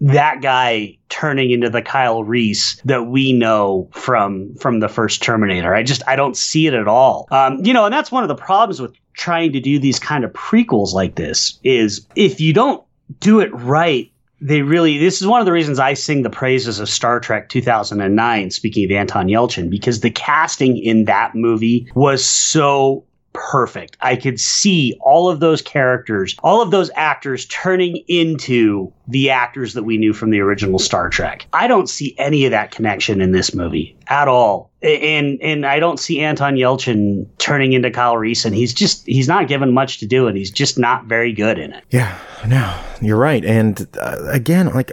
that 0.00 0.42
guy 0.42 0.96
turning 1.08 1.50
into 1.50 1.70
the 1.70 1.82
Kyle 1.82 2.22
Reese 2.22 2.80
that 2.84 3.06
we 3.06 3.32
know 3.32 3.88
from 3.92 4.54
from 4.56 4.80
the 4.80 4.88
first 4.88 5.22
Terminator. 5.22 5.74
I 5.74 5.82
just 5.82 6.02
I 6.06 6.16
don't 6.16 6.36
see 6.36 6.66
it 6.66 6.74
at 6.74 6.88
all. 6.88 7.26
Um, 7.30 7.64
you 7.64 7.72
know, 7.72 7.84
and 7.84 7.92
that's 7.92 8.12
one 8.12 8.22
of 8.22 8.28
the 8.28 8.34
problems 8.34 8.80
with 8.80 8.94
trying 9.14 9.52
to 9.52 9.60
do 9.60 9.78
these 9.78 9.98
kind 9.98 10.24
of 10.24 10.32
prequels 10.32 10.92
like 10.92 11.14
this 11.14 11.58
is 11.64 12.06
if 12.14 12.40
you 12.40 12.52
don't 12.52 12.84
do 13.20 13.40
it 13.40 13.50
right 13.54 14.10
they 14.40 14.62
really 14.62 14.98
this 14.98 15.20
is 15.20 15.26
one 15.26 15.40
of 15.40 15.46
the 15.46 15.52
reasons 15.52 15.78
I 15.78 15.94
sing 15.94 16.22
the 16.22 16.30
praises 16.30 16.78
of 16.78 16.88
Star 16.88 17.20
Trek 17.20 17.48
2009 17.48 18.50
speaking 18.50 18.84
of 18.84 18.90
Anton 18.90 19.28
Yelchin 19.28 19.70
because 19.70 20.00
the 20.00 20.10
casting 20.10 20.76
in 20.76 21.04
that 21.04 21.34
movie 21.34 21.88
was 21.94 22.24
so 22.24 23.04
perfect. 23.36 23.96
I 24.00 24.16
could 24.16 24.40
see 24.40 24.98
all 25.00 25.28
of 25.28 25.40
those 25.40 25.62
characters, 25.62 26.36
all 26.42 26.62
of 26.62 26.70
those 26.70 26.90
actors 26.96 27.46
turning 27.46 28.02
into 28.08 28.92
the 29.08 29.30
actors 29.30 29.74
that 29.74 29.84
we 29.84 29.96
knew 29.96 30.12
from 30.12 30.30
the 30.30 30.40
original 30.40 30.78
Star 30.78 31.08
Trek. 31.08 31.46
I 31.52 31.68
don't 31.68 31.88
see 31.88 32.14
any 32.18 32.44
of 32.44 32.50
that 32.50 32.70
connection 32.70 33.20
in 33.20 33.32
this 33.32 33.54
movie 33.54 33.96
at 34.08 34.28
all. 34.28 34.70
And 34.82 35.40
and 35.40 35.66
I 35.66 35.78
don't 35.80 35.98
see 35.98 36.20
Anton 36.20 36.54
Yelchin 36.54 37.26
turning 37.38 37.72
into 37.72 37.90
Kyle 37.90 38.16
Reese 38.16 38.44
and 38.44 38.54
he's 38.54 38.72
just 38.72 39.06
he's 39.06 39.28
not 39.28 39.48
given 39.48 39.72
much 39.72 39.98
to 39.98 40.06
do 40.06 40.26
and 40.26 40.36
he's 40.36 40.50
just 40.50 40.78
not 40.78 41.06
very 41.06 41.32
good 41.32 41.58
in 41.58 41.72
it. 41.72 41.84
Yeah, 41.90 42.18
no, 42.46 42.78
you're 43.00 43.16
right. 43.16 43.44
And 43.44 43.86
uh, 44.00 44.18
again, 44.28 44.72
like, 44.74 44.92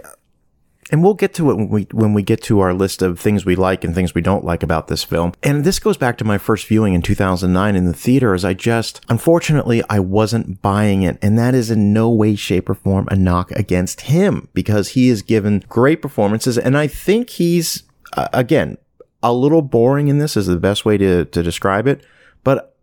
and 0.94 1.02
we'll 1.02 1.14
get 1.14 1.34
to 1.34 1.50
it 1.50 1.56
when 1.56 1.68
we 1.68 1.88
when 1.90 2.14
we 2.14 2.22
get 2.22 2.40
to 2.40 2.60
our 2.60 2.72
list 2.72 3.02
of 3.02 3.18
things 3.18 3.44
we 3.44 3.56
like 3.56 3.82
and 3.82 3.96
things 3.96 4.14
we 4.14 4.20
don't 4.20 4.44
like 4.44 4.62
about 4.62 4.86
this 4.86 5.02
film. 5.02 5.32
And 5.42 5.64
this 5.64 5.80
goes 5.80 5.96
back 5.96 6.16
to 6.18 6.24
my 6.24 6.38
first 6.38 6.68
viewing 6.68 6.94
in 6.94 7.02
2009 7.02 7.74
in 7.74 7.84
the 7.86 7.92
theater. 7.92 8.32
As 8.32 8.44
I 8.44 8.54
just, 8.54 9.04
unfortunately, 9.08 9.82
I 9.90 9.98
wasn't 9.98 10.62
buying 10.62 11.02
it, 11.02 11.18
and 11.20 11.36
that 11.36 11.52
is 11.52 11.68
in 11.68 11.92
no 11.92 12.08
way, 12.10 12.36
shape, 12.36 12.68
or 12.70 12.74
form 12.74 13.08
a 13.10 13.16
knock 13.16 13.50
against 13.50 14.02
him 14.02 14.46
because 14.54 14.90
he 14.90 15.08
has 15.08 15.20
given 15.22 15.64
great 15.68 16.00
performances, 16.00 16.56
and 16.56 16.78
I 16.78 16.86
think 16.86 17.30
he's 17.30 17.82
uh, 18.12 18.28
again 18.32 18.78
a 19.20 19.32
little 19.32 19.62
boring 19.62 20.06
in 20.06 20.18
this 20.18 20.36
is 20.36 20.46
the 20.46 20.58
best 20.58 20.84
way 20.84 20.96
to 20.96 21.24
to 21.24 21.42
describe 21.42 21.88
it, 21.88 22.06
but 22.44 22.73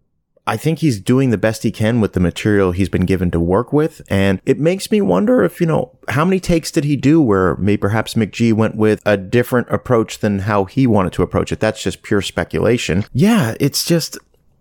I 0.52 0.58
think 0.58 0.80
he's 0.80 1.00
doing 1.00 1.30
the 1.30 1.38
best 1.38 1.64
he 1.64 1.72
can 1.72 2.02
with 2.02 2.12
the 2.12 2.20
material 2.20 2.74
he's 2.74 2.90
been 2.90 3.06
given 3.06 3.32
to 3.32 3.40
work 3.40 3.72
with. 3.72 4.02
And 4.10 4.42
it 4.46 4.60
makes 4.60 4.92
me 4.92 5.00
wonder 5.00 5.46
if, 5.46 5.62
you 5.62 5.66
know, 5.66 5.98
how 6.10 6.26
many 6.26 6.42
takes 6.42 6.72
did 6.72 6.84
he 6.84 6.98
do 6.98 7.22
where 7.22 7.56
maybe 7.56 7.78
perhaps 7.78 8.16
McG 8.16 8.52
went 8.52 8.76
with 8.76 9.02
a 9.06 9.16
different 9.16 9.70
approach 9.70 10.20
than 10.20 10.40
how 10.40 10.66
he 10.66 10.86
wanted 10.86 11.14
to 11.14 11.24
approach 11.24 11.54
it? 11.54 11.62
That's 11.62 11.82
just 11.82 12.04
pure 12.04 12.22
speculation. 12.22 13.06
Yeah, 13.14 13.56
it's 13.62 13.86
just. 13.86 14.18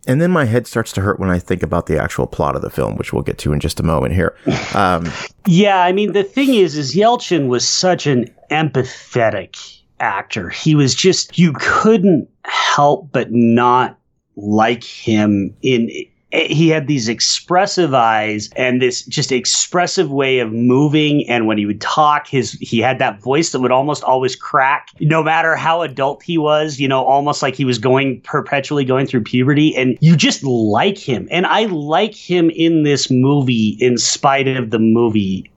And 0.06 0.22
then 0.22 0.30
my 0.30 0.44
head 0.44 0.68
starts 0.68 0.92
to 0.92 1.00
hurt 1.00 1.18
when 1.18 1.28
I 1.28 1.40
think 1.40 1.60
about 1.60 1.86
the 1.86 2.00
actual 2.00 2.28
plot 2.28 2.54
of 2.54 2.62
the 2.62 2.70
film, 2.70 2.94
which 2.94 3.12
we'll 3.12 3.24
get 3.24 3.38
to 3.38 3.52
in 3.52 3.58
just 3.58 3.80
a 3.80 3.82
moment 3.82 4.14
here. 4.14 4.36
Um, 4.74 5.10
Yeah, 5.48 5.82
I 5.82 5.90
mean 5.90 6.12
the 6.12 6.22
thing 6.22 6.54
is, 6.54 6.76
is 6.76 6.94
Yelchin 6.94 7.48
was 7.48 7.66
such 7.66 8.06
an 8.06 8.32
empathetic 8.48 9.80
actor. 9.98 10.50
He 10.50 10.76
was 10.76 10.94
just 10.94 11.36
you 11.36 11.52
couldn't 11.58 12.28
help 12.44 13.10
but 13.10 13.32
not 13.32 13.99
like 14.42 14.84
him 14.84 15.54
in 15.62 15.90
he 16.32 16.68
had 16.68 16.86
these 16.86 17.08
expressive 17.08 17.92
eyes 17.92 18.50
and 18.54 18.80
this 18.80 19.02
just 19.06 19.32
expressive 19.32 20.10
way 20.10 20.38
of 20.38 20.52
moving. 20.52 21.28
And 21.28 21.46
when 21.46 21.58
he 21.58 21.66
would 21.66 21.80
talk 21.80 22.28
his 22.28 22.52
he 22.52 22.78
had 22.78 22.98
that 23.00 23.20
voice 23.20 23.50
that 23.50 23.60
would 23.60 23.72
almost 23.72 24.04
always 24.04 24.36
crack 24.36 24.88
no 25.00 25.22
matter 25.22 25.56
how 25.56 25.82
adult 25.82 26.22
he 26.22 26.38
was 26.38 26.78
you 26.78 26.86
know 26.86 27.04
almost 27.04 27.42
like 27.42 27.54
he 27.54 27.64
was 27.64 27.78
going 27.78 28.20
perpetually 28.22 28.84
going 28.84 29.06
through 29.06 29.22
puberty. 29.22 29.76
And 29.76 29.98
you 30.00 30.16
just 30.16 30.44
like 30.44 30.98
him. 30.98 31.26
And 31.30 31.46
i 31.46 31.64
like 31.64 32.14
him 32.14 32.50
in 32.50 32.84
this 32.84 33.10
movie 33.10 33.76
in 33.80 33.98
spite 33.98 34.48
of 34.48 34.70
the 34.70 34.78
movie 34.78 35.50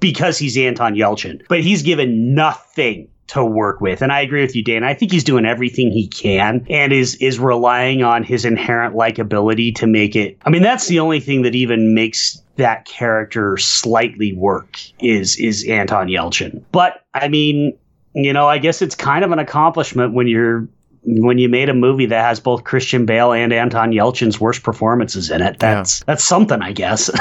because 0.00 0.38
he's 0.38 0.56
Anton 0.56 0.94
Yelchin. 0.94 1.42
But 1.48 1.60
he's 1.60 1.82
given 1.82 2.34
nothing 2.34 3.08
to 3.28 3.44
work 3.44 3.80
with. 3.80 4.02
And 4.02 4.12
I 4.12 4.20
agree 4.20 4.42
with 4.42 4.54
you, 4.54 4.62
Dan. 4.62 4.84
I 4.84 4.94
think 4.94 5.12
he's 5.12 5.24
doing 5.24 5.44
everything 5.44 5.90
he 5.90 6.06
can 6.06 6.66
and 6.70 6.92
is 6.92 7.16
is 7.16 7.38
relying 7.38 8.02
on 8.02 8.22
his 8.22 8.44
inherent 8.44 8.94
likability 8.94 9.74
to 9.76 9.86
make 9.86 10.14
it. 10.14 10.38
I 10.44 10.50
mean, 10.50 10.62
that's 10.62 10.86
the 10.86 11.00
only 11.00 11.20
thing 11.20 11.42
that 11.42 11.54
even 11.54 11.94
makes 11.94 12.40
that 12.56 12.84
character 12.84 13.56
slightly 13.56 14.32
work 14.32 14.78
is 15.00 15.36
is 15.36 15.64
Anton 15.68 16.08
Yelchin. 16.08 16.62
But 16.72 17.04
I 17.14 17.28
mean, 17.28 17.76
you 18.14 18.32
know, 18.32 18.46
I 18.46 18.58
guess 18.58 18.80
it's 18.80 18.94
kind 18.94 19.24
of 19.24 19.32
an 19.32 19.38
accomplishment 19.38 20.14
when 20.14 20.26
you're 20.26 20.68
when 21.06 21.38
you 21.38 21.48
made 21.48 21.68
a 21.68 21.74
movie 21.74 22.06
that 22.06 22.24
has 22.24 22.40
both 22.40 22.64
Christian 22.64 23.06
Bale 23.06 23.32
and 23.32 23.52
Anton 23.52 23.92
Yelchin's 23.92 24.40
worst 24.40 24.62
performances 24.62 25.30
in 25.30 25.40
it. 25.40 25.58
That's 25.58 26.00
yeah. 26.00 26.04
that's 26.06 26.24
something, 26.24 26.62
I 26.62 26.72
guess. 26.72 27.10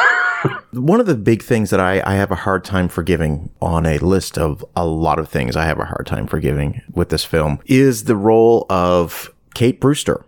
One 0.71 0.99
of 0.99 1.05
the 1.05 1.15
big 1.15 1.43
things 1.43 1.69
that 1.69 1.79
I, 1.79 2.01
I 2.05 2.15
have 2.15 2.31
a 2.31 2.35
hard 2.35 2.63
time 2.63 2.87
forgiving 2.87 3.49
on 3.61 3.85
a 3.85 3.97
list 3.99 4.37
of 4.37 4.63
a 4.75 4.85
lot 4.85 5.19
of 5.19 5.29
things 5.29 5.55
I 5.55 5.65
have 5.65 5.79
a 5.79 5.85
hard 5.85 6.05
time 6.05 6.27
forgiving 6.27 6.81
with 6.93 7.09
this 7.09 7.23
film 7.23 7.59
is 7.65 8.05
the 8.05 8.15
role 8.15 8.65
of 8.69 9.33
Kate 9.53 9.79
Brewster. 9.79 10.25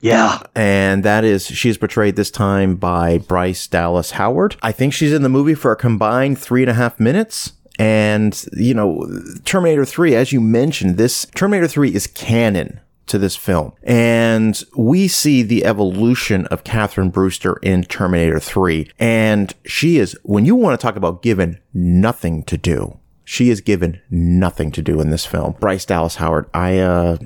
Yeah. 0.00 0.42
And 0.56 1.04
that 1.04 1.24
is, 1.24 1.46
she's 1.46 1.78
portrayed 1.78 2.16
this 2.16 2.30
time 2.30 2.76
by 2.76 3.18
Bryce 3.18 3.66
Dallas 3.68 4.12
Howard. 4.12 4.56
I 4.62 4.72
think 4.72 4.92
she's 4.92 5.12
in 5.12 5.22
the 5.22 5.28
movie 5.28 5.54
for 5.54 5.70
a 5.70 5.76
combined 5.76 6.38
three 6.38 6.62
and 6.62 6.70
a 6.70 6.74
half 6.74 6.98
minutes. 6.98 7.52
And, 7.78 8.44
you 8.52 8.74
know, 8.74 9.08
Terminator 9.44 9.84
3, 9.84 10.14
as 10.14 10.32
you 10.32 10.40
mentioned, 10.40 10.98
this 10.98 11.24
Terminator 11.34 11.68
3 11.68 11.94
is 11.94 12.06
canon 12.06 12.80
to 13.06 13.18
this 13.18 13.36
film. 13.36 13.72
And 13.82 14.62
we 14.76 15.08
see 15.08 15.42
the 15.42 15.64
evolution 15.64 16.46
of 16.46 16.64
Catherine 16.64 17.10
Brewster 17.10 17.54
in 17.62 17.84
Terminator 17.84 18.40
3. 18.40 18.90
And 18.98 19.52
she 19.64 19.98
is, 19.98 20.16
when 20.22 20.44
you 20.44 20.54
want 20.54 20.78
to 20.78 20.82
talk 20.82 20.96
about 20.96 21.22
given 21.22 21.58
nothing 21.74 22.42
to 22.44 22.56
do, 22.56 22.98
she 23.24 23.50
is 23.50 23.60
given 23.60 24.00
nothing 24.10 24.70
to 24.72 24.82
do 24.82 25.00
in 25.00 25.10
this 25.10 25.26
film. 25.26 25.56
Bryce 25.60 25.84
Dallas 25.84 26.16
Howard, 26.16 26.48
I, 26.54 26.78
uh, 26.78 27.18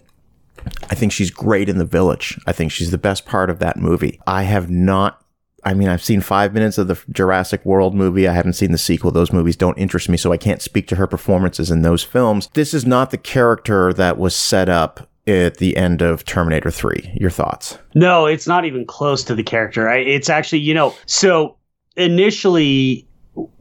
I 0.91 0.95
think 0.95 1.13
she's 1.13 1.31
great 1.31 1.69
in 1.69 1.79
The 1.79 1.85
Village. 1.85 2.39
I 2.47 2.53
think 2.53 2.73
she's 2.73 2.91
the 2.91 2.99
best 2.99 3.27
part 3.27 3.51
of 3.51 3.59
that 3.61 3.77
movie. 3.77 4.21
I 4.27 4.43
have 4.43 4.71
not 4.71 5.23
I 5.67 5.75
mean, 5.75 5.89
I've 5.89 6.03
seen 6.03 6.21
five 6.21 6.55
minutes 6.55 6.79
of 6.79 6.87
the 6.87 7.03
Jurassic 7.11 7.67
World 7.67 7.93
movie. 7.93 8.29
I 8.29 8.33
haven't 8.33 8.53
seen 8.53 8.71
the 8.71 8.79
sequel. 8.79 9.11
Those 9.11 9.33
movies 9.33 9.57
don't 9.57 9.77
interest 9.77 10.09
me, 10.09 10.17
so 10.17 10.31
I 10.31 10.37
can't 10.37 10.63
speak 10.63 10.87
to 10.87 10.95
her 10.95 11.09
performances 11.09 11.73
in 11.73 11.83
those 11.83 12.05
films. 12.05 12.49
This 12.55 12.73
is 12.73 12.87
not 12.87 13.11
the 13.11 13.19
character 13.19 13.93
that 13.93 14.17
was 14.17 14.37
set 14.37 14.69
up 14.69 15.11
at 15.27 15.59
the 15.59 15.77
end 15.77 16.03
of 16.03 16.25
Terminator 16.25 16.71
3. 16.71 17.17
Your 17.21 17.31
thoughts? 17.31 17.79
No, 17.95 18.27
it's 18.27 18.47
not 18.47 18.65
even 18.65 18.87
close 18.87 19.25
to 19.25 19.35
the 19.35 19.43
character. 19.43 19.91
It's 19.91 20.29
actually, 20.29 20.61
you 20.61 20.75
know, 20.75 20.95
so 21.07 21.57
initially, 21.97 23.09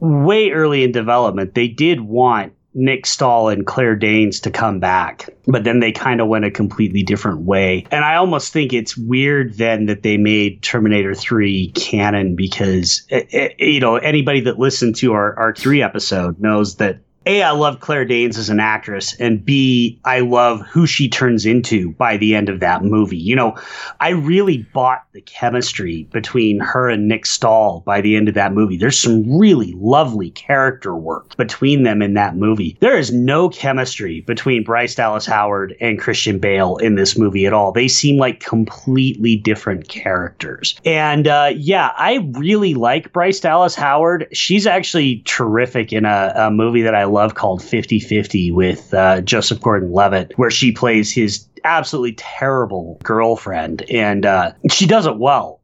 way 0.00 0.50
early 0.50 0.84
in 0.84 0.92
development, 0.92 1.54
they 1.54 1.68
did 1.68 2.00
want 2.02 2.52
Nick 2.78 3.06
Stahl 3.06 3.48
and 3.48 3.66
Claire 3.66 3.96
Danes 3.96 4.38
to 4.40 4.50
come 4.50 4.78
back, 4.78 5.30
but 5.46 5.64
then 5.64 5.80
they 5.80 5.92
kind 5.92 6.20
of 6.20 6.28
went 6.28 6.44
a 6.44 6.50
completely 6.50 7.02
different 7.02 7.40
way. 7.40 7.86
And 7.90 8.04
I 8.04 8.16
almost 8.16 8.52
think 8.52 8.74
it's 8.74 8.96
weird 8.98 9.54
then 9.54 9.86
that 9.86 10.02
they 10.02 10.18
made 10.18 10.62
Terminator 10.62 11.14
3 11.14 11.72
canon 11.74 12.36
because, 12.36 13.06
it, 13.08 13.28
eh, 13.32 13.38
it, 13.38 13.56
eh, 13.58 13.64
you 13.64 13.80
know, 13.80 13.96
anybody 13.96 14.40
that 14.40 14.58
listened 14.58 14.94
to 14.96 15.14
our, 15.14 15.34
our 15.38 15.54
3 15.54 15.82
episode 15.82 16.38
knows 16.38 16.76
that 16.76 16.98
a, 17.26 17.42
I 17.42 17.50
love 17.50 17.80
Claire 17.80 18.04
Danes 18.04 18.38
as 18.38 18.48
an 18.48 18.60
actress, 18.60 19.14
and 19.18 19.44
B, 19.44 20.00
I 20.04 20.20
love 20.20 20.60
who 20.60 20.86
she 20.86 21.08
turns 21.08 21.44
into 21.44 21.92
by 21.92 22.16
the 22.16 22.34
end 22.36 22.48
of 22.48 22.60
that 22.60 22.84
movie. 22.84 23.16
You 23.16 23.34
know, 23.34 23.56
I 24.00 24.10
really 24.10 24.58
bought 24.72 25.04
the 25.12 25.20
chemistry 25.22 26.04
between 26.12 26.60
her 26.60 26.88
and 26.88 27.08
Nick 27.08 27.26
Stahl 27.26 27.82
by 27.84 28.00
the 28.00 28.16
end 28.16 28.28
of 28.28 28.34
that 28.34 28.52
movie. 28.52 28.76
There's 28.76 28.98
some 28.98 29.38
really 29.38 29.74
lovely 29.76 30.30
character 30.30 30.94
work 30.94 31.36
between 31.36 31.82
them 31.82 32.00
in 32.00 32.14
that 32.14 32.36
movie. 32.36 32.76
There 32.80 32.96
is 32.96 33.12
no 33.12 33.48
chemistry 33.48 34.20
between 34.20 34.62
Bryce 34.62 34.94
Dallas 34.94 35.26
Howard 35.26 35.74
and 35.80 35.98
Christian 35.98 36.38
Bale 36.38 36.76
in 36.76 36.94
this 36.94 37.18
movie 37.18 37.46
at 37.46 37.52
all. 37.52 37.72
They 37.72 37.88
seem 37.88 38.18
like 38.18 38.40
completely 38.40 39.36
different 39.36 39.88
characters. 39.88 40.78
And 40.84 41.26
uh, 41.26 41.50
yeah, 41.56 41.90
I 41.96 42.28
really 42.32 42.74
like 42.74 43.12
Bryce 43.12 43.40
Dallas 43.40 43.74
Howard. 43.74 44.28
She's 44.32 44.66
actually 44.66 45.22
terrific 45.24 45.92
in 45.92 46.04
a, 46.04 46.32
a 46.36 46.50
movie 46.50 46.82
that 46.82 46.94
I 46.94 47.04
love 47.04 47.15
called 47.34 47.62
50 47.62 48.00
50 48.00 48.50
with 48.50 48.92
uh, 48.94 49.20
Joseph 49.20 49.60
Gordon 49.60 49.92
Levitt, 49.92 50.32
where 50.36 50.50
she 50.50 50.72
plays 50.72 51.12
his 51.12 51.46
absolutely 51.64 52.14
terrible 52.14 52.98
girlfriend. 53.02 53.82
And 53.90 54.24
uh, 54.24 54.52
she 54.70 54.86
does 54.86 55.06
it 55.06 55.18
well 55.18 55.55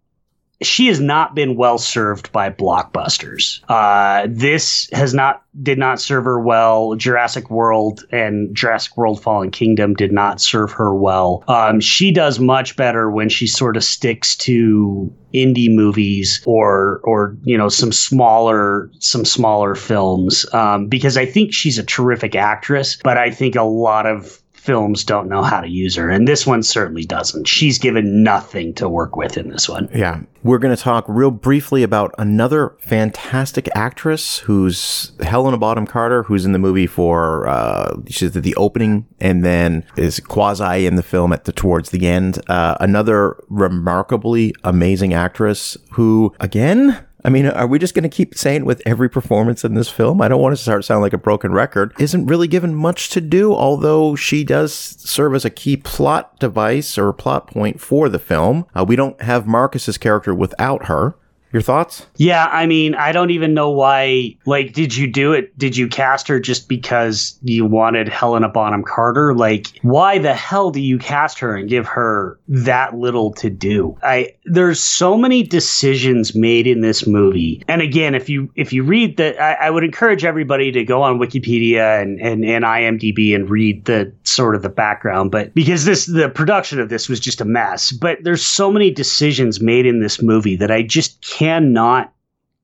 she 0.63 0.87
has 0.87 1.01
not 1.01 1.35
been 1.35 1.57
well 1.57 1.79
served 1.79 2.33
by 2.33 2.51
blockbusters. 2.51 3.61
Uh, 3.69 4.27
this 4.29 4.89
has 4.93 5.15
not 5.15 5.43
did 5.63 5.79
not 5.79 6.01
serve 6.01 6.25
her 6.25 6.41
well. 6.41 6.95
Jurassic 6.95 7.51
World 7.51 8.05
and 8.11 8.55
Jurassic 8.55 8.97
World 8.97 9.23
Fallen 9.23 9.51
Kingdom 9.51 9.95
did 9.95 10.13
not 10.13 10.41
serve 10.41 10.73
her 10.73 10.95
well. 10.95 11.45
Um, 11.49 11.81
she 11.81 12.11
does 12.11 12.39
much 12.39 12.77
better 12.77 13.11
when 13.11 13.29
she 13.29 13.47
sort 13.47 13.77
of 13.77 13.85
sticks 13.85 14.35
to 14.37 15.13
indie 15.35 15.75
movies 15.75 16.43
or 16.47 17.01
or 17.05 17.37
you 17.43 17.57
know 17.57 17.69
some 17.69 17.93
smaller 17.93 18.91
some 18.99 19.25
smaller 19.25 19.75
films 19.75 20.47
um, 20.53 20.87
because 20.87 21.17
I 21.17 21.27
think 21.27 21.53
she's 21.53 21.79
a 21.79 21.85
terrific 21.85 22.35
actress, 22.35 22.99
but 23.03 23.17
I 23.17 23.31
think 23.31 23.57
a 23.57 23.63
lot 23.63 24.07
of 24.07 24.42
films 24.63 25.03
don't 25.03 25.29
know 25.29 25.43
how 25.43 25.61
to 25.61 25.69
use 25.69 25.97
her, 25.97 26.09
and 26.09 26.29
this 26.29 26.47
one 26.47 26.63
certainly 26.63 27.05
doesn't. 27.05 27.49
She's 27.49 27.79
given 27.79 28.23
nothing 28.23 28.73
to 28.75 28.89
work 28.89 29.17
with 29.17 29.37
in 29.37 29.49
this 29.49 29.69
one. 29.69 29.89
Yeah. 29.93 30.21
We're 30.45 30.59
going 30.59 30.75
to 30.75 30.81
talk 30.81 31.05
real 31.09 31.33
briefly 31.33 31.83
about 31.83 32.15
another 32.17 32.77
fantastic 32.81 33.69
actress 33.75 34.39
who's 34.39 35.13
Helena 35.21 35.57
Bonham 35.57 35.87
Carter, 35.87 36.23
who's 36.23 36.45
in 36.45 36.53
the 36.53 36.59
movie 36.61 36.87
for, 36.87 37.49
uh, 37.49 37.97
she's 38.09 38.37
at 38.37 38.43
the 38.43 38.55
opening 38.55 39.07
and 39.21 39.45
then 39.45 39.85
is 39.97 40.21
quasi 40.21 40.87
in 40.87 40.95
the 40.97 41.03
film 41.03 41.33
at 41.33 41.45
the 41.45 41.53
towards 41.53 41.91
the 41.91 42.07
end. 42.07 42.41
Uh, 42.49 42.77
another 42.81 43.37
remarkably 43.49 44.55
amazing 44.63 45.13
actress 45.13 45.77
who, 45.93 46.33
again, 46.41 47.05
I 47.25 47.29
mean, 47.31 47.47
are 47.47 47.67
we 47.67 47.79
just 47.79 47.95
going 47.95 48.03
to 48.03 48.09
keep 48.09 48.37
saying 48.37 48.65
with 48.65 48.83
every 48.85 49.09
performance 49.09 49.65
in 49.65 49.75
this 49.75 49.89
film? 49.89 50.21
I 50.21 50.29
don't 50.29 50.41
want 50.41 50.57
to 50.57 50.63
start 50.63 50.85
sound 50.85 51.03
like 51.03 51.13
a 51.13 51.19
broken 51.19 51.53
record. 51.53 51.95
Isn't 51.99 52.27
really 52.27 52.49
given 52.49 52.75
much 52.75 53.11
to 53.11 53.21
do, 53.21 53.55
although 53.55 54.17
she 54.17 54.45
does 54.45 54.73
serve 54.75 55.35
as 55.35 55.45
a 55.45 55.51
key 55.51 55.77
plot 55.77 56.39
device 56.41 56.99
or 56.99 57.13
plot 57.13 57.47
point 57.47 57.81
for 57.81 58.09
the 58.09 58.19
film. 58.19 58.67
Uh, 58.75 58.85
we 58.87 58.97
don't 58.97 59.21
have 59.23 59.47
Marcus's 59.47 59.99
character 59.99 60.35
without 60.35 60.87
her. 60.87 61.15
Your 61.53 61.63
thoughts? 61.63 62.07
Yeah, 62.17 62.47
I 62.47 62.67
mean, 62.67 62.95
I 62.95 63.13
don't 63.13 63.31
even 63.31 63.53
know 63.53 63.71
why. 63.71 64.37
Like, 64.47 64.73
did 64.73 64.97
you 64.97 65.07
do 65.07 65.33
it? 65.33 65.57
Did 65.59 65.77
you 65.77 65.87
cast 65.87 66.27
her 66.29 66.41
just 66.41 66.67
because 66.67 67.39
you 67.43 67.67
wanted 67.67 68.09
Helena 68.09 68.49
Bonham 68.49 68.83
Carter? 68.83 69.35
Like, 69.35 69.67
why 69.83 70.19
the 70.19 70.33
hell 70.33 70.71
do 70.71 70.81
you 70.81 70.99
cast 70.99 71.39
her 71.41 71.55
and 71.55 71.69
give 71.69 71.87
her 71.87 72.39
that 72.49 72.97
little 72.97 73.33
to 73.35 73.51
do? 73.51 73.99
I 74.03 74.35
there's 74.47 74.81
so 74.81 75.19
many 75.19 75.43
decisions 75.43 76.35
made 76.35 76.67
in 76.67 76.81
this 76.81 77.07
movie. 77.07 77.63
And 77.69 77.83
again, 77.83 78.15
if 78.15 78.31
you 78.31 78.51
if 78.55 78.73
you 78.73 78.83
read 78.83 79.19
the, 79.19 79.39
I, 79.39 79.67
I 79.67 79.71
would 79.71 79.85
encourage 79.85 80.25
everybody 80.25 80.73
to 80.73 80.85
go 80.85 81.03
on 81.03 81.19
Wikipedia 81.19 82.01
and, 82.01 82.19
and 82.19 82.47
and 82.47 82.65
IMDb 82.65 83.35
and 83.35 83.51
read 83.51 83.85
the 83.85 84.11
sort 84.25 84.55
of 84.55 84.63
the 84.63 84.71
background. 84.71 85.31
But 85.31 85.53
because 85.53 85.85
this 85.85 86.07
the 86.07 86.31
production 86.31 86.81
of 86.81 86.89
this 86.89 87.11
was 87.11 87.21
just 87.21 87.43
a 87.43 87.45
mess. 87.45 87.93
But 87.93 88.19
there's 88.23 88.45
so 88.45 88.73
many 88.73 88.91
decisions 88.91 89.61
made 89.61 89.85
in 89.85 90.01
this 90.01 90.23
movie 90.23 90.57
that 90.57 90.71
I 90.71 90.83
just 90.83 91.21
can't 91.21 91.42
cannot 91.43 92.13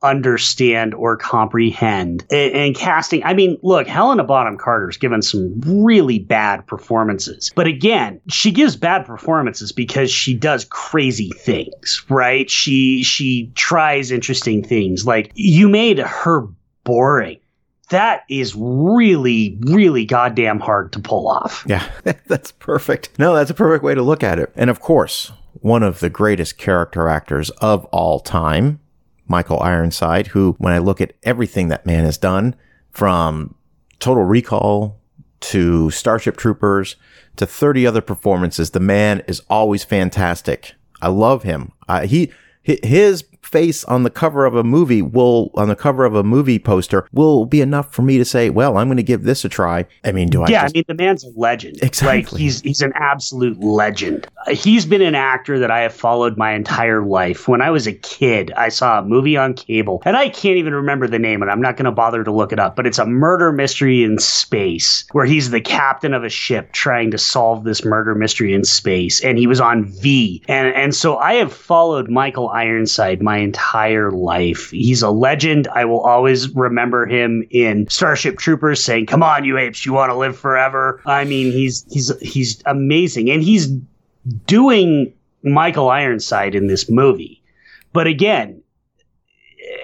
understand 0.02 0.94
or 0.94 1.16
comprehend. 1.16 2.24
And, 2.30 2.52
and, 2.54 2.74
casting, 2.76 3.24
I 3.24 3.34
mean, 3.34 3.58
look, 3.62 3.88
Helena 3.88 4.22
Bonham 4.22 4.56
Carter's 4.56 4.96
given 4.96 5.22
some 5.22 5.60
really 5.66 6.20
bad 6.20 6.64
performances. 6.68 7.50
But 7.56 7.66
again, 7.66 8.20
she 8.28 8.52
gives 8.52 8.76
bad 8.76 9.04
performances 9.04 9.72
because 9.72 10.10
she 10.10 10.34
does 10.34 10.64
crazy 10.66 11.30
things, 11.36 12.04
right? 12.08 12.48
She 12.48 13.02
she 13.02 13.50
tries 13.56 14.12
interesting 14.12 14.62
things. 14.62 15.04
Like 15.04 15.32
you 15.34 15.68
made 15.68 15.98
her 15.98 16.46
boring. 16.84 17.38
That 17.90 18.22
is 18.28 18.54
really, 18.54 19.58
really 19.62 20.04
goddamn 20.04 20.60
hard 20.60 20.92
to 20.92 21.00
pull 21.00 21.26
off. 21.26 21.64
Yeah, 21.66 21.84
that's 22.26 22.52
perfect. 22.52 23.18
No, 23.18 23.34
that's 23.34 23.50
a 23.50 23.54
perfect 23.54 23.82
way 23.82 23.94
to 23.94 24.02
look 24.02 24.22
at 24.22 24.38
it. 24.38 24.52
And 24.54 24.70
of 24.70 24.80
course, 24.80 25.32
one 25.60 25.82
of 25.82 26.00
the 26.00 26.10
greatest 26.10 26.58
character 26.58 27.08
actors 27.08 27.50
of 27.50 27.84
all 27.86 28.20
time, 28.20 28.80
Michael 29.26 29.60
Ironside, 29.60 30.28
who, 30.28 30.54
when 30.58 30.72
I 30.72 30.78
look 30.78 31.00
at 31.00 31.14
everything 31.22 31.68
that 31.68 31.86
man 31.86 32.04
has 32.04 32.18
done, 32.18 32.54
from 32.90 33.54
Total 33.98 34.24
Recall 34.24 35.00
to 35.40 35.90
Starship 35.90 36.36
Troopers 36.36 36.96
to 37.36 37.46
30 37.46 37.86
other 37.86 38.00
performances, 38.00 38.70
the 38.70 38.80
man 38.80 39.22
is 39.28 39.42
always 39.48 39.84
fantastic 39.84 40.74
I 41.00 41.08
love 41.08 41.42
him. 41.42 41.72
He 42.04 42.32
his 42.62 43.24
face 43.48 43.84
on 43.84 44.02
the 44.02 44.10
cover 44.10 44.44
of 44.44 44.54
a 44.54 44.62
movie 44.64 45.02
will 45.02 45.50
on 45.54 45.68
the 45.68 45.76
cover 45.76 46.04
of 46.04 46.14
a 46.14 46.22
movie 46.22 46.58
poster 46.58 47.08
will 47.12 47.46
be 47.46 47.60
enough 47.60 47.92
for 47.92 48.02
me 48.02 48.18
to 48.18 48.24
say, 48.24 48.50
well, 48.50 48.76
I'm 48.76 48.88
going 48.88 48.96
to 48.98 49.02
give 49.02 49.22
this 49.24 49.44
a 49.44 49.48
try. 49.48 49.86
I 50.04 50.12
mean, 50.12 50.28
do 50.28 50.42
I? 50.42 50.48
Yeah, 50.48 50.62
just- 50.62 50.74
I 50.74 50.78
mean, 50.78 50.84
the 50.88 50.94
man's 50.94 51.24
a 51.24 51.30
legend. 51.36 51.78
Exactly. 51.82 52.18
Like 52.18 52.28
he's 52.40 52.60
he's 52.60 52.82
an 52.82 52.92
absolute 52.94 53.58
legend. 53.60 54.26
Uh, 54.46 54.54
He's 54.54 54.84
been 54.86 55.02
an 55.02 55.14
actor 55.14 55.58
that 55.60 55.70
I 55.70 55.80
have 55.80 55.94
followed 55.94 56.36
my 56.36 56.52
entire 56.52 57.02
life. 57.02 57.48
When 57.48 57.62
I 57.62 57.70
was 57.70 57.86
a 57.86 57.92
kid, 57.92 58.52
I 58.56 58.68
saw 58.68 58.98
a 58.98 59.02
movie 59.04 59.36
on 59.36 59.54
cable, 59.54 60.02
and 60.04 60.16
I 60.16 60.28
can't 60.28 60.56
even 60.58 60.74
remember 60.74 61.06
the 61.06 61.18
name, 61.18 61.40
and 61.42 61.50
I'm 61.50 61.60
not 61.60 61.76
going 61.76 61.86
to 61.86 61.92
bother 61.92 62.22
to 62.24 62.30
look 62.32 62.52
it 62.52 62.58
up. 62.58 62.76
But 62.76 62.86
it's 62.86 62.98
a 62.98 63.06
murder 63.06 63.50
mystery 63.52 64.02
in 64.04 64.18
space 64.18 65.04
where 65.12 65.24
he's 65.24 65.50
the 65.50 65.60
captain 65.60 66.12
of 66.12 66.22
a 66.24 66.28
ship 66.28 66.72
trying 66.72 67.10
to 67.12 67.18
solve 67.18 67.64
this 67.64 67.84
murder 67.84 68.14
mystery 68.14 68.52
in 68.52 68.64
space, 68.64 69.22
and 69.24 69.38
he 69.38 69.46
was 69.46 69.60
on 69.60 69.84
V. 69.86 70.42
And 70.48 70.74
and 70.74 70.94
so 70.94 71.16
I 71.18 71.34
have 71.34 71.52
followed 71.52 72.10
Michael 72.10 72.48
Ironside 72.50 73.22
my 73.22 73.37
entire 73.38 74.10
life. 74.10 74.70
He's 74.70 75.02
a 75.02 75.10
legend. 75.10 75.68
I 75.68 75.84
will 75.84 76.00
always 76.00 76.54
remember 76.54 77.06
him 77.06 77.46
in 77.50 77.88
Starship 77.88 78.38
Troopers 78.38 78.82
saying, 78.82 79.06
"Come 79.06 79.22
on, 79.22 79.44
you 79.44 79.58
apes, 79.58 79.86
you 79.86 79.92
want 79.92 80.10
to 80.10 80.16
live 80.16 80.36
forever." 80.36 81.00
I 81.06 81.24
mean, 81.24 81.52
he's 81.52 81.84
he's 81.90 82.16
he's 82.20 82.62
amazing, 82.66 83.30
and 83.30 83.42
he's 83.42 83.68
doing 84.46 85.12
Michael 85.42 85.90
Ironside 85.90 86.54
in 86.54 86.66
this 86.66 86.90
movie. 86.90 87.42
But 87.92 88.06
again, 88.06 88.62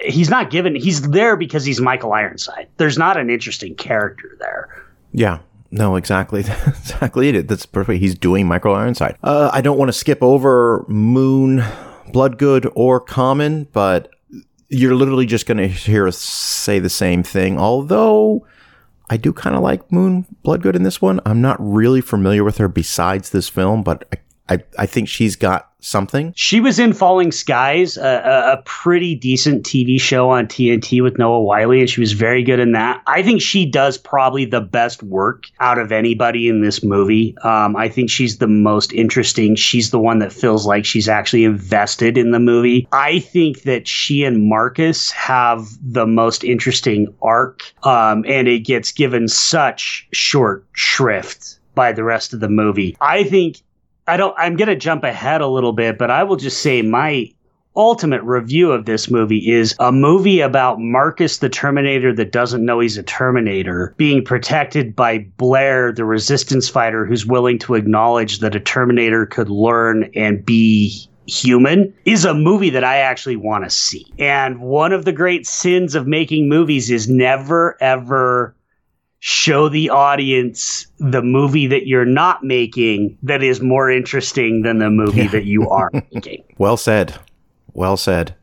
he's 0.03 0.29
not 0.29 0.49
given. 0.49 0.75
He's 0.75 1.01
there 1.09 1.35
because 1.35 1.65
he's 1.65 1.81
Michael 1.81 2.13
Ironside. 2.13 2.67
There's 2.77 2.97
not 2.97 3.17
an 3.17 3.29
interesting 3.29 3.75
character 3.75 4.37
there. 4.39 4.83
Yeah. 5.11 5.39
No, 5.71 5.95
exactly. 5.95 6.39
exactly 6.67 7.29
it. 7.29 7.47
That's 7.47 7.65
perfect. 7.65 7.99
He's 7.99 8.15
doing 8.15 8.47
Michael 8.47 8.73
Ironside. 8.73 9.17
Uh, 9.23 9.49
I 9.51 9.61
don't 9.61 9.77
want 9.77 9.89
to 9.89 9.93
skip 9.93 10.21
over 10.21 10.85
Moon, 10.87 11.63
Bloodgood, 12.11 12.69
or 12.75 12.99
Common, 12.99 13.67
but 13.73 14.09
you're 14.69 14.95
literally 14.95 15.25
just 15.25 15.45
going 15.45 15.57
to 15.57 15.67
hear 15.67 16.07
us 16.07 16.17
say 16.17 16.79
the 16.79 16.89
same 16.89 17.23
thing. 17.23 17.57
Although 17.57 18.45
I 19.09 19.17
do 19.17 19.33
kind 19.33 19.55
of 19.55 19.61
like 19.61 19.91
Moon 19.91 20.25
Bloodgood 20.43 20.75
in 20.75 20.83
this 20.83 21.01
one. 21.01 21.19
I'm 21.25 21.41
not 21.41 21.57
really 21.59 22.01
familiar 22.01 22.43
with 22.43 22.57
her 22.57 22.67
besides 22.67 23.29
this 23.29 23.49
film, 23.49 23.83
but 23.83 24.07
I, 24.49 24.55
I, 24.55 24.63
I 24.79 24.85
think 24.85 25.07
she's 25.07 25.35
got 25.35 25.71
something. 25.85 26.33
She 26.35 26.59
was 26.59 26.79
in 26.79 26.93
Falling 26.93 27.31
Skies, 27.31 27.97
a, 27.97 28.57
a, 28.57 28.61
pretty 28.65 29.15
decent 29.15 29.63
TV 29.63 30.01
show 30.01 30.29
on 30.31 30.47
TNT 30.47 31.01
with 31.03 31.17
Noah 31.17 31.41
Wyle, 31.41 31.71
and 31.71 31.89
she 31.89 31.99
was 31.99 32.13
very 32.13 32.43
good 32.43 32.59
in 32.59 32.71
that. 32.71 33.01
I 33.05 33.21
think 33.21 33.41
she 33.41 33.65
does 33.65 33.97
probably 33.97 34.45
the 34.45 34.61
best 34.61 35.03
work 35.03 35.45
out 35.59 35.77
of 35.77 35.91
anybody 35.91 36.49
in 36.49 36.61
this 36.61 36.83
movie. 36.83 37.37
Um, 37.43 37.75
I 37.75 37.89
think 37.89 38.09
she's 38.09 38.39
the 38.39 38.47
most 38.47 38.93
interesting. 38.93 39.55
She's 39.55 39.91
the 39.91 39.99
one 39.99 40.19
that 40.19 40.33
feels 40.33 40.65
like 40.65 40.85
she's 40.85 41.07
actually 41.07 41.45
invested 41.45 42.17
in 42.17 42.31
the 42.31 42.39
movie. 42.39 42.87
I 42.91 43.19
think 43.19 43.61
that 43.63 43.87
she 43.87 44.23
and 44.23 44.49
Marcus 44.49 45.11
have 45.11 45.67
the 45.81 46.07
most 46.07 46.43
interesting 46.43 47.13
arc, 47.21 47.61
um, 47.83 48.25
and 48.27 48.47
it 48.47 48.59
gets 48.59 48.91
given 48.91 49.27
such 49.27 50.07
short 50.11 50.65
shrift 50.73 51.59
by 51.75 51.91
the 51.91 52.03
rest 52.03 52.33
of 52.33 52.39
the 52.39 52.49
movie. 52.49 52.97
I 53.01 53.23
think 53.23 53.61
I 54.07 54.17
don't 54.17 54.35
I'm 54.37 54.55
going 54.55 54.67
to 54.67 54.75
jump 54.75 55.03
ahead 55.03 55.41
a 55.41 55.47
little 55.47 55.73
bit, 55.73 55.97
but 55.97 56.11
I 56.11 56.23
will 56.23 56.35
just 56.35 56.61
say 56.61 56.81
my 56.81 57.31
ultimate 57.75 58.23
review 58.23 58.71
of 58.71 58.85
this 58.85 59.09
movie 59.09 59.51
is 59.51 59.75
a 59.79 59.91
movie 59.91 60.39
about 60.39 60.79
Marcus 60.79 61.39
the 61.39 61.49
Terminator 61.49 62.13
that 62.13 62.31
doesn't 62.31 62.63
know 62.63 62.79
he's 62.79 62.97
a 62.97 63.03
Terminator 63.03 63.93
being 63.97 64.23
protected 64.23 64.95
by 64.95 65.19
Blair 65.37 65.91
the 65.91 66.05
resistance 66.05 66.69
fighter 66.69 67.05
who's 67.05 67.25
willing 67.25 67.59
to 67.59 67.75
acknowledge 67.75 68.39
that 68.39 68.55
a 68.55 68.59
Terminator 68.59 69.25
could 69.25 69.49
learn 69.49 70.09
and 70.15 70.45
be 70.45 71.09
human 71.27 71.93
is 72.05 72.23
a 72.23 72.33
movie 72.33 72.69
that 72.69 72.83
I 72.83 72.97
actually 72.97 73.35
want 73.35 73.63
to 73.63 73.69
see. 73.69 74.05
And 74.19 74.61
one 74.61 74.93
of 74.93 75.05
the 75.05 75.11
great 75.11 75.45
sins 75.45 75.95
of 75.95 76.07
making 76.07 76.47
movies 76.47 76.89
is 76.91 77.09
never 77.09 77.75
ever 77.81 78.55
show 79.19 79.69
the 79.69 79.89
audience 79.89 80.87
the 80.99 81.21
movie 81.21 81.67
that 81.67 81.87
you're 81.87 82.05
not 82.05 82.43
making 82.43 83.17
that 83.23 83.41
is 83.41 83.61
more 83.61 83.89
interesting 83.89 84.61
than 84.61 84.77
the 84.79 84.89
movie 84.89 85.27
that 85.27 85.45
you 85.45 85.69
are 85.69 85.89
making. 86.13 86.43
Well 86.57 86.77
said. 86.77 87.15
Well 87.73 87.97
said. 87.97 88.35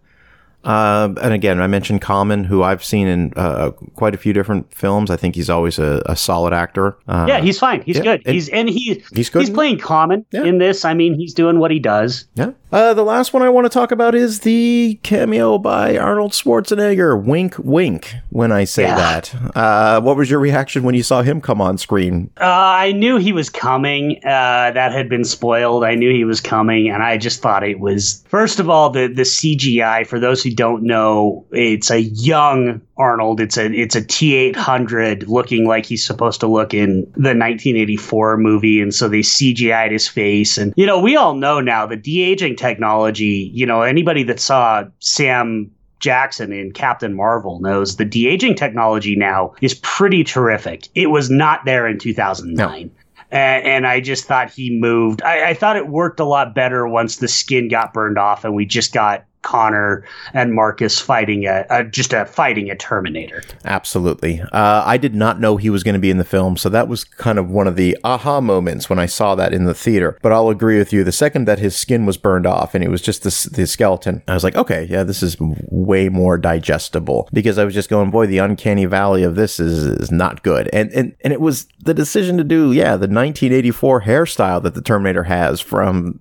Uh, 0.64 1.12
and 1.20 1.34
again, 1.34 1.60
I 1.60 1.66
mentioned 1.66 2.02
Common, 2.02 2.44
who 2.44 2.62
I've 2.62 2.84
seen 2.84 3.08
in 3.08 3.32
uh, 3.34 3.70
quite 3.96 4.14
a 4.14 4.18
few 4.18 4.32
different 4.32 4.72
films. 4.72 5.10
I 5.10 5.16
think 5.16 5.34
he's 5.34 5.50
always 5.50 5.78
a, 5.80 6.02
a 6.06 6.14
solid 6.14 6.52
actor. 6.52 6.96
Uh, 7.08 7.26
yeah, 7.28 7.40
he's 7.40 7.58
fine. 7.58 7.82
He's 7.82 7.96
yeah, 7.96 8.02
good. 8.02 8.22
and 8.26 8.34
he's 8.34 8.48
and 8.48 8.68
he 8.68 9.02
he's 9.12 9.28
good. 9.28 9.40
He's 9.40 9.50
playing 9.50 9.78
Common 9.78 10.24
Yeah. 10.30 10.44
in 10.44 10.58
this. 10.58 10.84
I 10.84 10.94
mean, 10.94 11.14
he's 11.14 11.34
doing 11.34 11.58
what 11.58 11.72
he 11.72 11.80
does. 11.80 12.26
Yeah. 12.34 12.52
Uh, 12.72 12.94
the 12.94 13.02
last 13.04 13.34
one 13.34 13.42
I 13.42 13.50
want 13.50 13.66
to 13.66 13.68
talk 13.68 13.92
about 13.92 14.14
is 14.14 14.40
the 14.40 14.98
cameo 15.02 15.58
by 15.58 15.98
Arnold 15.98 16.32
Schwarzenegger. 16.32 17.22
Wink, 17.22 17.54
wink. 17.58 18.14
When 18.30 18.50
I 18.50 18.64
say 18.64 18.84
Yeah. 18.84 18.96
that, 18.96 19.34
uh, 19.54 20.00
what 20.00 20.16
was 20.16 20.30
your 20.30 20.40
reaction 20.40 20.82
when 20.82 20.94
you 20.94 21.02
saw 21.02 21.20
him 21.20 21.42
come 21.42 21.60
on 21.60 21.76
screen? 21.76 22.30
Uh, 22.40 22.44
I 22.46 22.92
knew 22.92 23.18
he 23.18 23.32
was 23.34 23.50
coming. 23.50 24.16
Uh, 24.24 24.70
that 24.72 24.92
had 24.92 25.10
been 25.10 25.24
spoiled. 25.24 25.84
I 25.84 25.96
knew 25.96 26.10
he 26.14 26.24
was 26.24 26.40
coming, 26.40 26.88
and 26.88 27.02
I 27.02 27.18
just 27.18 27.42
thought 27.42 27.62
it 27.62 27.78
was 27.78 28.24
first 28.28 28.58
of 28.58 28.70
all 28.70 28.88
the 28.88 29.06
the 29.06 29.24
CGI. 29.26 30.06
For 30.06 30.18
those 30.18 30.42
who 30.42 30.50
don't 30.50 30.82
know, 30.82 31.44
it's 31.52 31.90
a 31.90 32.00
young 32.00 32.80
Arnold. 33.02 33.40
It's 33.40 33.58
a 33.58 33.66
it's 33.72 33.96
a 33.96 34.04
T 34.04 34.34
eight 34.34 34.56
hundred 34.56 35.28
looking 35.28 35.66
like 35.66 35.84
he's 35.84 36.06
supposed 36.06 36.40
to 36.40 36.46
look 36.46 36.72
in 36.72 37.02
the 37.14 37.34
1984 37.34 38.36
movie, 38.36 38.80
and 38.80 38.94
so 38.94 39.08
they 39.08 39.20
CGI'd 39.20 39.90
his 39.90 40.06
face. 40.06 40.56
And 40.56 40.72
you 40.76 40.86
know, 40.86 41.00
we 41.00 41.16
all 41.16 41.34
know 41.34 41.60
now 41.60 41.84
the 41.86 41.96
de 41.96 42.22
aging 42.22 42.56
technology. 42.56 43.50
You 43.52 43.66
know, 43.66 43.82
anybody 43.82 44.22
that 44.24 44.38
saw 44.38 44.84
Sam 45.00 45.70
Jackson 45.98 46.52
in 46.52 46.72
Captain 46.72 47.14
Marvel 47.14 47.60
knows 47.60 47.96
the 47.96 48.04
de 48.04 48.28
aging 48.28 48.54
technology 48.54 49.16
now 49.16 49.54
is 49.60 49.74
pretty 49.74 50.24
terrific. 50.24 50.88
It 50.94 51.08
was 51.08 51.30
not 51.30 51.64
there 51.64 51.86
in 51.86 51.98
2009. 51.98 52.90
And, 53.30 53.66
and 53.66 53.86
I 53.86 54.00
just 54.00 54.26
thought 54.26 54.50
he 54.50 54.78
moved. 54.78 55.22
I, 55.22 55.50
I 55.50 55.54
thought 55.54 55.76
it 55.76 55.88
worked 55.88 56.20
a 56.20 56.24
lot 56.24 56.54
better 56.54 56.86
once 56.86 57.16
the 57.16 57.28
skin 57.28 57.68
got 57.68 57.94
burned 57.94 58.18
off 58.18 58.44
and 58.44 58.54
we 58.54 58.66
just 58.66 58.92
got 58.92 59.24
Connor 59.42 60.04
and 60.32 60.54
Marcus 60.54 60.98
fighting 60.98 61.46
a, 61.46 61.66
a 61.68 61.84
just 61.84 62.12
a 62.12 62.24
fighting 62.24 62.70
a 62.70 62.76
Terminator. 62.76 63.42
Absolutely. 63.64 64.40
Uh, 64.52 64.82
I 64.84 64.96
did 64.96 65.14
not 65.14 65.40
know 65.40 65.56
he 65.56 65.70
was 65.70 65.82
going 65.82 65.94
to 65.94 66.00
be 66.00 66.10
in 66.10 66.18
the 66.18 66.24
film, 66.24 66.56
so 66.56 66.68
that 66.68 66.88
was 66.88 67.04
kind 67.04 67.38
of 67.38 67.50
one 67.50 67.66
of 67.66 67.76
the 67.76 67.96
aha 68.04 68.40
moments 68.40 68.88
when 68.88 68.98
I 68.98 69.06
saw 69.06 69.34
that 69.34 69.52
in 69.52 69.64
the 69.64 69.74
theater. 69.74 70.18
But 70.22 70.32
I'll 70.32 70.48
agree 70.48 70.78
with 70.78 70.92
you. 70.92 71.04
The 71.04 71.12
second 71.12 71.46
that 71.46 71.58
his 71.58 71.76
skin 71.76 72.06
was 72.06 72.16
burned 72.16 72.46
off 72.46 72.74
and 72.74 72.82
it 72.82 72.88
was 72.88 73.02
just 73.02 73.22
the, 73.22 73.50
the 73.54 73.66
skeleton, 73.66 74.22
I 74.28 74.34
was 74.34 74.44
like, 74.44 74.56
okay, 74.56 74.86
yeah, 74.88 75.02
this 75.02 75.22
is 75.22 75.36
way 75.40 76.08
more 76.08 76.38
digestible. 76.38 77.28
Because 77.32 77.58
I 77.58 77.64
was 77.64 77.74
just 77.74 77.90
going, 77.90 78.10
boy, 78.10 78.26
the 78.26 78.38
uncanny 78.38 78.86
valley 78.86 79.22
of 79.22 79.34
this 79.34 79.58
is, 79.60 79.84
is 79.84 80.10
not 80.10 80.42
good. 80.42 80.70
And, 80.72 80.90
and 80.92 81.14
and 81.22 81.32
it 81.32 81.40
was 81.40 81.66
the 81.80 81.94
decision 81.94 82.36
to 82.38 82.44
do, 82.44 82.72
yeah, 82.72 82.90
the 82.90 83.08
1984 83.08 84.02
hairstyle 84.02 84.62
that 84.62 84.74
the 84.74 84.82
Terminator 84.82 85.24
has 85.24 85.60
from. 85.60 86.20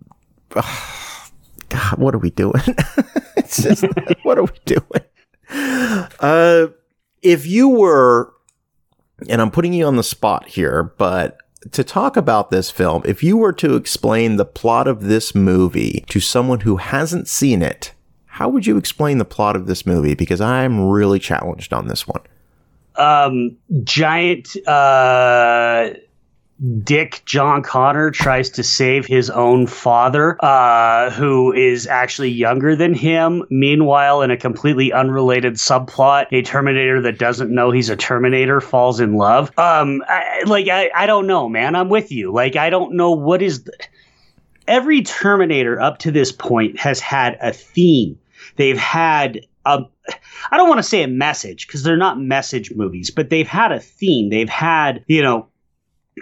God, 1.71 1.97
what 1.97 2.13
are 2.13 2.19
we 2.19 2.31
doing? 2.31 2.61
it's 3.37 3.63
just, 3.63 3.85
what 4.23 4.37
are 4.37 4.43
we 4.43 4.59
doing? 4.65 6.11
Uh, 6.19 6.67
if 7.21 7.47
you 7.47 7.69
were, 7.69 8.33
and 9.29 9.41
I'm 9.41 9.51
putting 9.51 9.73
you 9.73 9.85
on 9.85 9.95
the 9.95 10.03
spot 10.03 10.49
here, 10.49 10.83
but 10.97 11.37
to 11.71 11.83
talk 11.83 12.17
about 12.17 12.49
this 12.49 12.69
film, 12.69 13.03
if 13.05 13.23
you 13.23 13.37
were 13.37 13.53
to 13.53 13.75
explain 13.75 14.35
the 14.35 14.45
plot 14.45 14.87
of 14.87 15.03
this 15.03 15.33
movie 15.33 16.03
to 16.09 16.19
someone 16.19 16.61
who 16.61 16.77
hasn't 16.77 17.27
seen 17.27 17.61
it, 17.61 17.93
how 18.25 18.49
would 18.49 18.65
you 18.65 18.77
explain 18.77 19.17
the 19.17 19.25
plot 19.25 19.55
of 19.55 19.67
this 19.67 19.85
movie? 19.85 20.15
Because 20.15 20.41
I'm 20.41 20.89
really 20.89 21.19
challenged 21.19 21.71
on 21.71 21.87
this 21.87 22.05
one. 22.05 22.21
Um, 22.95 23.57
giant 23.83 24.55
uh, 24.67 25.91
Dick 26.83 27.23
John 27.25 27.63
Connor 27.63 28.11
tries 28.11 28.51
to 28.51 28.63
save 28.63 29.07
his 29.07 29.31
own 29.31 29.65
father, 29.65 30.37
uh, 30.45 31.09
who 31.09 31.51
is 31.51 31.87
actually 31.87 32.29
younger 32.29 32.75
than 32.75 32.93
him. 32.93 33.43
Meanwhile, 33.49 34.21
in 34.21 34.29
a 34.29 34.37
completely 34.37 34.93
unrelated 34.93 35.55
subplot, 35.55 36.27
a 36.31 36.43
Terminator 36.43 37.01
that 37.01 37.17
doesn't 37.17 37.49
know 37.49 37.71
he's 37.71 37.89
a 37.89 37.95
Terminator 37.95 38.61
falls 38.61 38.99
in 38.99 39.15
love. 39.15 39.47
Um, 39.57 40.03
I, 40.07 40.43
like 40.45 40.67
I, 40.67 40.91
I 40.93 41.07
don't 41.07 41.25
know, 41.25 41.49
man. 41.49 41.75
I'm 41.75 41.89
with 41.89 42.11
you. 42.11 42.31
Like 42.31 42.55
I 42.55 42.69
don't 42.69 42.93
know 42.93 43.11
what 43.11 43.41
is. 43.41 43.67
Every 44.67 45.01
Terminator 45.01 45.81
up 45.81 45.97
to 45.99 46.11
this 46.11 46.31
point 46.31 46.79
has 46.79 46.99
had 46.99 47.39
a 47.41 47.53
theme. 47.53 48.19
They've 48.57 48.77
had 48.77 49.47
a 49.65 49.85
I 50.51 50.57
don't 50.57 50.69
want 50.69 50.79
to 50.79 50.83
say 50.83 51.03
a 51.03 51.07
message 51.07 51.65
because 51.65 51.83
they're 51.83 51.97
not 51.97 52.19
message 52.19 52.71
movies, 52.71 53.09
but 53.09 53.29
they've 53.29 53.47
had 53.47 53.71
a 53.71 53.79
theme. 53.79 54.29
They've 54.29 54.49
had, 54.49 55.03
you 55.07 55.21
know, 55.21 55.47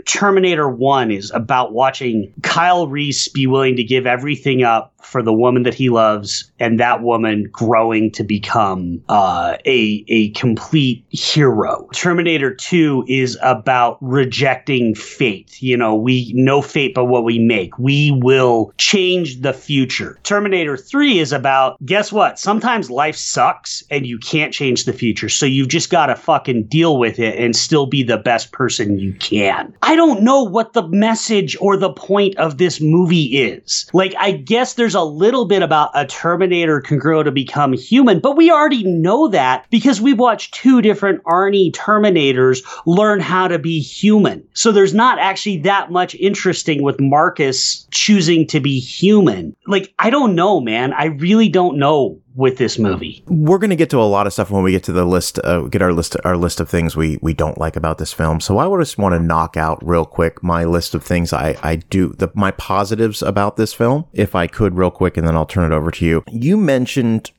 Terminator 0.06 0.70
1 0.70 1.12
is 1.12 1.32
about 1.32 1.74
watching 1.74 2.32
Kyle 2.44 2.88
Reese 2.88 3.28
be 3.28 3.48
willing 3.48 3.76
to 3.76 3.84
give 3.84 4.06
everything 4.06 4.64
up 4.64 4.94
for 5.02 5.22
the 5.22 5.34
woman 5.34 5.64
that 5.64 5.74
he 5.74 5.90
loves 5.90 6.52
and 6.60 6.80
that 6.80 7.02
woman 7.02 7.50
growing 7.52 8.12
to 8.12 8.24
become 8.24 9.02
uh, 9.10 9.58
a, 9.66 10.04
a 10.08 10.30
complete 10.32 11.04
hero. 11.10 11.88
Terminator 11.94 12.54
2 12.54 13.06
is 13.08 13.38
about 13.42 13.98
rejecting 14.02 14.94
fate. 14.94 15.62
You 15.62 15.78
know, 15.78 15.96
we 15.96 16.32
no 16.36 16.62
fate 16.62 16.94
but 16.94 17.06
what 17.06 17.24
we 17.24 17.40
make. 17.40 17.78
We 17.80 18.12
will 18.12 18.74
change 18.78 19.42
the 19.42 19.54
future. 19.54 20.20
Terminator 20.24 20.78
3 20.78 21.20
is 21.20 21.32
about 21.32 21.84
guess 21.86 22.12
what? 22.12 22.38
Sometimes 22.38 22.92
life 22.92 23.16
sucks 23.16 23.84
and 23.90 24.06
you 24.06 24.20
can't 24.20 24.54
change 24.54 24.86
the 24.86 24.94
future. 24.94 25.30
So 25.30 25.46
you've 25.46 25.70
just 25.70 25.90
got 25.90 26.08
to 26.08 26.16
fucking 26.16 26.66
deal 26.66 26.98
with 26.98 27.20
it 27.20 27.40
and 27.40 27.56
still 27.56 27.86
be 27.86 28.04
the 28.04 28.18
best 28.18 28.52
person 28.52 29.00
you 29.00 29.14
can. 29.14 29.74
I 29.82 29.96
don't 29.96 30.24
know 30.24 30.44
what 30.44 30.74
the 30.74 30.88
message 30.88 31.58
or 31.60 31.78
the 31.78 31.92
point 31.92 32.38
of 32.38 32.58
this 32.58 32.82
movie 32.82 33.38
is. 33.38 33.90
Like, 33.94 34.14
I 34.20 34.32
guess 34.32 34.74
there's 34.74 34.96
a 34.96 35.02
little 35.02 35.46
bit 35.46 35.62
about 35.62 35.92
a 35.94 36.06
Terminator 36.06 36.82
can 36.82 36.98
grow 36.98 37.24
to 37.24 37.32
become 37.32 37.74
human, 37.74 38.20
but 38.20 38.38
we 38.38 38.52
already 38.52 38.84
know 38.84 39.28
that 39.30 39.66
because 39.70 40.02
we've 40.02 40.20
watched 40.20 40.54
two 40.54 40.82
different 40.82 41.24
Arnie 41.24 41.72
Terminators 41.72 42.60
learn 42.86 43.20
how 43.20 43.48
to 43.48 43.60
be 43.60 43.80
human. 43.80 44.46
So 44.54 44.72
there's 44.72 44.94
not 44.94 45.20
actually 45.20 45.58
that 45.60 45.92
much 45.92 46.16
interesting 46.16 46.84
with 46.84 47.00
Marcus 47.00 47.88
choosing 47.92 48.48
to 48.48 48.60
be 48.60 48.80
human. 48.80 49.56
Like, 49.68 49.94
I 50.00 50.10
don't 50.10 50.36
know, 50.36 50.60
man. 50.60 50.94
I 50.94 51.06
really 51.06 51.50
don't 51.50 51.78
know 51.78 52.20
with 52.36 52.58
this 52.58 52.78
movie. 52.78 53.24
We're 53.28 53.58
going 53.58 53.70
to 53.70 53.76
get 53.76 53.90
to 53.92 54.02
a 54.02 54.04
lot 54.04 54.28
of 54.28 54.34
stuff 54.34 54.52
when 54.52 54.64
we 54.64 54.72
get 54.72 54.84
to 54.84 54.92
the 54.92 55.06
list, 55.06 55.40
uh, 55.44 55.62
get 55.62 55.82
our 55.82 55.92
list, 55.92 56.16
our 56.24 56.38
list 56.38 56.60
of 56.60 56.70
things 56.70 56.96
we, 56.96 57.18
we 57.22 57.34
don't 57.34 57.58
like 57.58 57.76
about 57.76 57.98
this 57.98 58.14
film. 58.14 58.40
So 58.40 58.58
I 58.58 58.68
would 58.68 58.80
just 58.80 58.98
want 58.98 59.14
to 59.14 59.20
knock 59.20 59.58
out 59.58 59.86
real 59.86 60.06
quick 60.06 60.44
my 60.44 60.64
list 60.64 60.94
of 60.94 61.04
things 61.04 61.34
I, 61.34 61.58
I 61.64 61.78
do, 61.78 62.14
the, 62.14 62.30
my 62.36 62.52
positives 62.52 63.22
about 63.22 63.58
this 63.58 63.74
film, 63.74 64.06
if 64.14 64.36
I 64.36 64.48
could 64.48 64.76
real 64.76 64.92
quick, 64.92 65.18
and 65.18 65.28
then 65.28 65.36
I'll 65.36 65.46
turn 65.46 65.72
it 65.72 65.76
over 65.76 65.92
to 65.92 66.06
you. 66.06 66.24
You 66.32 66.58
mentioned 66.58 67.32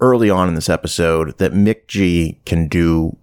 early 0.00 0.30
on 0.30 0.48
in 0.48 0.54
this 0.54 0.68
episode 0.68 1.36
that 1.38 1.52
McG 1.52 2.36
can 2.44 2.68
do 2.68 3.16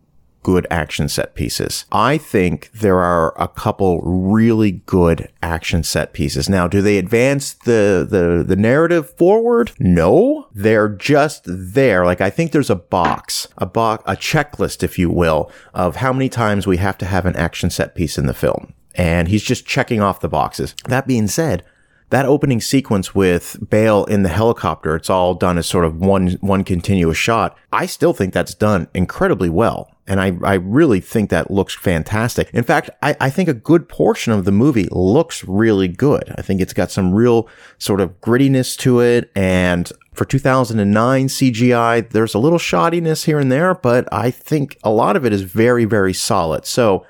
good 0.47 0.65
action 0.71 1.09
set 1.09 1.35
pieces. 1.35 1.83
I 1.91 2.17
think 2.17 2.71
there 2.71 2.99
are 2.99 3.33
a 3.37 3.49
couple 3.49 3.99
really 3.99 4.71
good 4.71 5.27
action 5.43 5.83
set 5.83 6.13
pieces. 6.13 6.47
Now, 6.47 6.69
do 6.69 6.81
they 6.81 6.97
advance 6.97 7.51
the, 7.51 8.07
the, 8.09 8.45
the 8.47 8.55
narrative 8.55 9.09
forward? 9.09 9.73
No, 9.77 10.47
they're 10.55 10.87
just 10.87 11.41
there. 11.45 12.05
Like, 12.05 12.21
I 12.21 12.29
think 12.29 12.53
there's 12.53 12.69
a 12.69 12.77
box, 12.77 13.49
a 13.57 13.65
box, 13.65 14.05
a 14.07 14.15
checklist, 14.15 14.83
if 14.83 14.97
you 14.97 15.09
will, 15.09 15.51
of 15.73 15.97
how 15.97 16.13
many 16.13 16.29
times 16.29 16.65
we 16.65 16.77
have 16.77 16.97
to 16.99 17.05
have 17.05 17.25
an 17.25 17.35
action 17.35 17.69
set 17.69 17.93
piece 17.93 18.17
in 18.17 18.25
the 18.25 18.33
film. 18.33 18.73
And 18.95 19.27
he's 19.27 19.43
just 19.43 19.65
checking 19.65 19.99
off 19.99 20.21
the 20.21 20.29
boxes. 20.29 20.75
That 20.85 21.07
being 21.07 21.27
said, 21.27 21.65
that 22.09 22.25
opening 22.25 22.61
sequence 22.61 23.13
with 23.13 23.57
Bale 23.69 24.05
in 24.05 24.23
the 24.23 24.29
helicopter, 24.29 24.95
it's 24.95 25.09
all 25.09 25.35
done 25.35 25.57
as 25.57 25.67
sort 25.67 25.85
of 25.85 25.97
one, 25.97 26.31
one 26.41 26.63
continuous 26.63 27.17
shot. 27.17 27.57
I 27.71 27.85
still 27.85 28.13
think 28.13 28.33
that's 28.33 28.53
done 28.53 28.87
incredibly 28.93 29.49
well. 29.49 29.91
And 30.09 30.21
I, 30.21 30.37
I 30.41 30.53
really 30.53 31.01
think 31.01 31.29
that 31.29 31.51
looks 31.51 31.75
fantastic. 31.75 32.49
In 32.53 32.63
fact, 32.63 32.89
I, 33.01 33.17
I 33.19 33.29
think 33.29 33.49
a 33.49 33.53
good 33.53 33.89
portion 33.89 34.31
of 34.31 34.45
the 34.45 34.53
movie 34.53 34.87
looks 34.89 35.43
really 35.43 35.89
good. 35.89 36.33
I 36.37 36.41
think 36.41 36.61
it's 36.61 36.71
got 36.71 36.91
some 36.91 37.13
real 37.13 37.49
sort 37.77 37.99
of 37.99 38.21
grittiness 38.21 38.77
to 38.77 39.01
it. 39.01 39.29
And 39.35 39.91
for 40.13 40.23
2009 40.23 41.27
CGI, 41.27 42.09
there's 42.09 42.33
a 42.33 42.39
little 42.39 42.57
shoddiness 42.57 43.25
here 43.25 43.37
and 43.37 43.51
there, 43.51 43.75
but 43.75 44.07
I 44.13 44.31
think 44.31 44.77
a 44.81 44.89
lot 44.89 45.17
of 45.17 45.25
it 45.25 45.33
is 45.33 45.41
very, 45.41 45.83
very 45.83 46.13
solid. 46.13 46.65
So 46.65 47.05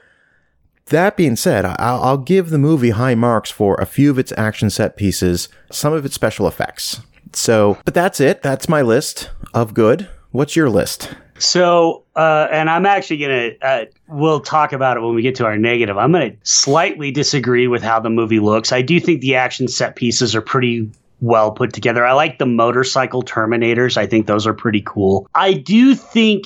that 0.88 1.18
being 1.18 1.36
said, 1.36 1.66
I'll, 1.66 2.18
give 2.18 2.50
the 2.50 2.58
movie 2.58 2.90
high 2.92 3.16
marks 3.16 3.50
for 3.50 3.76
a 3.76 3.86
few 3.86 4.12
of 4.12 4.20
its 4.20 4.34
action 4.38 4.70
set 4.70 4.98
pieces, 4.98 5.50
some 5.72 5.94
of 5.94 6.06
its 6.06 6.16
special 6.16 6.48
effects. 6.48 7.02
So, 7.34 7.78
but 7.86 7.94
that's 7.94 8.20
it. 8.20 8.42
That's 8.42 8.68
my 8.68 8.82
list 8.82 9.30
of 9.54 9.74
good. 9.74 10.10
What's 10.32 10.56
your 10.56 10.70
list? 10.70 11.14
So, 11.40 12.04
uh, 12.16 12.48
and 12.52 12.70
I'm 12.70 12.86
actually 12.86 13.18
gonna, 13.18 13.50
uh, 13.62 13.86
we'll 14.08 14.40
talk 14.40 14.74
about 14.74 14.98
it 14.98 15.02
when 15.02 15.14
we 15.14 15.22
get 15.22 15.36
to 15.36 15.46
our 15.46 15.58
negative. 15.58 15.98
I'm 15.98 16.12
gonna 16.12 16.34
slightly 16.44 17.12
disagree 17.12 17.68
with 17.68 17.84
how 17.84 18.00
the 18.00 18.10
movie 18.10 18.40
looks. 18.40 18.72
I 18.72 18.82
do 18.82 19.00
think 19.00 19.22
the 19.22 19.36
action 19.36 19.68
set 19.68 19.96
pieces 19.96 20.36
are 20.36 20.42
pretty 20.42 20.90
well 21.22 21.52
put 21.52 21.74
together. 21.74 22.06
I 22.06 22.14
like 22.14 22.40
the 22.40 22.46
motorcycle 22.46 23.24
Terminators. 23.24 23.98
I 23.98 24.08
think 24.08 24.28
those 24.28 24.48
are 24.48 24.54
pretty 24.54 24.84
cool. 24.86 25.28
I 25.36 25.54
do 25.54 25.96
think 25.96 26.46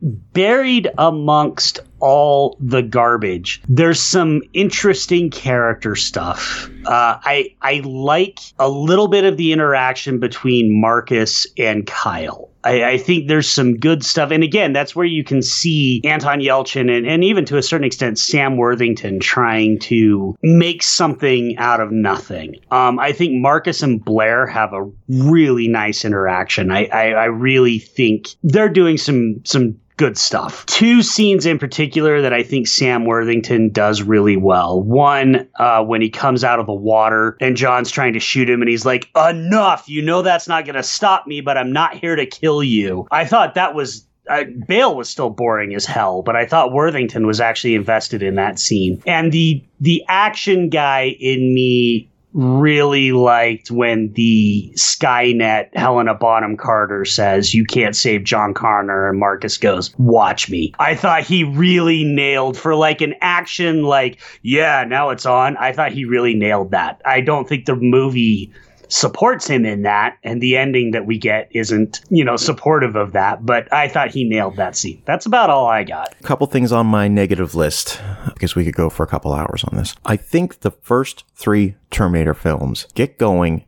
buried 0.00 0.88
amongst 0.98 1.80
all 2.00 2.56
the 2.60 2.82
garbage 2.82 3.62
there's 3.68 4.00
some 4.00 4.42
interesting 4.52 5.30
character 5.30 5.94
stuff 5.94 6.70
uh, 6.86 7.18
i 7.22 7.54
i 7.62 7.80
like 7.84 8.38
a 8.58 8.68
little 8.68 9.08
bit 9.08 9.24
of 9.24 9.36
the 9.36 9.52
interaction 9.52 10.18
between 10.18 10.80
marcus 10.80 11.46
and 11.56 11.86
kyle 11.86 12.48
I, 12.64 12.84
I, 12.84 12.98
think 12.98 13.28
there's 13.28 13.50
some 13.50 13.76
good 13.76 14.04
stuff. 14.04 14.30
And 14.30 14.42
again, 14.42 14.72
that's 14.72 14.94
where 14.94 15.06
you 15.06 15.22
can 15.22 15.42
see 15.42 16.00
Anton 16.04 16.40
Yelchin 16.40 16.90
and, 16.94 17.06
and 17.06 17.22
even 17.22 17.44
to 17.46 17.56
a 17.56 17.62
certain 17.62 17.86
extent 17.86 18.18
Sam 18.18 18.56
Worthington 18.56 19.20
trying 19.20 19.78
to 19.80 20.36
make 20.42 20.82
something 20.82 21.56
out 21.58 21.80
of 21.80 21.92
nothing. 21.92 22.56
Um, 22.70 22.98
I 22.98 23.12
think 23.12 23.40
Marcus 23.40 23.82
and 23.82 24.04
Blair 24.04 24.46
have 24.46 24.72
a 24.72 24.90
really 25.08 25.68
nice 25.68 26.04
interaction. 26.04 26.70
I, 26.70 26.86
I, 26.86 27.10
I 27.10 27.24
really 27.26 27.78
think 27.78 28.28
they're 28.42 28.68
doing 28.68 28.98
some 28.98 29.40
some 29.44 29.78
good 29.98 30.16
stuff. 30.16 30.64
Two 30.66 31.02
scenes 31.02 31.44
in 31.44 31.58
particular 31.58 32.22
that 32.22 32.32
I 32.32 32.42
think 32.42 32.66
Sam 32.66 33.04
Worthington 33.04 33.68
does 33.68 34.00
really 34.00 34.36
well. 34.36 34.80
One, 34.80 35.46
uh, 35.56 35.84
when 35.84 36.00
he 36.00 36.08
comes 36.08 36.44
out 36.44 36.58
of 36.58 36.66
the 36.66 36.72
water 36.72 37.36
and 37.40 37.56
John's 37.56 37.90
trying 37.90 38.14
to 38.14 38.20
shoot 38.20 38.48
him 38.48 38.62
and 38.62 38.70
he's 38.70 38.86
like, 38.86 39.10
enough, 39.14 39.88
you 39.88 40.00
know 40.00 40.22
that's 40.22 40.48
not 40.48 40.64
going 40.64 40.76
to 40.76 40.82
stop 40.82 41.26
me, 41.26 41.42
but 41.42 41.58
I'm 41.58 41.72
not 41.72 41.96
here 41.96 42.16
to 42.16 42.24
kill 42.24 42.62
you. 42.62 43.06
I 43.10 43.26
thought 43.26 43.54
that 43.54 43.74
was 43.74 44.06
uh, 44.30 44.44
Bale 44.66 44.94
was 44.94 45.08
still 45.08 45.30
boring 45.30 45.74
as 45.74 45.86
hell, 45.86 46.22
but 46.22 46.36
I 46.36 46.46
thought 46.46 46.72
Worthington 46.72 47.26
was 47.26 47.40
actually 47.40 47.74
invested 47.74 48.22
in 48.22 48.34
that 48.36 48.58
scene. 48.58 49.02
And 49.06 49.32
the 49.32 49.64
the 49.80 50.04
action 50.08 50.68
guy 50.68 51.16
in 51.18 51.54
me 51.54 52.08
really 52.38 53.10
liked 53.10 53.68
when 53.68 54.12
the 54.12 54.72
Skynet 54.76 55.76
Helena 55.76 56.14
Bonham 56.14 56.56
Carter 56.56 57.04
says, 57.04 57.52
You 57.52 57.64
can't 57.64 57.96
save 57.96 58.22
John 58.22 58.54
Connor. 58.54 59.08
And 59.08 59.18
Marcus 59.18 59.58
goes, 59.58 59.92
Watch 59.98 60.48
me. 60.48 60.72
I 60.78 60.94
thought 60.94 61.24
he 61.24 61.42
really 61.42 62.04
nailed 62.04 62.56
for 62.56 62.76
like 62.76 63.00
an 63.00 63.14
action, 63.20 63.82
like, 63.82 64.20
yeah, 64.42 64.84
now 64.86 65.10
it's 65.10 65.26
on. 65.26 65.56
I 65.56 65.72
thought 65.72 65.90
he 65.90 66.04
really 66.04 66.34
nailed 66.34 66.70
that. 66.70 67.02
I 67.04 67.20
don't 67.20 67.48
think 67.48 67.66
the 67.66 67.74
movie 67.74 68.52
supports 68.88 69.46
him 69.46 69.64
in 69.64 69.82
that 69.82 70.16
and 70.24 70.40
the 70.40 70.56
ending 70.56 70.90
that 70.92 71.06
we 71.06 71.18
get 71.18 71.48
isn't 71.52 72.00
you 72.08 72.24
know 72.24 72.36
supportive 72.36 72.96
of 72.96 73.12
that 73.12 73.44
but 73.44 73.70
i 73.72 73.86
thought 73.86 74.10
he 74.10 74.24
nailed 74.24 74.56
that 74.56 74.76
scene. 74.76 75.02
That's 75.04 75.26
about 75.26 75.50
all 75.50 75.66
i 75.66 75.84
got. 75.84 76.14
A 76.20 76.24
couple 76.24 76.46
things 76.46 76.72
on 76.72 76.86
my 76.86 77.08
negative 77.08 77.54
list. 77.54 78.00
Because 78.26 78.54
we 78.54 78.64
could 78.64 78.74
go 78.74 78.90
for 78.90 79.02
a 79.02 79.06
couple 79.06 79.32
hours 79.32 79.64
on 79.64 79.76
this. 79.76 79.94
I 80.04 80.16
think 80.16 80.60
the 80.60 80.70
first 80.70 81.24
three 81.34 81.76
terminator 81.90 82.34
films 82.34 82.86
get 82.94 83.18
going 83.18 83.64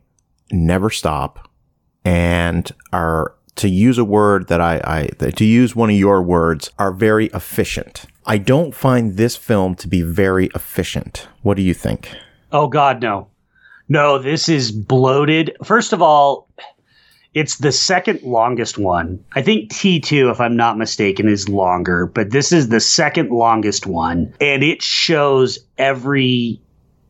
never 0.51 0.89
stop 0.89 1.49
and 2.03 2.71
are 2.91 3.35
to 3.55 3.69
use 3.69 3.97
a 3.97 4.05
word 4.05 4.47
that 4.47 4.61
I, 4.61 4.81
I 4.83 5.07
to 5.31 5.45
use 5.45 5.75
one 5.75 5.89
of 5.89 5.95
your 5.95 6.21
words 6.21 6.71
are 6.79 6.91
very 6.91 7.27
efficient. 7.27 8.05
I 8.25 8.37
don't 8.37 8.73
find 8.73 9.17
this 9.17 9.35
film 9.35 9.75
to 9.75 9.87
be 9.87 10.01
very 10.01 10.49
efficient. 10.55 11.27
What 11.41 11.57
do 11.57 11.63
you 11.63 11.73
think? 11.73 12.09
Oh 12.51 12.67
god 12.67 13.01
no 13.01 13.30
no, 13.91 14.17
this 14.17 14.47
is 14.47 14.71
bloated. 14.71 15.53
First 15.65 15.91
of 15.91 16.01
all, 16.01 16.47
it's 17.33 17.57
the 17.57 17.73
second 17.73 18.21
longest 18.23 18.77
one. 18.77 19.21
I 19.33 19.41
think 19.41 19.69
T2, 19.69 20.31
if 20.31 20.39
I'm 20.39 20.55
not 20.55 20.77
mistaken, 20.77 21.27
is 21.27 21.49
longer, 21.49 22.05
but 22.05 22.31
this 22.31 22.53
is 22.53 22.69
the 22.69 22.79
second 22.79 23.31
longest 23.31 23.85
one. 23.85 24.33
And 24.39 24.63
it 24.63 24.81
shows 24.81 25.59
every 25.77 26.61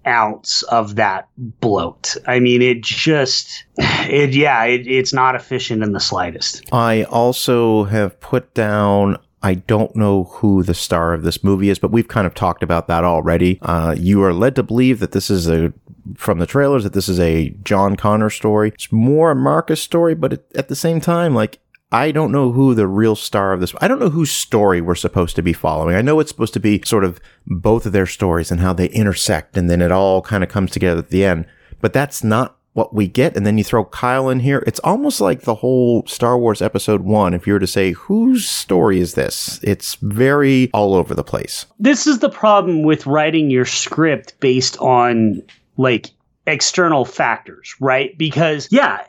ounce 0.07 0.63
of 0.63 0.95
that 0.95 1.27
bloat. 1.37 2.17
I 2.25 2.39
mean, 2.39 2.63
it 2.63 2.81
just, 2.81 3.63
it, 3.77 4.33
yeah, 4.33 4.63
it, 4.63 4.87
it's 4.87 5.13
not 5.13 5.35
efficient 5.35 5.83
in 5.83 5.91
the 5.91 5.99
slightest. 5.99 6.67
I 6.73 7.03
also 7.03 7.83
have 7.83 8.19
put 8.19 8.55
down 8.55 9.19
I 9.43 9.55
don't 9.55 9.95
know 9.95 10.25
who 10.25 10.63
the 10.63 10.73
star 10.73 11.13
of 11.13 11.23
this 11.23 11.43
movie 11.43 11.69
is, 11.69 11.79
but 11.79 11.91
we've 11.91 12.07
kind 12.07 12.27
of 12.27 12.33
talked 12.35 12.63
about 12.63 12.87
that 12.87 13.03
already. 13.03 13.59
Uh, 13.61 13.95
you 13.97 14.23
are 14.23 14.33
led 14.33 14.55
to 14.55 14.63
believe 14.63 14.99
that 14.99 15.11
this 15.11 15.29
is 15.29 15.47
a 15.47 15.73
from 16.15 16.39
the 16.39 16.47
trailers 16.47 16.83
that 16.83 16.93
this 16.93 17.07
is 17.07 17.19
a 17.19 17.49
John 17.63 17.95
Connor 17.95 18.29
story. 18.29 18.69
It's 18.69 18.91
more 18.91 19.31
a 19.31 19.35
Marcus 19.35 19.81
story, 19.81 20.15
but 20.15 20.43
at 20.55 20.67
the 20.67 20.75
same 20.75 20.99
time, 20.99 21.33
like 21.33 21.59
I 21.91 22.11
don't 22.11 22.31
know 22.31 22.51
who 22.51 22.73
the 22.73 22.87
real 22.87 23.15
star 23.15 23.53
of 23.53 23.59
this. 23.59 23.73
I 23.81 23.87
don't 23.87 23.99
know 23.99 24.09
whose 24.09 24.31
story 24.31 24.79
we're 24.79 24.95
supposed 24.95 25.35
to 25.35 25.41
be 25.41 25.53
following. 25.53 25.95
I 25.95 26.01
know 26.01 26.19
it's 26.19 26.31
supposed 26.31 26.53
to 26.53 26.59
be 26.59 26.81
sort 26.85 27.03
of 27.03 27.19
both 27.45 27.85
of 27.85 27.91
their 27.91 28.05
stories 28.05 28.49
and 28.51 28.61
how 28.61 28.73
they 28.73 28.87
intersect, 28.87 29.57
and 29.57 29.69
then 29.69 29.81
it 29.81 29.91
all 29.91 30.21
kind 30.21 30.43
of 30.43 30.49
comes 30.49 30.71
together 30.71 30.99
at 30.99 31.09
the 31.09 31.25
end. 31.25 31.45
But 31.81 31.93
that's 31.93 32.23
not 32.23 32.57
what 32.73 32.93
we 32.93 33.07
get, 33.07 33.35
and 33.35 33.45
then 33.45 33.57
you 33.57 33.63
throw 33.63 33.85
Kyle 33.85 34.29
in 34.29 34.39
here. 34.39 34.63
It's 34.65 34.79
almost 34.79 35.19
like 35.19 35.41
the 35.41 35.55
whole 35.55 36.05
Star 36.07 36.37
Wars 36.37 36.61
Episode 36.61 37.01
One. 37.01 37.33
If 37.33 37.45
you 37.45 37.53
were 37.53 37.59
to 37.59 37.67
say 37.67 37.91
whose 37.91 38.47
story 38.47 38.99
is 38.99 39.13
this, 39.13 39.59
it's 39.61 39.95
very 39.95 40.69
all 40.73 40.93
over 40.93 41.13
the 41.13 41.23
place. 41.23 41.65
This 41.79 42.07
is 42.07 42.19
the 42.19 42.29
problem 42.29 42.83
with 42.83 43.05
writing 43.05 43.49
your 43.49 43.65
script 43.65 44.39
based 44.39 44.77
on 44.77 45.41
like 45.77 46.11
external 46.47 47.05
factors, 47.05 47.75
right? 47.79 48.17
Because 48.17 48.67
yeah, 48.71 49.01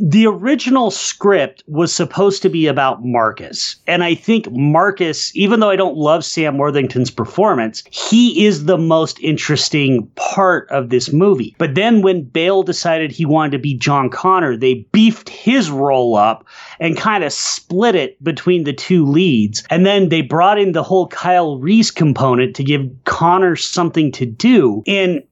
the 0.00 0.26
original 0.26 0.90
script 0.90 1.62
was 1.66 1.92
supposed 1.92 2.42
to 2.42 2.48
be 2.48 2.66
about 2.66 3.04
Marcus. 3.04 3.76
And 3.86 4.04
I 4.04 4.14
think 4.14 4.50
Marcus, 4.50 5.34
even 5.34 5.60
though 5.60 5.70
I 5.70 5.76
don't 5.76 5.96
love 5.96 6.24
Sam 6.24 6.58
Worthington's 6.58 7.10
performance, 7.10 7.82
he 7.90 8.44
is 8.44 8.64
the 8.64 8.78
most 8.78 9.18
interesting 9.20 10.06
part 10.16 10.68
of 10.70 10.90
this 10.90 11.12
movie. 11.12 11.54
But 11.58 11.74
then 11.74 12.02
when 12.02 12.22
Bale 12.22 12.62
decided 12.62 13.10
he 13.10 13.24
wanted 13.24 13.52
to 13.52 13.58
be 13.58 13.74
John 13.74 14.10
Connor, 14.10 14.56
they 14.56 14.86
beefed 14.92 15.28
his 15.28 15.70
role 15.70 16.16
up 16.16 16.46
and 16.78 16.96
kind 16.96 17.24
of 17.24 17.32
split 17.32 17.94
it 17.94 18.22
between 18.22 18.64
the 18.64 18.72
two 18.72 19.04
leads. 19.04 19.64
And 19.70 19.84
then 19.84 20.08
they 20.08 20.22
brought 20.22 20.58
in 20.58 20.72
the 20.72 20.82
whole 20.82 21.08
Kyle 21.08 21.58
Reese 21.58 21.90
component 21.90 22.56
to 22.56 22.64
give 22.64 22.88
Connor 23.04 23.56
something 23.56 24.12
to 24.12 24.26
do. 24.26 24.82
And 24.86 25.22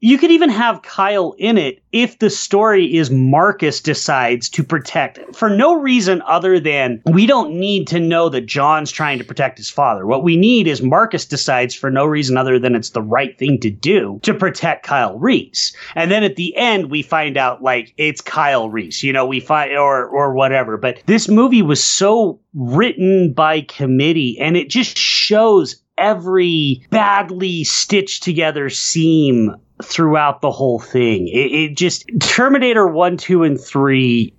you 0.00 0.16
could 0.16 0.30
even 0.30 0.48
have 0.48 0.80
Kyle 0.80 1.34
in 1.38 1.58
it 1.58 1.82
if 1.92 2.18
the 2.18 2.30
story 2.30 2.96
is 2.96 3.10
Marcus 3.10 3.82
decides 3.82 4.48
to 4.50 4.64
protect 4.64 5.36
for 5.36 5.50
no 5.50 5.74
reason 5.74 6.22
other 6.22 6.58
than 6.58 7.02
we 7.04 7.26
don't 7.26 7.54
need 7.54 7.86
to 7.88 8.00
know 8.00 8.30
that 8.30 8.46
John's 8.46 8.90
trying 8.90 9.18
to 9.18 9.24
protect 9.24 9.58
his 9.58 9.68
father. 9.68 10.06
What 10.06 10.24
we 10.24 10.38
need 10.38 10.66
is 10.66 10.80
Marcus 10.80 11.26
decides 11.26 11.74
for 11.74 11.90
no 11.90 12.06
reason 12.06 12.38
other 12.38 12.58
than 12.58 12.74
it's 12.74 12.90
the 12.90 13.02
right 13.02 13.38
thing 13.38 13.60
to 13.60 13.70
do 13.70 14.18
to 14.22 14.32
protect 14.32 14.86
Kyle 14.86 15.18
Reese. 15.18 15.76
And 15.94 16.10
then 16.10 16.24
at 16.24 16.36
the 16.36 16.56
end 16.56 16.90
we 16.90 17.02
find 17.02 17.36
out 17.36 17.62
like 17.62 17.92
it's 17.98 18.22
Kyle 18.22 18.70
Reese, 18.70 19.02
you 19.02 19.12
know, 19.12 19.26
we 19.26 19.40
find 19.40 19.72
or 19.76 20.08
or 20.08 20.32
whatever. 20.32 20.78
But 20.78 21.02
this 21.04 21.28
movie 21.28 21.62
was 21.62 21.84
so 21.84 22.40
written 22.54 23.34
by 23.34 23.60
committee 23.62 24.38
and 24.40 24.56
it 24.56 24.70
just 24.70 24.96
shows 24.96 25.82
every 26.00 26.82
badly 26.90 27.64
stitched 27.64 28.22
together 28.22 28.70
seam 28.70 29.54
throughout 29.82 30.40
the 30.40 30.50
whole 30.50 30.78
thing. 30.78 31.28
It, 31.28 31.52
it, 31.52 31.76
just 31.76 32.10
Terminator 32.20 32.86
1, 32.86 33.16
2, 33.16 33.44
and 33.44 33.60
3, 33.60 34.32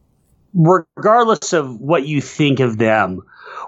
regardless 0.54 1.54
of 1.54 1.80
what 1.80 2.06
you 2.06 2.22
think 2.22 2.60
of 2.60 2.78
them, 2.78 3.22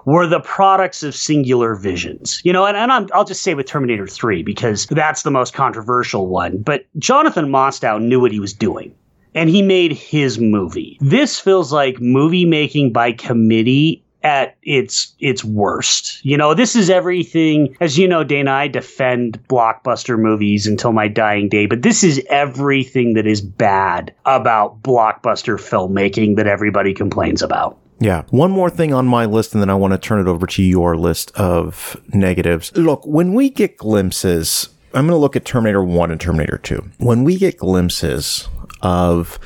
were 0.04 0.26
the 0.26 0.40
products 0.40 1.02
of 1.02 1.14
singular 1.14 1.74
visions. 1.74 2.40
You 2.44 2.52
know, 2.52 2.66
and, 2.66 2.76
and 2.76 2.92
i 2.92 3.16
will 3.16 3.24
just 3.24 3.42
say 3.42 3.54
with 3.54 3.66
Terminator 3.66 4.06
3 4.06 4.42
because 4.42 4.86
that's 4.86 5.22
the 5.22 5.30
most 5.30 5.54
controversial 5.54 6.26
one. 6.26 6.58
But 6.58 6.86
Jonathan 6.98 7.46
Mostow 7.46 8.00
knew 8.00 8.20
what 8.20 8.32
he 8.32 8.40
was 8.40 8.52
doing. 8.52 8.94
And 9.36 9.50
he 9.50 9.62
made 9.62 9.92
his 9.92 10.38
movie. 10.38 10.96
This 11.00 11.40
feels 11.40 11.72
like 11.72 12.00
movie 12.00 12.44
making 12.44 12.92
by 12.92 13.10
committee 13.10 14.03
at 14.24 14.56
its 14.62 15.14
its 15.20 15.44
worst. 15.44 16.24
You 16.24 16.36
know, 16.36 16.54
this 16.54 16.74
is 16.74 16.90
everything 16.90 17.76
as 17.80 17.96
you 17.98 18.08
know, 18.08 18.24
Dana, 18.24 18.50
I 18.50 18.68
defend 18.68 19.38
blockbuster 19.48 20.18
movies 20.18 20.66
until 20.66 20.92
my 20.92 21.06
dying 21.06 21.48
day, 21.48 21.66
but 21.66 21.82
this 21.82 22.02
is 22.02 22.20
everything 22.28 23.14
that 23.14 23.26
is 23.26 23.40
bad 23.40 24.12
about 24.24 24.82
blockbuster 24.82 25.56
filmmaking 25.58 26.36
that 26.36 26.46
everybody 26.46 26.94
complains 26.94 27.42
about. 27.42 27.78
Yeah. 28.00 28.22
One 28.30 28.50
more 28.50 28.70
thing 28.70 28.92
on 28.92 29.06
my 29.06 29.24
list, 29.26 29.54
and 29.54 29.62
then 29.62 29.70
I 29.70 29.74
want 29.74 29.92
to 29.92 29.98
turn 29.98 30.20
it 30.20 30.28
over 30.28 30.46
to 30.46 30.62
your 30.62 30.96
list 30.96 31.30
of 31.36 31.96
negatives. 32.12 32.76
Look, 32.76 33.06
when 33.06 33.34
we 33.34 33.50
get 33.50 33.76
glimpses, 33.76 34.68
I'm 34.94 35.06
going 35.06 35.16
to 35.16 35.20
look 35.20 35.36
at 35.36 35.44
Terminator 35.44 35.84
1 35.84 36.10
and 36.10 36.20
Terminator 36.20 36.58
2. 36.58 36.90
When 36.98 37.24
we 37.24 37.38
get 37.38 37.58
glimpses 37.58 38.48
of 38.82 39.38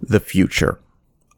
the 0.00 0.20
future, 0.20 0.78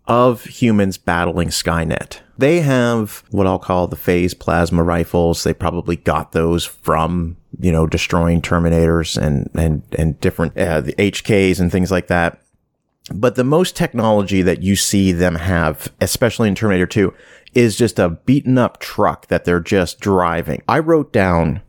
of 0.09 0.44
humans 0.44 0.96
battling 0.96 1.48
Skynet. 1.48 2.20
They 2.38 2.61
have 2.61 3.22
what 3.30 3.46
I'll 3.46 3.59
call 3.59 3.86
the 3.86 3.96
phase 3.96 4.32
plasma 4.32 4.82
rifles. 4.82 5.44
They 5.44 5.52
probably 5.52 5.96
got 5.96 6.32
those 6.32 6.64
from, 6.64 7.36
you 7.61 7.70
know, 7.70 7.86
destroying 7.86 8.40
Terminators 8.40 9.20
and, 9.20 9.50
and, 9.54 9.82
and 9.96 10.18
different, 10.20 10.56
uh, 10.56 10.80
the 10.80 10.94
HKs 10.94 11.61
and 11.61 11.70
things 11.70 11.90
like 11.90 12.06
that. 12.06 12.40
But 13.14 13.36
the 13.36 13.44
most 13.44 13.76
technology 13.76 14.42
that 14.42 14.62
you 14.62 14.76
see 14.76 15.12
them 15.12 15.36
have, 15.36 15.92
especially 16.00 16.48
in 16.48 16.54
Terminator 16.54 16.86
2, 16.86 17.12
is 17.54 17.76
just 17.76 17.98
a 17.98 18.11
beaten 18.11 18.59
up 18.59 18.80
truck 18.80 19.28
that 19.28 19.44
they're 19.44 19.61
just 19.61 20.00
driving. 20.00 20.62
I 20.68 20.78
wrote 20.78 21.12
down 21.12 21.62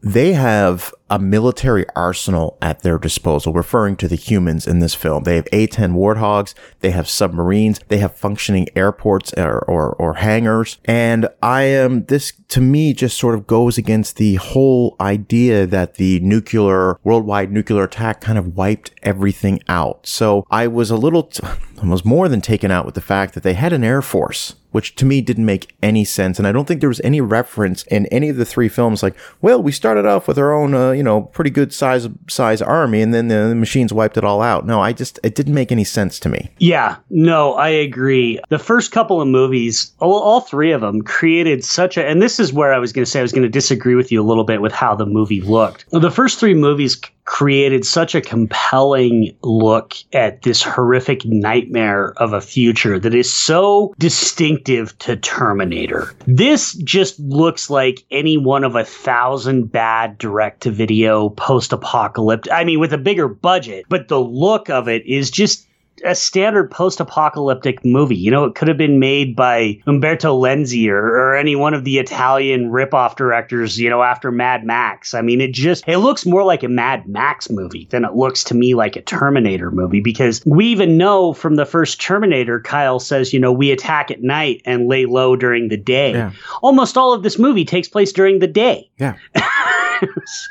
they 0.00 0.32
have 0.32 0.94
a 1.10 1.18
military 1.18 1.86
arsenal 1.96 2.58
at 2.60 2.82
their 2.82 2.98
disposal, 2.98 3.52
referring 3.52 3.96
to 3.96 4.08
the 4.08 4.16
humans 4.16 4.66
in 4.66 4.78
this 4.78 4.94
film. 4.94 5.24
They 5.24 5.36
have 5.36 5.48
A-10 5.52 5.94
Warthogs, 5.94 6.54
they 6.80 6.90
have 6.90 7.08
submarines, 7.08 7.80
they 7.88 7.98
have 7.98 8.14
functioning 8.14 8.68
airports 8.76 9.32
or, 9.34 9.58
or, 9.60 9.94
or 9.94 10.14
hangars. 10.14 10.78
And 10.84 11.28
I 11.42 11.62
am, 11.62 12.04
this 12.04 12.32
to 12.48 12.60
me 12.60 12.92
just 12.92 13.18
sort 13.18 13.34
of 13.34 13.46
goes 13.46 13.78
against 13.78 14.16
the 14.16 14.36
whole 14.36 14.96
idea 15.00 15.66
that 15.66 15.94
the 15.94 16.20
nuclear, 16.20 16.98
worldwide 17.02 17.50
nuclear 17.50 17.84
attack 17.84 18.20
kind 18.20 18.38
of 18.38 18.56
wiped 18.56 18.92
everything 19.02 19.62
out. 19.68 20.06
So 20.06 20.46
I 20.50 20.66
was 20.68 20.90
a 20.90 20.96
little, 20.96 21.24
t- 21.24 21.46
I 21.82 21.86
was 21.86 22.04
more 22.04 22.28
than 22.28 22.40
taken 22.40 22.70
out 22.70 22.84
with 22.84 22.94
the 22.94 23.00
fact 23.00 23.34
that 23.34 23.42
they 23.42 23.54
had 23.54 23.72
an 23.72 23.84
air 23.84 24.02
force 24.02 24.54
which 24.70 24.94
to 24.96 25.04
me 25.04 25.20
didn't 25.20 25.46
make 25.46 25.74
any 25.82 26.04
sense. 26.04 26.38
And 26.38 26.46
I 26.46 26.52
don't 26.52 26.66
think 26.66 26.80
there 26.80 26.88
was 26.88 27.00
any 27.00 27.20
reference 27.20 27.82
in 27.84 28.06
any 28.06 28.28
of 28.28 28.36
the 28.36 28.44
three 28.44 28.68
films 28.68 29.02
like, 29.02 29.16
well, 29.40 29.62
we 29.62 29.72
started 29.72 30.06
off 30.06 30.28
with 30.28 30.38
our 30.38 30.52
own, 30.52 30.74
uh, 30.74 30.90
you 30.90 31.02
know, 31.02 31.22
pretty 31.22 31.50
good 31.50 31.72
size 31.72 32.08
size 32.28 32.60
army, 32.60 33.00
and 33.00 33.14
then 33.14 33.28
the 33.28 33.54
machines 33.54 33.92
wiped 33.92 34.16
it 34.16 34.24
all 34.24 34.42
out. 34.42 34.66
No, 34.66 34.80
I 34.80 34.92
just 34.92 35.18
it 35.22 35.34
didn't 35.34 35.54
make 35.54 35.72
any 35.72 35.84
sense 35.84 36.18
to 36.20 36.28
me. 36.28 36.50
Yeah, 36.58 36.96
no, 37.10 37.54
I 37.54 37.68
agree. 37.68 38.40
The 38.48 38.58
first 38.58 38.92
couple 38.92 39.20
of 39.20 39.28
movies, 39.28 39.92
all, 40.00 40.20
all 40.20 40.40
three 40.40 40.72
of 40.72 40.80
them, 40.80 41.02
created 41.02 41.64
such 41.64 41.96
a, 41.96 42.06
and 42.06 42.20
this 42.20 42.38
is 42.38 42.52
where 42.52 42.72
I 42.72 42.78
was 42.78 42.92
going 42.92 43.04
to 43.04 43.10
say 43.10 43.20
I 43.20 43.22
was 43.22 43.32
going 43.32 43.42
to 43.42 43.48
disagree 43.48 43.94
with 43.94 44.12
you 44.12 44.20
a 44.20 44.26
little 44.26 44.44
bit 44.44 44.60
with 44.60 44.72
how 44.72 44.94
the 44.94 45.06
movie 45.06 45.40
looked. 45.40 45.84
The 45.90 46.10
first 46.10 46.38
three 46.38 46.54
movies 46.54 47.00
created 47.28 47.84
such 47.84 48.14
a 48.14 48.22
compelling 48.22 49.36
look 49.42 49.94
at 50.14 50.40
this 50.42 50.62
horrific 50.62 51.26
nightmare 51.26 52.14
of 52.16 52.32
a 52.32 52.40
future 52.40 52.98
that 52.98 53.14
is 53.14 53.30
so 53.30 53.94
distinctive 53.98 54.98
to 54.98 55.14
Terminator. 55.14 56.14
This 56.26 56.72
just 56.72 57.20
looks 57.20 57.68
like 57.68 58.02
any 58.10 58.38
one 58.38 58.64
of 58.64 58.76
a 58.76 58.84
thousand 58.84 59.70
bad 59.70 60.16
direct 60.16 60.62
to 60.62 60.70
video 60.70 61.28
post 61.28 61.70
apocalyptic. 61.70 62.50
I 62.50 62.64
mean, 62.64 62.80
with 62.80 62.94
a 62.94 62.98
bigger 62.98 63.28
budget, 63.28 63.84
but 63.90 64.08
the 64.08 64.20
look 64.20 64.70
of 64.70 64.88
it 64.88 65.04
is 65.06 65.30
just 65.30 65.67
a 66.04 66.14
standard 66.14 66.70
post-apocalyptic 66.70 67.84
movie. 67.84 68.16
You 68.16 68.30
know, 68.30 68.44
it 68.44 68.54
could 68.54 68.68
have 68.68 68.76
been 68.76 68.98
made 68.98 69.36
by 69.36 69.80
Umberto 69.86 70.38
Lenzi 70.38 70.88
or, 70.88 70.98
or 70.98 71.36
any 71.36 71.56
one 71.56 71.74
of 71.74 71.84
the 71.84 71.98
Italian 71.98 72.70
rip-off 72.70 73.16
directors, 73.16 73.78
you 73.78 73.90
know, 73.90 74.02
after 74.02 74.30
Mad 74.30 74.64
Max. 74.64 75.14
I 75.14 75.22
mean, 75.22 75.40
it 75.40 75.52
just 75.52 75.86
it 75.86 75.98
looks 75.98 76.26
more 76.26 76.44
like 76.44 76.62
a 76.62 76.68
Mad 76.68 77.06
Max 77.08 77.50
movie 77.50 77.86
than 77.90 78.04
it 78.04 78.14
looks 78.14 78.44
to 78.44 78.54
me 78.54 78.74
like 78.74 78.96
a 78.96 79.02
Terminator 79.02 79.70
movie 79.70 80.00
because 80.00 80.42
we 80.46 80.66
even 80.66 80.96
know 80.96 81.32
from 81.32 81.56
the 81.56 81.66
first 81.66 82.00
Terminator, 82.00 82.60
Kyle 82.60 82.98
says, 82.98 83.32
you 83.32 83.40
know, 83.40 83.52
we 83.52 83.70
attack 83.70 84.10
at 84.10 84.22
night 84.22 84.62
and 84.64 84.88
lay 84.88 85.06
low 85.06 85.36
during 85.36 85.68
the 85.68 85.76
day. 85.76 86.12
Yeah. 86.12 86.32
Almost 86.62 86.96
all 86.96 87.12
of 87.12 87.22
this 87.22 87.38
movie 87.38 87.64
takes 87.64 87.88
place 87.88 88.12
during 88.12 88.38
the 88.38 88.46
day. 88.46 88.90
Yeah. 88.98 89.16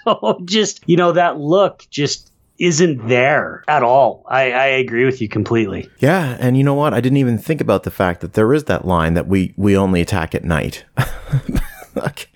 so 0.03 0.41
just, 0.45 0.81
you 0.87 0.97
know, 0.97 1.11
that 1.11 1.37
look 1.39 1.85
just 1.89 2.31
isn't 2.59 3.07
there 3.07 3.63
at 3.67 3.83
all. 3.83 4.25
I, 4.27 4.51
I 4.51 4.65
agree 4.65 5.05
with 5.05 5.21
you 5.21 5.29
completely. 5.29 5.89
Yeah, 5.99 6.37
and 6.39 6.57
you 6.57 6.63
know 6.63 6.73
what? 6.73 6.93
I 6.93 7.01
didn't 7.01 7.17
even 7.17 7.37
think 7.37 7.61
about 7.61 7.83
the 7.83 7.91
fact 7.91 8.21
that 8.21 8.33
there 8.33 8.53
is 8.53 8.65
that 8.65 8.85
line 8.85 9.13
that 9.13 9.27
we 9.27 9.53
we 9.57 9.77
only 9.77 10.01
attack 10.01 10.33
at 10.35 10.43
night. 10.43 10.85
okay, 11.97 12.27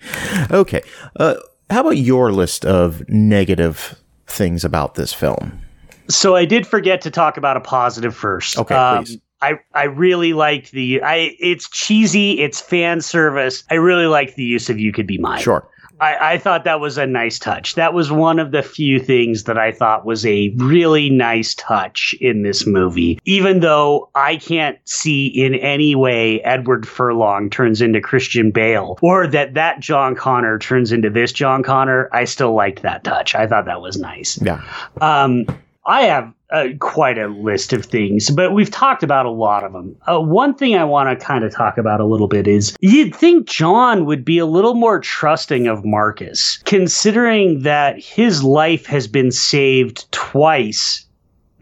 okay. 0.50 0.82
Uh, 1.16 1.34
how 1.70 1.80
about 1.80 1.96
your 1.96 2.32
list 2.32 2.64
of 2.64 3.08
negative 3.08 3.98
things 4.26 4.64
about 4.64 4.94
this 4.94 5.12
film? 5.12 5.60
So 6.08 6.36
I 6.36 6.44
did 6.44 6.66
forget 6.66 7.00
to 7.02 7.10
talk 7.10 7.36
about 7.36 7.56
a 7.56 7.60
positive 7.60 8.14
first. 8.14 8.58
Okay, 8.58 8.74
um, 8.74 9.04
please. 9.04 9.18
I, 9.40 9.58
I 9.74 9.84
really 9.84 10.34
liked 10.34 10.70
the 10.70 11.02
I 11.02 11.34
it's 11.40 11.68
cheesy, 11.68 12.40
it's 12.40 12.60
fan 12.60 13.00
service. 13.00 13.64
I 13.70 13.74
really 13.74 14.06
like 14.06 14.36
the 14.36 14.44
use 14.44 14.70
of 14.70 14.78
you 14.78 14.92
could 14.92 15.06
be 15.06 15.18
mine. 15.18 15.40
Sure. 15.40 15.68
I, 16.02 16.32
I, 16.32 16.38
thought 16.38 16.64
that 16.64 16.80
was 16.80 16.98
a 16.98 17.06
nice 17.06 17.38
touch. 17.38 17.76
That 17.76 17.94
was 17.94 18.10
one 18.10 18.40
of 18.40 18.50
the 18.50 18.62
few 18.62 18.98
things 18.98 19.44
that 19.44 19.56
I 19.56 19.70
thought 19.70 20.04
was 20.04 20.26
a 20.26 20.48
really 20.56 21.10
nice 21.10 21.54
touch 21.54 22.12
in 22.20 22.42
this 22.42 22.66
movie. 22.66 23.20
Even 23.24 23.60
though 23.60 24.10
I 24.16 24.36
can't 24.36 24.78
see 24.84 25.28
in 25.28 25.54
any 25.54 25.94
way 25.94 26.40
Edward 26.40 26.88
Furlong 26.88 27.50
turns 27.50 27.80
into 27.80 28.00
Christian 28.00 28.50
Bale 28.50 28.98
or 29.00 29.28
that 29.28 29.54
that 29.54 29.78
John 29.78 30.16
Connor 30.16 30.58
turns 30.58 30.90
into 30.90 31.08
this 31.08 31.32
John 31.32 31.62
Connor, 31.62 32.08
I 32.12 32.24
still 32.24 32.52
liked 32.52 32.82
that 32.82 33.04
touch. 33.04 33.36
I 33.36 33.46
thought 33.46 33.66
that 33.66 33.80
was 33.80 33.96
nice. 33.96 34.42
Yeah. 34.42 34.60
Um, 35.00 35.46
I 35.86 36.02
have 36.02 36.32
uh, 36.52 36.68
quite 36.78 37.18
a 37.18 37.28
list 37.28 37.72
of 37.72 37.84
things, 37.84 38.30
but 38.30 38.52
we've 38.52 38.70
talked 38.70 39.02
about 39.02 39.26
a 39.26 39.30
lot 39.30 39.64
of 39.64 39.72
them. 39.72 39.96
Uh, 40.06 40.20
one 40.20 40.54
thing 40.54 40.76
I 40.76 40.84
want 40.84 41.08
to 41.08 41.24
kind 41.24 41.44
of 41.44 41.52
talk 41.52 41.78
about 41.78 42.00
a 42.00 42.04
little 42.04 42.28
bit 42.28 42.46
is 42.46 42.76
you'd 42.80 43.14
think 43.14 43.46
John 43.46 44.04
would 44.04 44.24
be 44.24 44.38
a 44.38 44.46
little 44.46 44.74
more 44.74 45.00
trusting 45.00 45.66
of 45.66 45.84
Marcus, 45.84 46.58
considering 46.64 47.62
that 47.62 47.98
his 47.98 48.44
life 48.44 48.84
has 48.86 49.06
been 49.08 49.30
saved 49.30 50.10
twice 50.12 51.06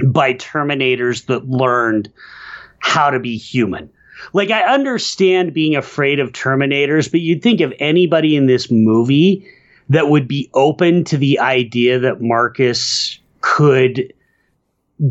by 0.07 0.34
Terminators 0.34 1.26
that 1.26 1.49
learned 1.49 2.12
how 2.80 3.11
to 3.11 3.20
be 3.20 3.36
human. 3.36 3.91
Like, 4.32 4.51
I 4.51 4.62
understand 4.62 5.55
being 5.55 5.76
afraid 5.76 6.18
of 6.20 6.32
Terminators, 6.32 7.11
but 7.11 7.20
you'd 7.20 7.43
think 7.43 7.61
of 7.61 7.72
anybody 7.78 8.36
in 8.36 8.47
this 8.47 8.70
movie 8.70 9.47
that 9.88 10.09
would 10.09 10.28
be 10.28 10.51
open 10.55 11.05
to 11.05 11.16
the 11.16 11.38
idea 11.38 11.99
that 11.99 12.20
Marcus 12.20 13.18
could 13.41 14.12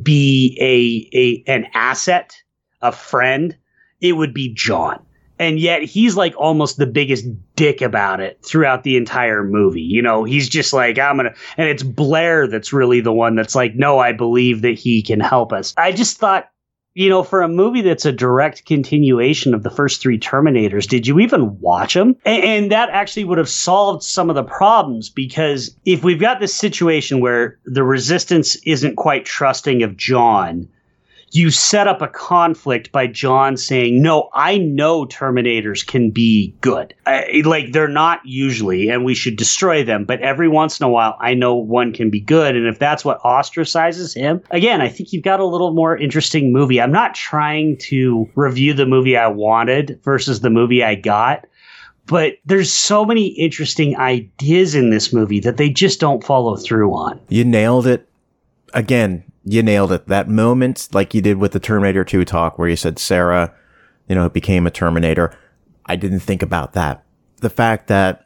be 0.01 0.57
a, 0.61 1.17
a 1.17 1.51
an 1.51 1.67
asset, 1.73 2.35
a 2.81 2.91
friend, 2.91 3.57
it 4.01 4.13
would 4.13 4.33
be 4.33 4.53
John. 4.53 5.05
And 5.39 5.57
yet 5.57 5.83
he's 5.83 6.17
like 6.17 6.35
almost 6.37 6.77
the 6.77 6.85
biggest 6.85 7.25
dick 7.55 7.81
about 7.81 8.19
it 8.19 8.43
throughout 8.45 8.83
the 8.83 8.97
entire 8.97 9.43
movie. 9.43 9.81
You 9.81 10.01
know, 10.01 10.25
he's 10.25 10.49
just 10.49 10.73
like, 10.73 10.99
I'm 10.99 11.15
gonna 11.15 11.33
and 11.57 11.69
it's 11.69 11.83
Blair 11.83 12.45
that's 12.47 12.73
really 12.73 12.99
the 12.99 13.13
one 13.13 13.35
that's 13.35 13.55
like, 13.55 13.75
no, 13.75 13.99
I 13.99 14.11
believe 14.11 14.61
that 14.63 14.77
he 14.77 15.01
can 15.01 15.21
help 15.21 15.53
us. 15.53 15.73
I 15.77 15.93
just 15.93 16.17
thought 16.17 16.49
you 16.95 17.09
know, 17.09 17.23
for 17.23 17.41
a 17.41 17.47
movie 17.47 17.81
that's 17.81 18.05
a 18.05 18.11
direct 18.11 18.65
continuation 18.65 19.53
of 19.53 19.63
the 19.63 19.69
first 19.69 20.01
three 20.01 20.19
Terminators, 20.19 20.87
did 20.87 21.07
you 21.07 21.19
even 21.19 21.59
watch 21.59 21.93
them? 21.93 22.15
And, 22.25 22.43
and, 22.43 22.71
that 22.71 22.89
actually 22.89 23.23
would 23.23 23.37
have 23.37 23.49
solved 23.49 24.03
some 24.03 24.29
of 24.29 24.35
the 24.35 24.43
problems 24.43 25.09
because 25.09 25.75
if 25.85 26.03
we've 26.03 26.19
got 26.19 26.39
this 26.39 26.53
situation 26.53 27.19
where 27.19 27.57
the 27.65 27.83
resistance 27.83 28.55
isn't 28.65 28.95
quite 28.95 29.25
trusting 29.25 29.83
of 29.83 29.97
John, 29.97 30.67
you 31.32 31.51
set 31.51 31.88
up 31.88 32.01
a 32.01 32.07
conflict 32.07 32.91
by 32.91 33.07
John 33.07 33.57
saying, 33.57 34.01
"No, 34.01 34.30
I 34.34 34.57
know 34.57 35.05
Terminators 35.05 35.86
can 35.86 36.09
be 36.11 36.55
good. 36.61 36.93
I, 37.05 37.41
like 37.45 37.71
they're 37.71 37.88
not 37.88 38.21
usually, 38.25 38.89
and 38.89 39.05
we 39.05 39.15
should 39.15 39.36
destroy 39.36 39.84
them. 39.84 40.05
But 40.05 40.21
every 40.21 40.47
once 40.47 40.80
in 40.80 40.86
a 40.86 40.89
while, 40.89 41.17
I 41.19 41.34
know 41.34 41.55
one 41.55 41.93
can 41.93 42.09
be 42.09 42.19
good. 42.19 42.55
And 42.55 42.67
if 42.67 42.80
that's 42.80 43.05
what 43.05 43.21
ostracizes 43.21 44.15
him, 44.15 44.41
again, 44.51 44.82
I 44.82 44.89
think 44.89 45.13
you've 45.13 45.23
got 45.23 45.39
a 45.39 45.45
little 45.45 45.73
more 45.73 45.97
interesting 45.97 46.51
movie. 46.51 46.82
I'm 46.82 46.91
not 46.91 47.15
trying 47.15 47.77
to 47.89 48.30
review 48.36 48.73
the 48.73 48.86
movie 48.86 49.17
I 49.17 49.27
wanted 49.27 49.99
versus 50.03 50.41
the 50.41 50.49
movie 50.49 50.84
I 50.84 50.95
got." 50.95 51.45
But 52.05 52.38
there's 52.43 52.73
so 52.73 53.05
many 53.05 53.27
interesting 53.27 53.95
ideas 53.95 54.73
in 54.73 54.89
this 54.89 55.13
movie 55.13 55.39
that 55.41 55.57
they 55.57 55.69
just 55.69 55.99
don't 55.99 56.23
follow 56.23 56.55
through 56.55 56.91
on. 56.91 57.19
You 57.30 57.45
nailed 57.45 57.86
it. 57.86 58.07
Again, 58.74 59.24
you 59.43 59.63
nailed 59.63 59.91
it. 59.91 60.07
That 60.07 60.28
moment, 60.28 60.89
like 60.93 61.13
you 61.13 61.22
did 61.22 61.38
with 61.38 61.53
the 61.53 61.59
Terminator 61.59 62.03
2 62.03 62.26
talk, 62.26 62.57
where 62.57 62.70
you 62.70 62.76
said 62.76 62.99
Sarah, 62.99 63.53
you 64.07 64.15
know, 64.15 64.30
became 64.30 64.67
a 64.67 64.72
Terminator. 64.72 65.32
I 65.86 65.95
didn't 65.95 66.20
think 66.20 66.41
about 66.41 66.74
that. 66.74 67.03
The 67.38 67.49
fact 67.49 67.88
that 67.88 68.26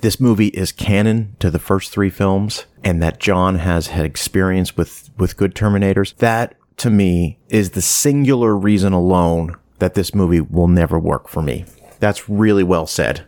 this 0.00 0.18
movie 0.18 0.48
is 0.48 0.72
canon 0.72 1.36
to 1.38 1.50
the 1.50 1.58
first 1.58 1.92
three 1.92 2.10
films 2.10 2.66
and 2.82 3.02
that 3.02 3.20
John 3.20 3.56
has 3.56 3.88
had 3.88 4.04
experience 4.04 4.76
with, 4.76 5.10
with 5.16 5.36
good 5.36 5.54
Terminators, 5.54 6.16
that 6.16 6.56
to 6.78 6.90
me 6.90 7.38
is 7.48 7.70
the 7.70 7.82
singular 7.82 8.56
reason 8.56 8.92
alone 8.92 9.56
that 9.78 9.94
this 9.94 10.14
movie 10.14 10.40
will 10.40 10.68
never 10.68 10.98
work 10.98 11.28
for 11.28 11.42
me. 11.42 11.64
That's 12.00 12.28
really 12.28 12.64
well 12.64 12.86
said. 12.86 13.26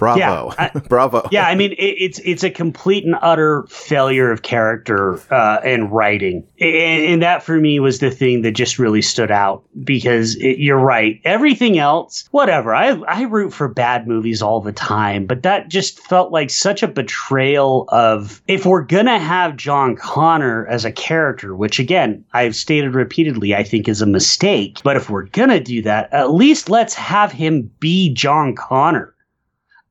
Bravo, 0.00 0.54
yeah, 0.58 0.70
I, 0.74 0.78
bravo. 0.88 1.28
Yeah, 1.30 1.46
I 1.46 1.54
mean, 1.54 1.72
it, 1.72 1.76
it's 1.76 2.20
it's 2.20 2.42
a 2.42 2.48
complete 2.48 3.04
and 3.04 3.16
utter 3.20 3.64
failure 3.68 4.32
of 4.32 4.40
character 4.40 5.20
uh, 5.30 5.60
and 5.62 5.92
writing, 5.92 6.42
and, 6.58 7.04
and, 7.04 7.22
that 7.22 7.42
for 7.42 7.60
me 7.60 7.80
was 7.80 7.98
the 7.98 8.10
thing 8.10 8.40
that 8.40 8.52
just 8.52 8.78
really 8.78 9.02
stood 9.02 9.30
out 9.30 9.62
because 9.84 10.36
it, 10.36 10.58
you're 10.58 10.78
right. 10.78 11.20
Everything 11.24 11.78
else, 11.78 12.26
whatever. 12.30 12.74
I 12.74 12.92
I 13.08 13.24
root 13.24 13.52
for 13.52 13.68
bad 13.68 14.08
movies 14.08 14.40
all 14.40 14.62
the 14.62 14.72
time, 14.72 15.26
but 15.26 15.42
that 15.42 15.68
just 15.68 16.00
felt 16.00 16.32
like 16.32 16.48
such 16.48 16.82
a 16.82 16.88
betrayal 16.88 17.84
of 17.88 18.40
if 18.48 18.64
we're 18.64 18.84
gonna 18.84 19.18
have 19.18 19.58
John 19.58 19.96
Connor 19.96 20.66
as 20.68 20.86
a 20.86 20.92
character, 20.92 21.54
which 21.54 21.78
again 21.78 22.24
I've 22.32 22.56
stated 22.56 22.94
repeatedly, 22.94 23.54
I 23.54 23.64
think 23.64 23.86
is 23.86 24.00
a 24.00 24.06
mistake. 24.06 24.78
But 24.82 24.96
if 24.96 25.10
we're 25.10 25.26
gonna 25.26 25.60
do 25.60 25.82
that, 25.82 26.10
at 26.10 26.32
least 26.32 26.70
let's 26.70 26.94
have 26.94 27.32
him 27.32 27.70
be 27.80 28.14
John 28.14 28.56
Connor 28.56 29.14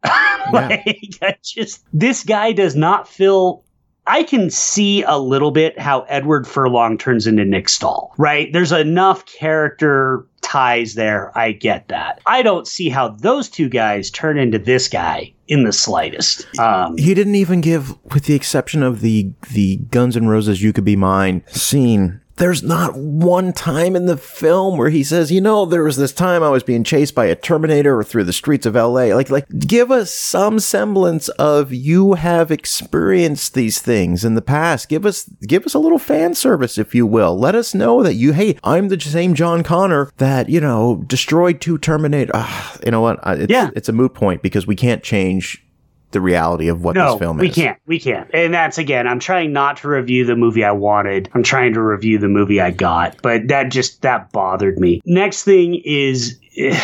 like, 0.54 1.18
I 1.22 1.36
just 1.44 1.84
this 1.94 2.24
guy 2.24 2.52
does 2.52 2.76
not 2.76 3.08
feel 3.08 3.64
I 4.10 4.24
can 4.24 4.50
see 4.50 5.04
a 5.04 5.18
little 5.18 5.52
bit 5.52 5.78
how 5.78 6.02
Edward 6.10 6.48
Furlong 6.48 6.98
turns 6.98 7.28
into 7.28 7.46
Nick 7.46 7.70
Stahl, 7.70 8.14
right? 8.18 8.52
There's 8.52 8.72
enough 8.72 9.26
character 9.28 10.26
ties 10.42 10.96
there. 10.96 11.38
I 11.38 11.52
get 11.52 11.90
that. 11.90 12.20
I 12.26 12.42
don't 12.42 12.68
see 12.68 12.90
how 12.90 13.10
those 13.10 13.50
two 13.50 13.70
guys 13.70 14.10
turn 14.10 14.40
into 14.40 14.58
this 14.58 14.88
guy 14.88 15.32
in 15.48 15.64
the 15.64 15.72
slightest. 15.72 16.48
Um, 16.58 16.98
he 16.98 17.14
didn't 17.14 17.36
even 17.36 17.62
give, 17.62 17.96
with 18.12 18.26
the 18.26 18.34
exception 18.34 18.82
of 18.82 19.02
the 19.02 19.32
the 19.52 19.78
Guns 19.92 20.18
N' 20.18 20.28
Roses 20.28 20.64
"You 20.64 20.74
Could 20.74 20.86
Be 20.86 20.96
Mine" 20.96 21.44
scene 21.48 22.20
there's 22.40 22.64
not 22.64 22.96
one 22.96 23.54
time 23.54 23.96
in 23.96 24.06
the 24.06 24.18
film 24.18 24.78
where 24.78 24.90
he 24.90 25.04
says, 25.04 25.32
you 25.32 25.42
know, 25.42 25.66
there 25.66 25.84
was 25.84 25.98
this 25.98 26.14
time 26.14 26.42
I 26.42 26.50
was 26.50 26.64
being 26.64 26.84
chased 26.84 27.14
by 27.14 27.26
a 27.26 27.36
Terminator 27.36 28.00
or 28.00 28.04
through 28.04 28.24
the 28.24 28.34
streets 28.34 28.66
of 28.66 28.76
LA. 28.76 29.14
Like, 29.14 29.30
like, 29.30 29.46
give 29.60 29.92
us 29.92 30.10
some 30.10 30.60
semblance 30.60 31.28
of 31.30 31.74
you 31.74 32.14
have 32.14 32.50
experienced 32.50 33.54
these 33.54 33.80
things 33.80 34.24
in 34.24 34.36
the 34.36 34.42
past. 34.42 34.90
Give 34.90 35.06
us, 35.06 35.26
give 35.42 35.66
us 35.66 35.74
a 35.74 35.80
little 35.80 36.00
fan 36.00 36.34
service, 36.34 36.78
if 36.78 36.96
you 36.96 37.06
will. 37.06 37.38
Let 37.38 37.56
us 37.56 37.76
know 37.76 38.02
that 38.04 38.16
you, 38.16 38.32
hey, 38.32 38.58
I'm 38.64 38.88
the 38.88 39.00
same 39.00 39.36
John 39.36 39.62
Connor 39.62 40.12
that, 40.18 40.50
you 40.50 40.62
know, 40.62 41.04
destroyed 41.08 41.60
two 41.60 41.78
Terminator. 41.78 42.32
Uh, 42.34 42.78
you 42.86 42.92
know 42.92 43.02
what? 43.02 43.20
It's, 43.26 43.52
yeah. 43.52 43.70
it's 43.76 43.90
a 43.90 43.94
moot 43.94 44.14
point 44.14 44.42
because 44.42 44.66
we 44.66 44.76
can't 44.76 45.04
change 45.04 45.64
the 46.12 46.22
reality 46.22 46.68
of 46.68 46.84
what 46.84 46.96
no, 46.96 47.12
this 47.12 47.20
film 47.20 47.40
is. 47.40 47.42
We 47.42 47.50
can't. 47.50 47.80
We 47.86 48.00
can't. 48.00 48.30
And 48.34 48.54
that's 48.54 48.78
again, 48.78 49.08
I'm 49.08 49.20
trying 49.20 49.54
not 49.54 49.78
to 49.78 49.90
review 49.90 50.26
the 50.26 50.36
movie 50.36 50.64
I 50.64 50.72
wanted. 50.72 51.30
I'm 51.34 51.44
trying 51.44 51.74
to 51.74 51.82
review 51.82 52.18
the 52.18 52.28
movie 52.28 52.60
I 52.60 52.72
got. 52.72 53.22
But 53.22 53.48
that 53.50 53.70
just 53.70 54.02
that 54.02 54.32
bothered 54.32 54.80
me. 54.80 55.02
Next 55.06 55.44
thing 55.44 55.82
is 55.86 56.40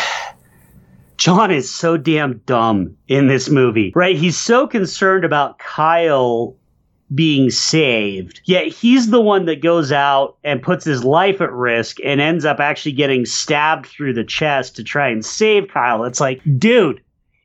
John 1.16 1.50
is 1.50 1.72
so 1.72 1.96
damn 1.96 2.38
dumb 2.46 2.96
in 3.08 3.26
this 3.26 3.48
movie. 3.48 3.92
Right? 3.94 4.16
He's 4.16 4.36
so 4.36 4.66
concerned 4.66 5.24
about 5.24 5.58
Kyle 5.58 6.56
being 7.14 7.50
saved. 7.50 8.40
Yet 8.44 8.66
he's 8.68 9.10
the 9.10 9.20
one 9.20 9.46
that 9.46 9.62
goes 9.62 9.92
out 9.92 10.36
and 10.42 10.62
puts 10.62 10.84
his 10.84 11.04
life 11.04 11.40
at 11.40 11.52
risk 11.52 11.98
and 12.04 12.20
ends 12.20 12.44
up 12.44 12.58
actually 12.60 12.92
getting 12.92 13.24
stabbed 13.24 13.86
through 13.86 14.14
the 14.14 14.24
chest 14.24 14.76
to 14.76 14.84
try 14.84 15.08
and 15.08 15.24
save 15.24 15.68
Kyle. 15.68 16.04
It's 16.04 16.20
like, 16.20 16.42
dude, 16.58 17.00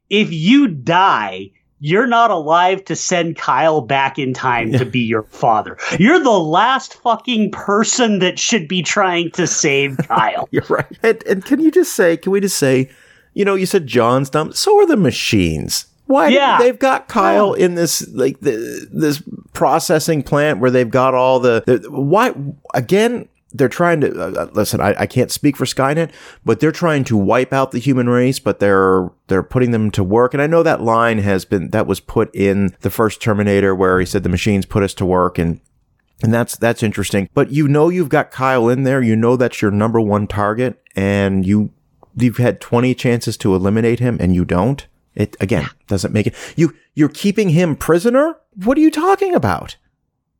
if 0.09 0.31
you 0.31 0.67
die, 0.67 1.51
you're 1.83 2.07
not 2.07 2.29
alive 2.29 2.85
to 2.85 2.95
send 2.95 3.35
Kyle 3.37 3.81
back 3.81 4.19
in 4.19 4.35
time 4.35 4.71
to 4.73 4.85
be 4.85 4.99
your 4.99 5.23
father. 5.23 5.77
You're 5.97 6.19
the 6.23 6.29
last 6.29 6.93
fucking 6.93 7.49
person 7.51 8.19
that 8.19 8.37
should 8.37 8.67
be 8.67 8.83
trying 8.83 9.31
to 9.31 9.47
save 9.47 9.97
Kyle. 10.07 10.47
you're 10.51 10.63
right. 10.69 10.85
And, 11.01 11.23
and, 11.23 11.43
can 11.43 11.59
you 11.59 11.71
just 11.71 11.95
say, 11.95 12.17
can 12.17 12.31
we 12.31 12.39
just 12.39 12.57
say, 12.57 12.89
you 13.33 13.43
know, 13.43 13.55
you 13.55 13.65
said 13.65 13.87
John's 13.87 14.29
dumb. 14.29 14.53
So 14.53 14.77
are 14.77 14.85
the 14.85 14.95
machines. 14.95 15.87
Why? 16.05 16.27
Yeah. 16.27 16.59
They've 16.59 16.77
got 16.77 17.07
Kyle 17.07 17.53
in 17.53 17.73
this 17.73 18.07
like 18.09 18.39
the, 18.41 18.87
this 18.91 19.23
processing 19.53 20.21
plant 20.21 20.59
where 20.59 20.69
they've 20.69 20.89
got 20.89 21.15
all 21.15 21.39
the, 21.39 21.63
the 21.65 21.89
why 21.89 22.33
again 22.75 23.27
they're 23.53 23.69
trying 23.69 24.01
to 24.01 24.11
uh, 24.11 24.43
uh, 24.43 24.49
listen. 24.53 24.81
I, 24.81 24.95
I 24.99 25.05
can't 25.05 25.31
speak 25.31 25.57
for 25.57 25.65
Skynet, 25.65 26.11
but 26.45 26.59
they're 26.59 26.71
trying 26.71 27.03
to 27.05 27.17
wipe 27.17 27.53
out 27.53 27.71
the 27.71 27.79
human 27.79 28.09
race. 28.09 28.39
But 28.39 28.59
they're 28.59 29.09
they're 29.27 29.43
putting 29.43 29.71
them 29.71 29.91
to 29.91 30.03
work. 30.03 30.33
And 30.33 30.41
I 30.41 30.47
know 30.47 30.63
that 30.63 30.81
line 30.81 31.19
has 31.19 31.45
been 31.45 31.69
that 31.69 31.87
was 31.87 31.99
put 31.99 32.33
in 32.35 32.75
the 32.81 32.89
first 32.89 33.21
Terminator, 33.21 33.75
where 33.75 33.99
he 33.99 34.05
said 34.05 34.23
the 34.23 34.29
machines 34.29 34.65
put 34.65 34.83
us 34.83 34.93
to 34.95 35.05
work, 35.05 35.37
and 35.37 35.59
and 36.23 36.33
that's 36.33 36.55
that's 36.55 36.83
interesting. 36.83 37.29
But 37.33 37.51
you 37.51 37.67
know 37.67 37.89
you've 37.89 38.09
got 38.09 38.31
Kyle 38.31 38.69
in 38.69 38.83
there. 38.83 39.01
You 39.01 39.15
know 39.15 39.35
that's 39.35 39.61
your 39.61 39.71
number 39.71 39.99
one 39.99 40.27
target, 40.27 40.81
and 40.95 41.45
you 41.45 41.71
you've 42.15 42.37
had 42.37 42.61
twenty 42.61 42.95
chances 42.95 43.37
to 43.37 43.55
eliminate 43.55 43.99
him, 43.99 44.17
and 44.19 44.35
you 44.35 44.45
don't. 44.45 44.85
It 45.13 45.35
again 45.39 45.67
doesn't 45.87 46.13
make 46.13 46.27
it. 46.27 46.35
You 46.55 46.73
you're 46.93 47.09
keeping 47.09 47.49
him 47.49 47.75
prisoner. 47.75 48.37
What 48.55 48.77
are 48.77 48.81
you 48.81 48.91
talking 48.91 49.33
about? 49.33 49.75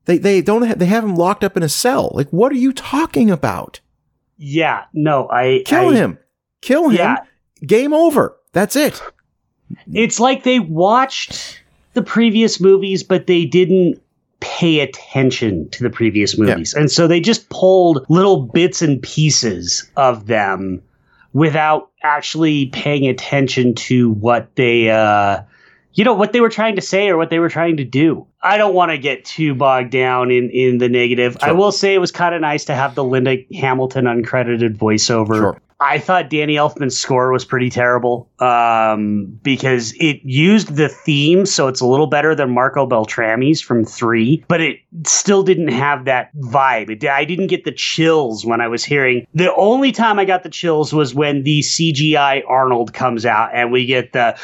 They 0.06 0.18
they 0.18 0.42
don't 0.42 0.64
have, 0.64 0.80
they 0.80 0.86
have 0.86 1.04
him 1.04 1.16
locked 1.16 1.44
up 1.44 1.58
in 1.58 1.64
a 1.64 1.70
cell. 1.70 2.12
Like 2.14 2.30
what 2.30 2.52
are 2.52 2.56
you 2.56 2.74
talking 2.74 3.30
about? 3.30 3.80
Yeah, 4.38 4.86
no, 4.94 5.30
I 5.30 5.64
kill 5.66 5.90
I, 5.90 5.96
him. 5.96 6.18
Kill 6.62 6.90
him. 6.90 6.98
Yeah. 6.98 7.18
Game 7.66 7.94
over. 7.94 8.38
That's 8.54 8.76
it. 8.76 9.02
It's 9.94 10.20
like 10.20 10.44
they 10.44 10.60
watched 10.60 11.62
the 11.94 12.02
previous 12.02 12.60
movies 12.60 13.04
but 13.04 13.28
they 13.28 13.46
didn't 13.46 14.02
pay 14.40 14.80
attention 14.80 15.70
to 15.70 15.84
the 15.84 15.90
previous 15.90 16.38
movies. 16.38 16.74
Yeah. 16.76 16.82
And 16.82 16.92
so 16.92 17.08
they 17.08 17.20
just 17.20 17.48
pulled 17.50 18.06
little 18.10 18.42
bits 18.42 18.82
and 18.82 19.02
pieces 19.02 19.90
of 19.96 20.26
them 20.26 20.82
without 21.34 21.92
actually 22.04 22.66
paying 22.68 23.08
attention 23.08 23.76
to 23.76 24.12
what 24.12 24.54
they 24.56 24.90
uh 24.90 25.42
you 25.94 26.04
know 26.04 26.14
what 26.14 26.34
they 26.34 26.42
were 26.42 26.50
trying 26.50 26.76
to 26.76 26.82
say 26.82 27.10
or 27.10 27.18
what 27.18 27.30
they 27.30 27.40
were 27.40 27.50
trying 27.50 27.78
to 27.78 27.84
do. 27.84 28.26
I 28.42 28.58
don't 28.58 28.74
want 28.74 28.92
to 28.92 28.98
get 28.98 29.26
too 29.26 29.54
bogged 29.54 29.92
down 29.92 30.32
in 30.32 30.50
in 30.50 30.78
the 30.78 30.90
negative. 30.90 31.38
Sure. 31.40 31.50
I 31.50 31.52
will 31.52 31.72
say 31.72 31.94
it 31.94 32.00
was 32.00 32.12
kind 32.12 32.34
of 32.34 32.42
nice 32.42 32.66
to 32.66 32.76
have 32.76 32.96
the 32.96 33.04
Linda 33.04 33.38
Hamilton 33.54 34.06
uncredited 34.06 34.78
voiceover. 34.78 35.36
Sure. 35.36 35.62
I 35.82 35.98
thought 35.98 36.30
Danny 36.30 36.56
Elfman's 36.56 36.96
score 36.96 37.32
was 37.32 37.44
pretty 37.44 37.72
terrible 37.72 38.30
um, 38.38 39.40
because 39.42 39.94
it 40.00 40.22
used 40.24 40.76
the 40.76 40.88
theme, 40.88 41.48
so 41.48 41.68
it's 41.68 41.82
a 41.82 41.88
little 41.88 42.06
better 42.06 42.36
than 42.36 42.52
Marco 42.52 42.86
Beltrami's 42.86 43.62
from 43.62 43.84
three, 43.84 44.46
but 44.48 44.62
it 44.62 44.78
still 45.08 45.42
didn't 45.42 45.70
have 45.70 46.06
that 46.06 46.34
vibe. 46.36 46.92
It, 46.92 47.04
I 47.10 47.26
didn't 47.26 47.48
get 47.48 47.66
the 47.66 47.72
chills 47.72 48.46
when 48.46 48.62
I 48.62 48.68
was 48.68 48.84
hearing. 48.84 49.26
The 49.34 49.54
only 49.56 49.92
time 49.92 50.20
I 50.20 50.26
got 50.26 50.44
the 50.44 50.50
chills 50.50 50.94
was 50.94 51.16
when 51.16 51.44
the 51.44 51.62
CGI 51.62 52.44
Arnold 52.48 52.94
comes 52.94 53.26
out 53.26 53.50
and 53.52 53.72
we 53.72 53.88
get 53.88 54.14
the 54.14 54.38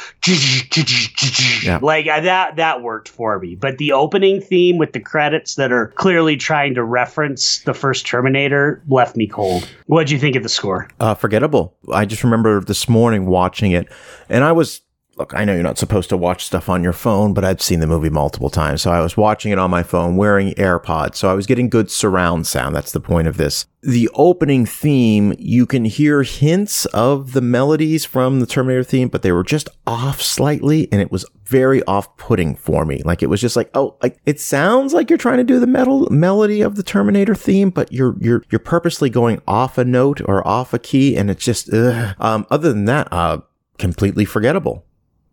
yeah. 1.64 1.78
like 1.84 2.08
that. 2.08 2.56
That 2.56 2.82
worked 2.82 3.10
for 3.10 3.38
me, 3.38 3.54
but 3.54 3.78
the 3.78 3.92
opening 3.92 4.42
theme 4.42 4.80
with 4.80 4.94
the 4.94 5.00
credits 5.00 5.54
that 5.56 5.72
are 5.72 5.90
clearly 5.90 6.36
trying 6.36 6.74
to 6.74 6.84
reference 6.84 7.60
the 7.60 7.76
first 7.76 8.08
Terminator 8.08 8.82
left 8.88 9.16
me 9.16 9.28
cold. 9.28 9.70
What'd 9.86 10.10
you 10.10 10.18
think 10.18 10.36
of 10.36 10.42
the 10.42 10.50
score? 10.50 10.90
Uh, 11.00 11.14
forgettable. 11.28 11.76
I 11.92 12.06
just 12.06 12.24
remember 12.24 12.62
this 12.62 12.88
morning 12.88 13.26
watching 13.26 13.74
it, 13.74 13.92
and 14.30 14.46
I 14.46 14.54
was 14.54 14.80
look, 15.18 15.34
I 15.34 15.46
know 15.46 15.54
you're 15.54 15.64
not 15.64 15.78
supposed 15.78 16.10
to 16.10 16.18
watch 16.18 16.46
stuff 16.46 16.70
on 16.70 16.84
your 16.84 16.94
phone, 16.94 17.34
but 17.34 17.44
I've 17.44 17.62
seen 17.62 17.80
the 17.80 17.88
movie 17.88 18.10
multiple 18.10 18.50
times. 18.50 18.84
So 18.84 18.92
I 18.92 19.02
was 19.02 19.18
watching 19.18 19.52
it 19.52 19.58
on 19.58 19.72
my 19.72 19.84
phone 19.84 20.16
wearing 20.16 20.54
AirPods. 20.54 21.16
So 21.16 21.30
I 21.30 21.34
was 21.34 21.48
getting 21.48 21.70
good 21.70 21.90
surround 21.90 22.46
sound. 22.46 22.76
That's 22.76 22.92
the 22.92 23.00
point 23.00 23.28
of 23.28 23.38
this. 23.38 23.66
The 23.82 24.10
opening 24.14 24.66
theme, 24.66 25.34
you 25.40 25.66
can 25.66 25.86
hear 25.86 26.24
hints 26.24 26.86
of 26.88 27.34
the 27.34 27.42
melodies 27.42 28.06
from 28.06 28.40
the 28.40 28.46
Terminator 28.46 28.84
theme, 28.84 29.08
but 29.08 29.22
they 29.22 29.32
were 29.32 29.44
just 29.44 29.70
off 29.86 30.22
slightly 30.22 30.88
and 30.92 31.02
it 31.02 31.12
was 31.12 31.26
very 31.46 31.84
off 31.84 32.16
putting 32.18 32.56
for 32.56 32.86
me. 32.86 33.02
Like 33.04 33.24
it 33.24 33.30
was 33.30 33.42
just 33.42 33.56
like, 33.56 33.70
oh, 33.74 33.98
like 34.04 34.20
it 34.26 34.40
sounds 34.40 34.94
like 34.94 35.10
you're 35.10 35.18
trying 35.18 35.38
to 35.38 35.44
do 35.44 35.60
the 35.60 35.68
metal 35.68 36.08
melody 36.12 36.62
of 36.62 36.76
the 36.76 36.84
Terminator 36.84 37.36
theme, 37.36 37.70
but 37.70 37.92
you're, 37.92 38.16
you're, 38.20 38.44
you're 38.52 38.60
purposely 38.60 39.10
going 39.10 39.42
off 39.48 39.78
a 39.78 39.86
note 39.86 40.22
or 40.26 40.46
off 40.48 40.74
a 40.74 40.80
key. 40.80 41.16
And 41.16 41.32
it's 41.32 41.44
just, 41.44 41.74
um, 41.74 42.46
other 42.50 42.74
than 42.74 42.86
that, 42.86 43.08
uh, 43.12 43.40
completely 43.78 44.26
forgettable. 44.26 44.87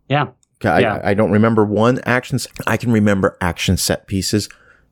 Yeah. 0.09 0.27
I, 0.63 0.79
yeah. 0.79 1.01
I 1.03 1.13
don't 1.13 1.31
remember 1.31 1.65
one 1.65 1.99
action. 2.05 2.39
I 2.65 2.77
can 2.77 2.91
remember 2.91 3.37
action 3.41 3.77
set 3.77 4.07
pieces 4.07 4.49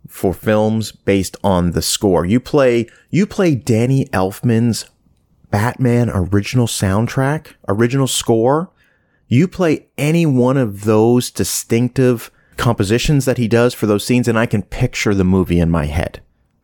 for 0.07 0.33
films 0.33 0.91
based 0.91 1.37
on 1.43 1.71
the 1.71 1.81
score. 1.81 2.25
You 2.25 2.39
play, 2.39 2.87
you 3.09 3.25
play 3.25 3.55
Danny 3.55 4.05
Elfman's 4.07 4.85
Batman 5.49 6.09
original 6.09 6.67
soundtrack, 6.67 7.53
original 7.67 8.07
score. 8.07 8.71
You 9.27 9.47
play 9.47 9.87
any 9.97 10.25
one 10.25 10.57
of 10.57 10.83
those 10.83 11.31
distinctive 11.31 12.31
compositions 12.57 13.25
that 13.25 13.37
he 13.37 13.47
does 13.47 13.73
for 13.73 13.85
those 13.85 14.05
scenes, 14.05 14.27
and 14.27 14.37
I 14.37 14.45
can 14.45 14.63
picture 14.63 15.13
the 15.13 15.23
movie 15.23 15.59
in 15.59 15.71
my 15.71 15.85
head. 15.85 16.21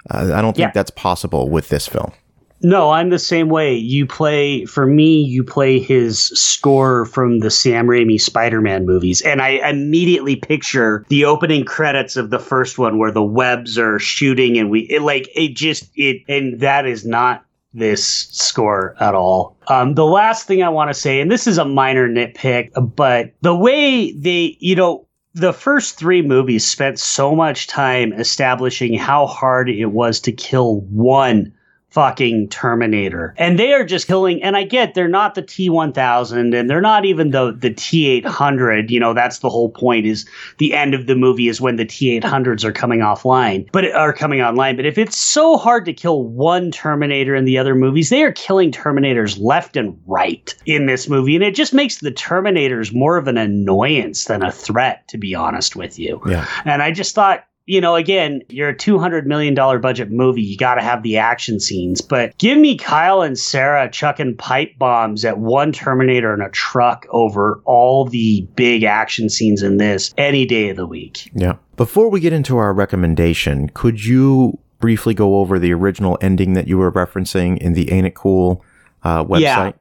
Uh, 0.10 0.32
I 0.34 0.42
don't 0.42 0.56
think 0.56 0.68
yeah. 0.68 0.72
that's 0.74 0.92
possible 0.92 1.50
with 1.50 1.70
this 1.70 1.88
film. 1.88 2.14
No, 2.62 2.92
I'm 2.92 3.10
the 3.10 3.20
same 3.20 3.50
way. 3.50 3.76
You 3.76 4.06
play 4.06 4.66
for 4.66 4.86
me. 4.86 5.22
You 5.22 5.44
play 5.44 5.80
his 5.80 6.28
score 6.28 7.06
from 7.06 7.40
the 7.40 7.50
Sam 7.50 7.88
Raimi 7.88 8.20
Spider-Man 8.20 8.86
movies, 8.86 9.22
and 9.22 9.42
I 9.42 9.70
immediately 9.70 10.36
picture 10.36 11.06
the 11.10 11.26
opening 11.26 11.64
credits 11.64 12.18
of 12.18 12.30
the 12.30 12.40
first 12.40 12.78
one 12.78 12.98
where 12.98 13.12
the 13.12 13.24
webs 13.24 13.78
are 13.78 14.00
shooting, 14.00 14.58
and 14.58 14.70
we 14.70 14.82
it, 14.82 15.02
like 15.02 15.30
it 15.36 15.56
just 15.56 15.90
it, 15.96 16.24
and 16.28 16.60
that 16.60 16.86
is 16.86 17.06
not 17.06 17.46
this 17.74 18.06
score 18.32 18.96
at 19.00 19.16
all. 19.16 19.56
Um, 19.68 19.94
the 19.94 20.06
last 20.06 20.48
thing 20.48 20.64
I 20.64 20.70
want 20.70 20.90
to 20.90 21.00
say, 21.00 21.22
and 21.22 21.32
this 21.32 21.48
is 21.48 21.58
a 21.58 21.66
minor 21.66 22.10
nitpick, 22.10 22.72
but 22.96 23.32
the 23.42 23.56
way 23.56 24.12
they, 24.12 24.58
you 24.60 24.76
know, 24.76 25.08
the 25.34 25.54
first 25.54 25.98
three 25.98 26.22
movies 26.22 26.68
spent 26.68 27.00
so 27.00 27.36
much 27.36 27.68
time 27.68 28.12
establishing 28.14 28.98
how 28.98 29.28
hard 29.28 29.70
it 29.70 29.86
was 29.86 30.20
to 30.22 30.32
kill 30.32 30.82
one 30.82 31.54
fucking 31.90 32.50
Terminator. 32.50 33.34
And 33.38 33.58
they 33.58 33.74
are 33.74 33.84
just 33.84 34.08
killing 34.08 34.42
and 34.44 34.56
I 34.56 34.64
get 34.64 34.94
they're 34.94 35.08
not 35.08 35.36
the 35.36 35.44
T1000 35.44 36.58
and 36.58 36.70
they're 36.70 36.82
not 36.82 37.06
even 37.06 37.32
the 37.32 37.52
the 37.52 37.72
T800, 37.72 38.90
you 38.90 39.00
know, 39.00 39.14
that's 39.14 39.40
the 39.40 39.50
whole 39.50 39.72
point 39.72 40.06
is 40.06 40.28
the 40.58 40.74
end 40.74 40.94
of 40.94 41.08
the 41.08 41.16
movie 41.16 41.48
is 41.48 41.60
when 41.60 41.78
the 41.78 41.86
T800s 41.86 42.64
are 42.64 42.72
coming 42.72 43.00
offline, 43.00 43.70
but 43.72 43.92
are 43.92 44.14
coming 44.14 44.42
online. 44.42 44.76
But 44.76 44.86
if 44.86 44.98
it's 44.98 45.18
so 45.18 45.58
hard 45.58 45.86
to 45.86 45.94
kill 45.94 46.24
one 46.24 46.72
Terminator 46.72 47.36
in 47.36 47.46
the 47.46 47.58
other 47.58 47.76
movies, 47.76 48.10
they 48.10 48.24
are 48.24 48.32
killing 48.32 48.72
Terminators 48.72 49.40
left 49.40 49.76
and 49.76 50.00
right 50.06 50.56
in 50.66 50.86
this 50.86 51.10
movie 51.10 51.36
and 51.36 51.44
it 51.44 51.56
just 51.56 51.74
makes 51.74 51.98
the 51.98 52.12
Terminators 52.12 52.94
more 52.94 53.18
of 53.18 53.28
an 53.28 53.38
annoyance 53.38 54.26
than 54.26 54.44
a 54.44 54.52
threat 54.52 55.08
to 55.08 55.18
be 55.18 55.34
honest 55.34 55.76
with 55.76 55.98
you. 55.98 56.22
Yeah. 56.28 56.48
And 56.66 56.84
I 56.84 56.92
just 56.92 57.16
thought 57.16 57.46
you 57.70 57.80
know, 57.80 57.94
again, 57.94 58.42
you're 58.50 58.70
a 58.70 58.76
$200 58.76 59.26
million 59.28 59.54
budget 59.54 60.10
movie. 60.10 60.42
You 60.42 60.58
got 60.58 60.76
to 60.76 60.82
have 60.82 61.04
the 61.04 61.18
action 61.18 61.60
scenes. 61.60 62.02
But 62.02 62.36
give 62.40 62.58
me 62.58 62.76
Kyle 62.76 63.22
and 63.22 63.38
Sarah 63.38 63.88
chucking 63.92 64.38
pipe 64.38 64.76
bombs 64.80 65.24
at 65.24 65.38
one 65.38 65.72
Terminator 65.72 66.34
in 66.34 66.42
a 66.42 66.50
truck 66.50 67.06
over 67.12 67.62
all 67.66 68.06
the 68.06 68.42
big 68.56 68.82
action 68.82 69.30
scenes 69.30 69.62
in 69.62 69.78
this 69.78 70.16
any 70.18 70.48
day 70.48 70.70
of 70.70 70.78
the 70.78 70.88
week. 70.88 71.30
Yeah. 71.36 71.58
Before 71.78 72.10
we 72.10 72.20
get 72.20 72.34
into 72.34 72.58
our 72.58 72.74
recommendation, 72.74 73.70
could 73.76 74.04
you 74.04 74.58
briefly 74.80 75.14
go 75.14 75.38
over 75.38 75.60
the 75.60 75.72
original 75.72 76.18
ending 76.22 76.54
that 76.54 76.68
you 76.68 76.80
were 76.80 76.92
referencing 76.92 77.60
in 77.60 77.74
the 77.74 77.92
Ain't 77.92 78.08
It 78.08 78.16
Cool 78.16 78.66
uh, 79.04 79.24
website? 79.24 79.42
Yeah. 79.42 79.72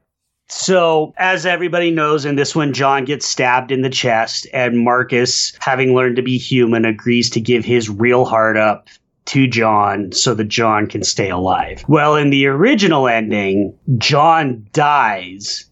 So, 0.49 1.13
as 1.17 1.45
everybody 1.45 1.91
knows, 1.91 2.25
in 2.25 2.35
this 2.35 2.55
one, 2.55 2.73
John 2.73 3.05
gets 3.05 3.25
stabbed 3.27 3.71
in 3.71 3.83
the 3.83 3.89
chest, 3.89 4.47
and 4.51 4.79
Marcus, 4.79 5.53
having 5.59 5.93
learned 5.93 6.15
to 6.15 6.23
be 6.23 6.39
human, 6.39 6.85
agrees 6.85 7.29
to 7.31 7.39
give 7.39 7.63
his 7.63 7.87
real 7.87 8.25
heart 8.25 8.57
up 8.57 8.89
to 9.25 9.45
John 9.45 10.11
so 10.11 10.33
that 10.33 10.47
John 10.47 10.87
can 10.87 11.03
stay 11.03 11.29
alive. 11.29 11.85
Well, 11.87 12.15
in 12.15 12.31
the 12.31 12.47
original 12.47 13.07
ending, 13.07 13.77
John 13.99 14.67
dies 14.73 15.69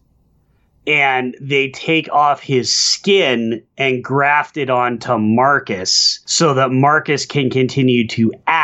and 0.86 1.36
they 1.40 1.70
take 1.70 2.10
off 2.12 2.40
his 2.40 2.72
skin 2.72 3.62
and 3.76 4.02
graft 4.02 4.56
it 4.56 4.70
onto 4.70 5.18
Marcus 5.18 6.20
so 6.24 6.54
that 6.54 6.70
Marcus 6.70 7.26
can 7.26 7.50
continue 7.50 8.06
to 8.08 8.32
act 8.46 8.57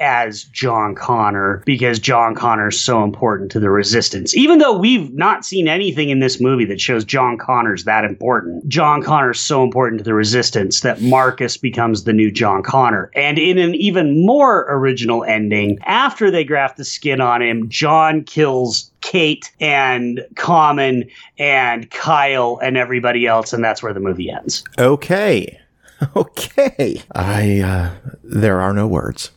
as 0.00 0.44
John 0.44 0.94
Connor 0.94 1.62
because 1.66 1.98
John 1.98 2.34
Connor 2.34 2.68
is 2.68 2.80
so 2.80 3.02
important 3.02 3.50
to 3.52 3.60
the 3.60 3.70
resistance. 3.70 4.36
Even 4.36 4.58
though 4.58 4.76
we've 4.76 5.12
not 5.14 5.44
seen 5.44 5.68
anything 5.68 6.10
in 6.10 6.20
this 6.20 6.40
movie 6.40 6.64
that 6.66 6.80
shows 6.80 7.04
John 7.04 7.38
Connor's 7.38 7.84
that 7.84 8.04
important, 8.04 8.68
John 8.68 9.02
Connor 9.02 9.32
is 9.32 9.40
so 9.40 9.62
important 9.62 9.98
to 9.98 10.04
the 10.04 10.14
resistance 10.14 10.80
that 10.80 11.00
Marcus 11.00 11.56
becomes 11.56 12.04
the 12.04 12.12
new 12.12 12.30
John 12.30 12.62
Connor. 12.62 13.10
And 13.14 13.38
in 13.38 13.58
an 13.58 13.74
even 13.74 14.24
more 14.24 14.66
original 14.68 15.24
ending, 15.24 15.78
after 15.84 16.30
they 16.30 16.44
graft 16.44 16.76
the 16.76 16.84
skin 16.84 17.20
on 17.20 17.42
him, 17.42 17.68
John 17.68 18.24
kills 18.24 18.90
Kate 19.00 19.50
and 19.60 20.26
Common 20.36 21.08
and 21.38 21.90
Kyle 21.90 22.58
and 22.62 22.76
everybody 22.76 23.26
else, 23.26 23.52
and 23.52 23.64
that's 23.64 23.82
where 23.82 23.92
the 23.92 24.00
movie 24.00 24.30
ends. 24.30 24.64
Okay. 24.78 25.58
Okay. 26.14 27.02
I, 27.12 27.58
uh, 27.58 27.90
there 28.22 28.60
are 28.60 28.72
no 28.72 28.86
words. 28.86 29.32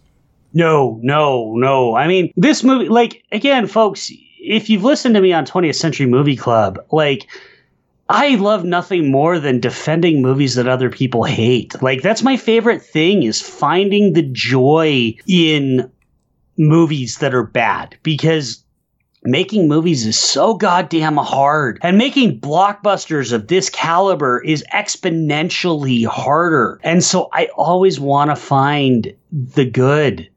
No, 0.54 1.00
no, 1.02 1.54
no. 1.56 1.96
I 1.96 2.08
mean, 2.08 2.32
this 2.36 2.64
movie, 2.64 2.90
like, 2.90 3.24
again, 3.32 3.68
folks, 3.68 4.12
if 4.40 4.70
you've 4.70 4.84
listened 4.84 5.16
to 5.16 5.22
me 5.22 5.34
on 5.34 5.46
20th 5.46 5.76
Century 5.76 6.06
Movie 6.06 6.36
Club, 6.36 6.80
like, 6.92 7.28
I 8.10 8.36
love 8.36 8.66
nothing 8.66 9.10
more 9.10 9.40
than 9.40 9.62
defending 9.62 10.22
movies 10.22 10.56
that 10.56 10.68
other 10.68 10.90
people 10.90 11.24
hate. 11.24 11.82
Like, 11.82 12.02
that's 12.02 12.24
my 12.24 12.36
favorite 12.36 12.82
thing 12.82 13.24
is 13.24 13.42
finding 13.42 14.14
the 14.14 14.24
joy 14.24 15.16
in 15.28 15.90
movies 16.58 17.20
that 17.20 17.34
are 17.34 17.46
bad 17.46 17.98
because 18.04 18.64
making 19.24 19.68
movies 19.68 20.06
is 20.06 20.18
so 20.18 20.56
goddamn 20.56 21.18
hard 21.18 21.80
and 21.84 21.98
making 21.98 22.40
blockbusters 22.40 23.32
of 23.32 23.48
this 23.48 23.70
caliber 23.70 24.42
is 24.44 24.64
exponentially 24.74 26.06
harder 26.06 26.80
and 26.84 27.04
so 27.04 27.30
i 27.32 27.48
always 27.56 28.00
want 28.00 28.32
to 28.32 28.36
find 28.36 29.14
the 29.32 29.66
good 29.66 30.28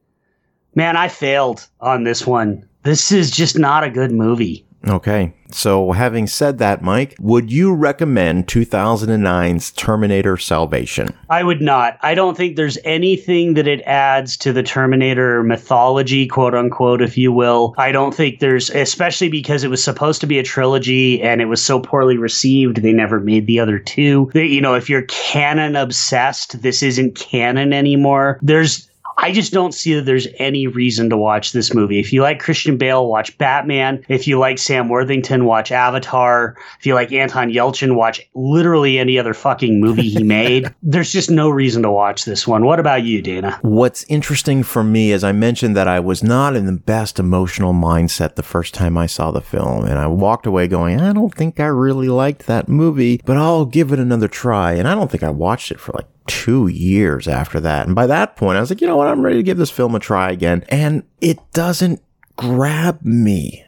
Man, 0.74 0.96
I 0.96 1.08
failed 1.08 1.66
on 1.80 2.04
this 2.04 2.26
one. 2.26 2.68
This 2.82 3.12
is 3.12 3.30
just 3.30 3.58
not 3.58 3.84
a 3.84 3.90
good 3.90 4.12
movie. 4.12 4.66
Okay. 4.88 5.32
So, 5.50 5.92
having 5.92 6.26
said 6.26 6.58
that, 6.58 6.82
Mike, 6.82 7.14
would 7.20 7.50
you 7.50 7.72
recommend 7.72 8.48
2009's 8.48 9.70
Terminator 9.72 10.36
Salvation? 10.36 11.14
I 11.30 11.42
would 11.44 11.62
not. 11.62 11.96
I 12.02 12.14
don't 12.14 12.36
think 12.36 12.56
there's 12.56 12.76
anything 12.84 13.54
that 13.54 13.68
it 13.68 13.80
adds 13.82 14.36
to 14.38 14.52
the 14.52 14.64
Terminator 14.64 15.42
mythology, 15.44 16.26
quote 16.26 16.54
unquote, 16.54 17.00
if 17.00 17.16
you 17.16 17.32
will. 17.32 17.74
I 17.78 17.92
don't 17.92 18.14
think 18.14 18.40
there's, 18.40 18.68
especially 18.70 19.28
because 19.28 19.62
it 19.62 19.70
was 19.70 19.82
supposed 19.82 20.20
to 20.22 20.26
be 20.26 20.38
a 20.38 20.42
trilogy 20.42 21.22
and 21.22 21.40
it 21.40 21.46
was 21.46 21.64
so 21.64 21.78
poorly 21.78 22.18
received, 22.18 22.82
they 22.82 22.92
never 22.92 23.20
made 23.20 23.46
the 23.46 23.60
other 23.60 23.78
two. 23.78 24.30
you 24.34 24.60
know, 24.60 24.74
if 24.74 24.90
you're 24.90 25.02
canon 25.02 25.76
obsessed, 25.76 26.60
this 26.62 26.82
isn't 26.82 27.14
canon 27.14 27.72
anymore. 27.72 28.38
There's 28.42 28.88
I 29.18 29.32
just 29.32 29.52
don't 29.52 29.72
see 29.72 29.94
that 29.94 30.02
there's 30.02 30.26
any 30.38 30.66
reason 30.66 31.10
to 31.10 31.16
watch 31.16 31.52
this 31.52 31.72
movie. 31.72 32.00
If 32.00 32.12
you 32.12 32.22
like 32.22 32.40
Christian 32.40 32.76
Bale, 32.76 33.06
watch 33.06 33.36
Batman. 33.38 34.04
If 34.08 34.26
you 34.26 34.38
like 34.38 34.58
Sam 34.58 34.88
Worthington, 34.88 35.44
watch 35.44 35.72
Avatar. 35.72 36.56
If 36.78 36.86
you 36.86 36.94
like 36.94 37.12
Anton 37.12 37.50
Yelchin, 37.50 37.94
watch 37.94 38.20
literally 38.34 38.98
any 38.98 39.18
other 39.18 39.34
fucking 39.34 39.80
movie 39.80 40.08
he 40.08 40.22
made. 40.22 40.74
there's 40.82 41.12
just 41.12 41.30
no 41.30 41.48
reason 41.48 41.82
to 41.82 41.90
watch 41.90 42.24
this 42.24 42.46
one. 42.46 42.64
What 42.64 42.80
about 42.80 43.04
you, 43.04 43.22
Dana? 43.22 43.58
What's 43.62 44.04
interesting 44.04 44.62
for 44.62 44.82
me 44.82 45.12
is 45.12 45.24
I 45.24 45.32
mentioned 45.32 45.76
that 45.76 45.88
I 45.88 46.00
was 46.00 46.22
not 46.22 46.56
in 46.56 46.66
the 46.66 46.72
best 46.72 47.18
emotional 47.18 47.72
mindset 47.72 48.34
the 48.34 48.42
first 48.42 48.74
time 48.74 48.98
I 48.98 49.06
saw 49.06 49.30
the 49.30 49.40
film, 49.40 49.84
and 49.84 49.98
I 49.98 50.06
walked 50.06 50.46
away 50.46 50.68
going, 50.68 51.00
I 51.00 51.12
don't 51.12 51.34
think 51.34 51.60
I 51.60 51.66
really 51.66 52.08
liked 52.08 52.46
that 52.46 52.68
movie, 52.68 53.20
but 53.24 53.36
I'll 53.36 53.64
give 53.64 53.92
it 53.92 53.98
another 53.98 54.28
try. 54.28 54.72
And 54.72 54.88
I 54.88 54.94
don't 54.94 55.10
think 55.10 55.22
I 55.22 55.30
watched 55.30 55.70
it 55.70 55.80
for 55.80 55.92
like 55.92 56.06
two 56.26 56.68
years 56.68 57.28
after 57.28 57.60
that. 57.60 57.86
And 57.86 57.94
by 57.94 58.06
that 58.06 58.36
point, 58.36 58.56
I 58.56 58.60
was 58.60 58.70
like, 58.70 58.80
you 58.80 58.86
know 58.86 58.96
what? 58.96 59.08
I'm 59.08 59.22
ready 59.22 59.36
to 59.36 59.42
give 59.42 59.58
this 59.58 59.70
film 59.70 59.94
a 59.94 59.98
try 59.98 60.30
again. 60.30 60.64
And 60.68 61.04
it 61.20 61.38
doesn't 61.52 62.02
grab 62.36 63.02
me. 63.02 63.64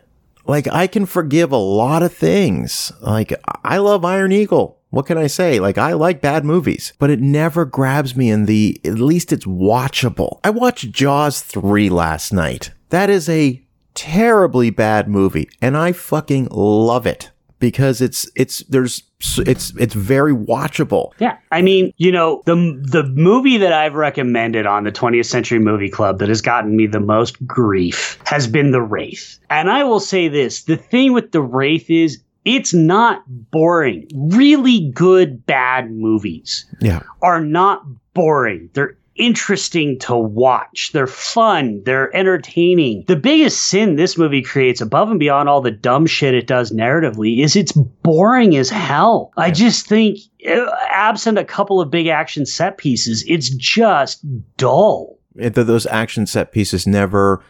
Like, 0.46 0.68
I 0.68 0.86
can 0.86 1.07
forgive 1.07 1.52
a 1.52 1.57
lot 1.57 2.02
of 2.02 2.12
things. 2.12 2.92
Like, 3.00 3.32
I 3.64 3.78
love 3.78 4.04
Iron 4.04 4.32
Eagle. 4.32 4.78
What 4.90 5.07
can 5.07 5.18
I 5.18 5.26
say? 5.26 5.59
Like, 5.59 5.76
I 5.76 5.92
like 5.92 6.20
bad 6.20 6.44
movies, 6.44 6.92
but 6.98 7.11
it 7.11 7.20
never 7.20 7.64
grabs 7.64 8.14
me 8.14 8.30
in 8.30 8.46
the, 8.46 8.80
at 8.84 8.94
least 8.94 9.32
it's 9.32 9.44
watchable. 9.44 10.38
I 10.44 10.50
watched 10.50 10.92
Jaws 10.92 11.42
3 11.42 11.90
last 11.90 12.32
night. 12.32 12.70
That 12.90 13.11
is 13.11 13.28
a 13.28 13.62
terribly 13.94 14.70
bad 14.70 15.09
movie, 15.09 15.48
and 15.61 15.76
I 15.76 15.90
fucking 15.92 16.48
love 16.50 17.07
it 17.07 17.30
because 17.59 18.00
it's 18.00 18.28
it's 18.36 18.59
there's 18.68 19.02
it's 19.38 19.74
it's 19.76 19.94
very 19.94 20.34
watchable. 20.34 21.12
Yeah, 21.18 21.38
I 21.50 21.62
mean, 21.62 21.92
you 21.96 22.12
know, 22.12 22.42
the 22.46 22.54
the 22.82 23.04
movie 23.04 23.57
that 23.59 23.72
I've 23.72 23.94
recommended 23.94 24.66
on 24.66 24.84
the 24.84 24.92
20th 24.92 25.26
Century 25.26 25.59
Movie 25.59 25.88
Club 25.88 26.18
that 26.18 26.28
has 26.28 26.40
gotten 26.42 26.76
me 26.76 26.86
the 26.86 27.00
most 27.00 27.44
grief 27.46 28.18
has 28.26 28.46
been 28.46 28.70
The 28.72 28.82
Wraith. 28.82 29.38
And 29.50 29.70
I 29.70 29.84
will 29.84 30.00
say 30.00 30.28
this, 30.28 30.64
the 30.64 30.76
thing 30.76 31.12
with 31.12 31.32
The 31.32 31.40
Wraith 31.42 31.88
is 31.90 32.22
it's 32.44 32.72
not 32.74 33.22
boring. 33.50 34.07
Really 34.14 34.90
good 34.92 35.44
bad 35.46 35.90
movies 35.90 36.64
Yeah. 36.80 37.00
are 37.22 37.40
not 37.40 37.82
boring. 38.14 38.70
They're 38.74 38.96
interesting 39.17 39.99
to 40.01 40.17
watch. 40.17 40.91
They're 40.93 41.07
fun. 41.07 41.83
They're 41.85 42.14
entertaining. 42.17 43.05
The 43.07 43.17
biggest 43.17 43.69
sin 43.69 43.97
this 43.97 44.17
movie 44.17 44.43
creates, 44.43 44.81
above 44.81 45.11
and 45.11 45.21
beyond 45.21 45.49
all 45.49 45.61
the 45.61 45.71
dumb 45.71 46.07
shit 46.07 46.35
it 46.35 46.47
does 46.47 46.73
narratively, 46.73 47.43
is 47.43 47.57
it's 47.57 47.73
boring 47.73 48.57
as 48.57 48.71
hell. 48.71 49.33
I 49.37 49.51
just 49.51 49.87
think, 49.87 50.19
uh, 50.49 50.71
absent 50.91 51.39
a 51.39 51.45
couple 51.45 51.81
of 51.81 51.91
big 51.91 52.07
action 52.07 52.47
set 52.47 52.79
pieces, 52.79 53.25
it's 53.27 53.51
just 53.51 54.25
dull. 54.57 55.19
It, 55.37 55.55
those 55.55 55.87
action 55.87 56.27
set 56.27 56.53
pieces 56.53 56.87
never 56.87 57.43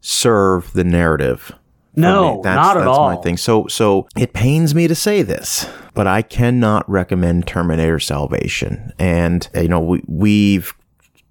serve 0.00 0.72
the 0.72 0.84
narrative. 0.84 1.52
No. 1.96 2.40
That's, 2.42 2.56
not 2.56 2.76
at 2.76 2.80
that's 2.80 2.98
all. 2.98 3.14
my 3.14 3.16
thing. 3.16 3.36
So, 3.36 3.66
so 3.66 4.06
it 4.16 4.32
pains 4.32 4.74
me 4.74 4.88
to 4.88 4.94
say 4.94 5.22
this, 5.22 5.68
but 5.94 6.06
I 6.06 6.22
cannot 6.22 6.88
recommend 6.88 7.46
Terminator 7.46 7.98
Salvation. 7.98 8.92
And 8.98 9.48
you 9.54 9.68
know, 9.68 9.80
we, 9.80 10.02
we've 10.06 10.74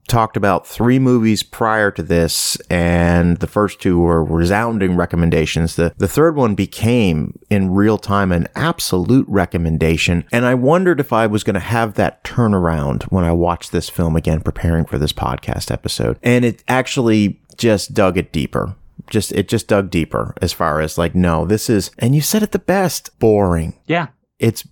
talked 0.09 0.35
about 0.35 0.67
three 0.67 0.99
movies 0.99 1.43
prior 1.43 1.91
to 1.91 2.03
this, 2.03 2.57
and 2.69 3.37
the 3.37 3.47
first 3.47 3.79
two 3.81 3.99
were 3.99 4.23
resounding 4.23 4.95
recommendations. 4.97 5.75
The 5.77 5.93
the 5.97 6.07
third 6.07 6.35
one 6.35 6.55
became 6.55 7.39
in 7.49 7.73
real 7.73 7.97
time 7.97 8.31
an 8.33 8.47
absolute 8.55 9.25
recommendation, 9.29 10.25
and 10.31 10.45
I 10.45 10.55
wondered 10.55 10.99
if 10.99 11.13
I 11.13 11.27
was 11.27 11.43
going 11.43 11.53
to 11.53 11.59
have 11.59 11.93
that 11.93 12.23
turnaround 12.23 13.03
when 13.03 13.23
I 13.23 13.31
watched 13.31 13.71
this 13.71 13.89
film 13.89 14.15
again, 14.15 14.41
preparing 14.41 14.85
for 14.85 14.97
this 14.97 15.13
podcast 15.13 15.71
episode, 15.71 16.19
and 16.23 16.43
it 16.43 16.63
actually 16.67 17.39
just 17.57 17.93
dug 17.93 18.17
it 18.17 18.31
deeper. 18.33 18.75
Just 19.09 19.31
it 19.31 19.47
just 19.47 19.67
dug 19.67 19.89
deeper 19.89 20.33
as 20.41 20.51
far 20.53 20.81
as 20.81 20.97
like, 20.97 21.15
no, 21.15 21.45
this 21.45 21.69
is, 21.69 21.89
and 21.97 22.13
you 22.13 22.21
said 22.21 22.43
it 22.43 22.51
the 22.51 22.59
best, 22.59 23.17
boring 23.19 23.73
Yeah. 23.87 24.07
it's 24.39 24.67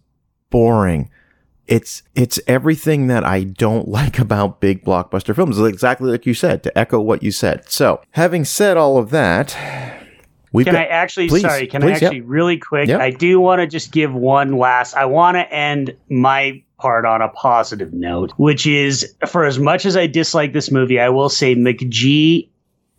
boring. 0.49 1.09
It's 1.67 2.03
it's 2.15 2.39
everything 2.47 3.07
that 3.07 3.23
I 3.23 3.43
don't 3.43 3.87
like 3.99 4.19
about 4.19 4.59
big 4.59 4.83
blockbuster 4.83 5.35
films. 5.35 5.59
Exactly 5.59 6.11
like 6.11 6.25
you 6.25 6.33
said, 6.33 6.63
to 6.63 6.77
echo 6.77 6.99
what 6.99 7.23
you 7.23 7.31
said. 7.31 7.69
So, 7.69 8.01
having 8.11 8.45
said 8.45 8.77
all 8.77 8.97
of 8.97 9.09
that, 9.11 9.55
we've 10.51 10.65
Can 10.65 10.75
got, 10.75 10.83
I 10.83 10.85
actually, 10.85 11.27
Please, 11.29 11.41
sorry, 11.41 11.67
can 11.67 11.81
please, 11.81 12.01
I 12.01 12.05
actually, 12.05 12.21
really 12.21 12.57
quick. 12.57 12.89
I 12.89 13.11
do 13.11 13.39
want 13.39 13.59
to 13.61 13.67
just 13.67 13.91
give 13.91 14.13
one 14.13 14.57
last, 14.57 14.95
I 14.95 15.05
want 15.05 15.35
to 15.35 15.53
end 15.53 15.95
my 16.09 16.61
part 16.77 17.05
on 17.05 17.21
a 17.21 17.29
positive 17.29 17.93
note, 17.93 18.31
which 18.37 18.67
is 18.67 19.15
for 19.27 19.45
as 19.45 19.59
much 19.59 19.85
as 19.85 19.97
I 19.97 20.07
dislike 20.07 20.53
this 20.53 20.71
movie, 20.71 20.99
I 20.99 21.09
will 21.09 21.29
say 21.29 21.55
McG 21.55 22.47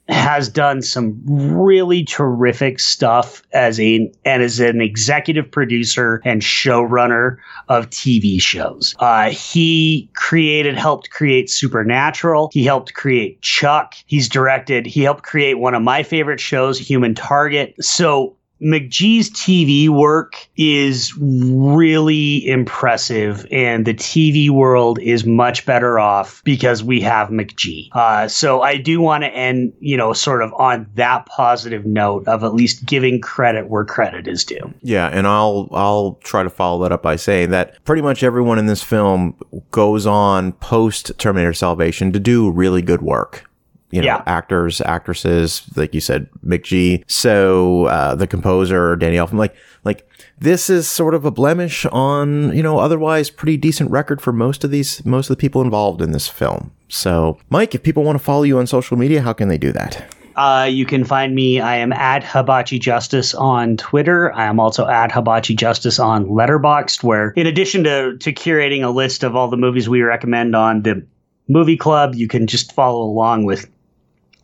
has 0.08 0.48
done 0.48 0.80
some 0.80 1.20
really 1.26 2.04
terrific 2.04 2.80
stuff 2.80 3.42
as 3.52 3.78
a 3.78 4.10
and 4.24 4.42
as 4.42 4.58
an 4.58 4.80
executive 4.80 5.50
producer 5.50 6.22
and 6.24 6.40
showrunner 6.40 7.36
of 7.68 7.90
TV 7.90 8.40
shows. 8.40 8.94
Uh, 8.98 9.30
he 9.30 10.10
created, 10.14 10.76
helped 10.76 11.10
create 11.10 11.50
Supernatural. 11.50 12.50
He 12.52 12.64
helped 12.64 12.94
create 12.94 13.42
Chuck. 13.42 13.94
He's 14.06 14.28
directed. 14.28 14.86
He 14.86 15.02
helped 15.02 15.24
create 15.24 15.54
one 15.54 15.74
of 15.74 15.82
my 15.82 16.02
favorite 16.02 16.40
shows, 16.40 16.78
Human 16.78 17.14
Target. 17.14 17.74
So. 17.80 18.34
McG's 18.62 19.30
TV 19.30 19.88
work 19.88 20.48
is 20.56 21.14
really 21.18 22.46
impressive, 22.46 23.46
and 23.50 23.86
the 23.86 23.94
TV 23.94 24.50
world 24.50 24.98
is 25.00 25.24
much 25.24 25.64
better 25.64 25.98
off 25.98 26.42
because 26.44 26.82
we 26.82 27.00
have 27.00 27.28
McG. 27.28 27.88
Uh, 27.92 28.26
so 28.28 28.62
I 28.62 28.76
do 28.76 29.00
want 29.00 29.24
to 29.24 29.28
end, 29.28 29.72
you 29.80 29.96
know, 29.96 30.12
sort 30.12 30.42
of 30.42 30.52
on 30.54 30.88
that 30.94 31.26
positive 31.26 31.86
note 31.86 32.26
of 32.26 32.42
at 32.42 32.54
least 32.54 32.84
giving 32.84 33.20
credit 33.20 33.68
where 33.68 33.84
credit 33.84 34.26
is 34.26 34.44
due. 34.44 34.74
yeah, 34.82 35.08
and 35.08 35.26
I'll 35.26 35.68
I'll 35.72 36.18
try 36.24 36.42
to 36.42 36.50
follow 36.50 36.82
that 36.82 36.92
up 36.92 37.02
by 37.02 37.16
saying 37.16 37.50
that 37.50 37.82
pretty 37.84 38.02
much 38.02 38.22
everyone 38.22 38.58
in 38.58 38.66
this 38.66 38.82
film 38.82 39.36
goes 39.70 40.06
on 40.06 40.52
post 40.52 41.12
Terminator 41.18 41.52
Salvation 41.52 42.12
to 42.12 42.20
do 42.20 42.50
really 42.50 42.82
good 42.82 43.02
work. 43.02 43.47
You 43.90 44.02
know, 44.02 44.06
Yeah. 44.06 44.22
actors, 44.26 44.80
actresses, 44.82 45.62
like 45.76 45.94
you 45.94 46.00
said, 46.00 46.28
McG. 46.46 47.02
So 47.06 47.86
uh, 47.86 48.14
the 48.14 48.26
composer, 48.26 48.96
Danny 48.96 49.16
Elfman, 49.16 49.38
like 49.38 49.54
like 49.84 50.06
this 50.38 50.68
is 50.68 50.86
sort 50.86 51.14
of 51.14 51.24
a 51.24 51.30
blemish 51.30 51.86
on 51.86 52.54
you 52.54 52.62
know 52.62 52.78
otherwise 52.78 53.30
pretty 53.30 53.56
decent 53.56 53.90
record 53.90 54.20
for 54.20 54.32
most 54.32 54.62
of 54.64 54.70
these 54.70 55.04
most 55.06 55.30
of 55.30 55.36
the 55.36 55.40
people 55.40 55.62
involved 55.62 56.02
in 56.02 56.12
this 56.12 56.28
film. 56.28 56.70
So, 56.88 57.38
Mike, 57.50 57.74
if 57.74 57.82
people 57.82 58.02
want 58.04 58.18
to 58.18 58.24
follow 58.24 58.42
you 58.42 58.58
on 58.58 58.66
social 58.66 58.96
media, 58.96 59.22
how 59.22 59.32
can 59.32 59.48
they 59.48 59.58
do 59.58 59.72
that? 59.72 60.04
Uh, 60.36 60.68
you 60.70 60.86
can 60.86 61.02
find 61.04 61.34
me. 61.34 61.58
I 61.60 61.76
am 61.76 61.92
at 61.92 62.22
Hibachi 62.22 62.78
Justice 62.78 63.34
on 63.34 63.76
Twitter. 63.76 64.32
I 64.34 64.44
am 64.44 64.60
also 64.60 64.86
at 64.86 65.10
Hibachi 65.10 65.56
Justice 65.56 65.98
on 65.98 66.26
Letterboxd, 66.26 67.02
where 67.02 67.30
in 67.36 67.46
addition 67.46 67.82
to 67.84 68.16
to 68.18 68.32
curating 68.32 68.84
a 68.84 68.90
list 68.90 69.24
of 69.24 69.34
all 69.34 69.48
the 69.48 69.56
movies 69.56 69.88
we 69.88 70.02
recommend 70.02 70.54
on 70.54 70.82
the 70.82 71.04
movie 71.48 71.76
club, 71.76 72.14
you 72.14 72.28
can 72.28 72.46
just 72.46 72.72
follow 72.72 73.02
along 73.02 73.46
with 73.46 73.68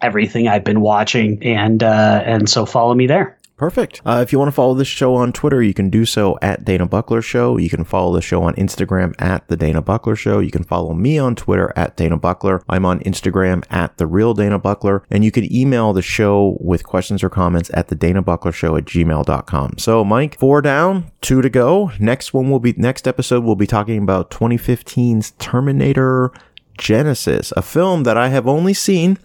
everything 0.05 0.49
I've 0.49 0.65
been 0.65 0.81
watching, 0.81 1.43
and 1.43 1.83
uh, 1.83 2.23
and 2.25 2.49
so 2.49 2.67
follow 2.67 2.95
me 2.95 3.07
there. 3.07 3.37
Perfect. 3.57 4.03
Uh, 4.05 4.21
if 4.21 4.33
you 4.33 4.39
want 4.39 4.49
to 4.49 4.53
follow 4.53 4.75
this 4.75 4.89
show 4.89 5.15
on 5.15 5.33
Twitter, 5.33 5.63
you 5.63 5.75
can 5.75 5.89
do 5.89 6.05
so 6.05 6.37
at 6.43 6.65
Dana 6.65 6.87
Buckler 6.87 7.23
Show. 7.23 7.57
You 7.57 7.71
can 7.71 7.85
follow 7.85 8.13
the 8.13 8.21
show 8.21 8.43
on 8.43 8.55
Instagram 8.57 9.15
at 9.21 9.47
The 9.47 9.57
Dana 9.57 9.81
Buckler 9.81 10.17
Show. 10.17 10.41
You 10.41 10.51
can 10.51 10.65
follow 10.65 10.93
me 10.93 11.19
on 11.19 11.37
Twitter 11.37 11.73
at 11.77 11.97
Dana 11.97 12.17
Buckler. 12.17 12.65
I'm 12.69 12.85
on 12.85 12.99
Instagram 13.01 13.65
at 13.71 13.97
The 13.97 14.09
Real 14.09 14.35
Dana 14.35 14.59
Buckler. 14.59 15.05
And 15.09 15.25
you 15.25 15.31
can 15.31 15.51
email 15.55 15.93
the 15.93 16.03
show 16.03 16.59
with 16.61 16.83
questions 16.83 17.23
or 17.23 17.31
comments 17.31 17.71
at 17.75 17.89
The 17.89 17.95
Dana 17.95 18.23
Buckler 18.23 18.51
Show 18.51 18.75
at 18.77 18.87
gmail.com. 18.87 19.79
So, 19.79 20.05
Mike, 20.05 20.37
four 20.37 20.61
down, 20.61 21.13
two 21.21 21.41
to 21.41 21.49
go. 21.49 21.93
Next 22.01 22.35
one 22.35 22.51
will 22.51 22.61
be, 22.61 22.75
next 22.77 23.07
episode, 23.07 23.45
we'll 23.45 23.55
be 23.55 23.69
talking 23.69 24.03
about 24.03 24.33
2015's 24.33 25.31
Terminator 25.39 26.33
Genisys, 26.77 27.53
a 27.57 27.63
film 27.63 28.03
that 28.03 28.17
I 28.17 28.29
have 28.29 28.49
only 28.49 28.75
seen 28.75 29.17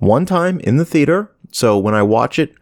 one 0.00 0.26
time 0.26 0.60
in 0.60 0.76
the 0.76 0.84
theater. 0.84 1.30
So 1.52 1.78
when 1.78 1.94
I 1.94 2.02
watch 2.02 2.38
it 2.38 2.54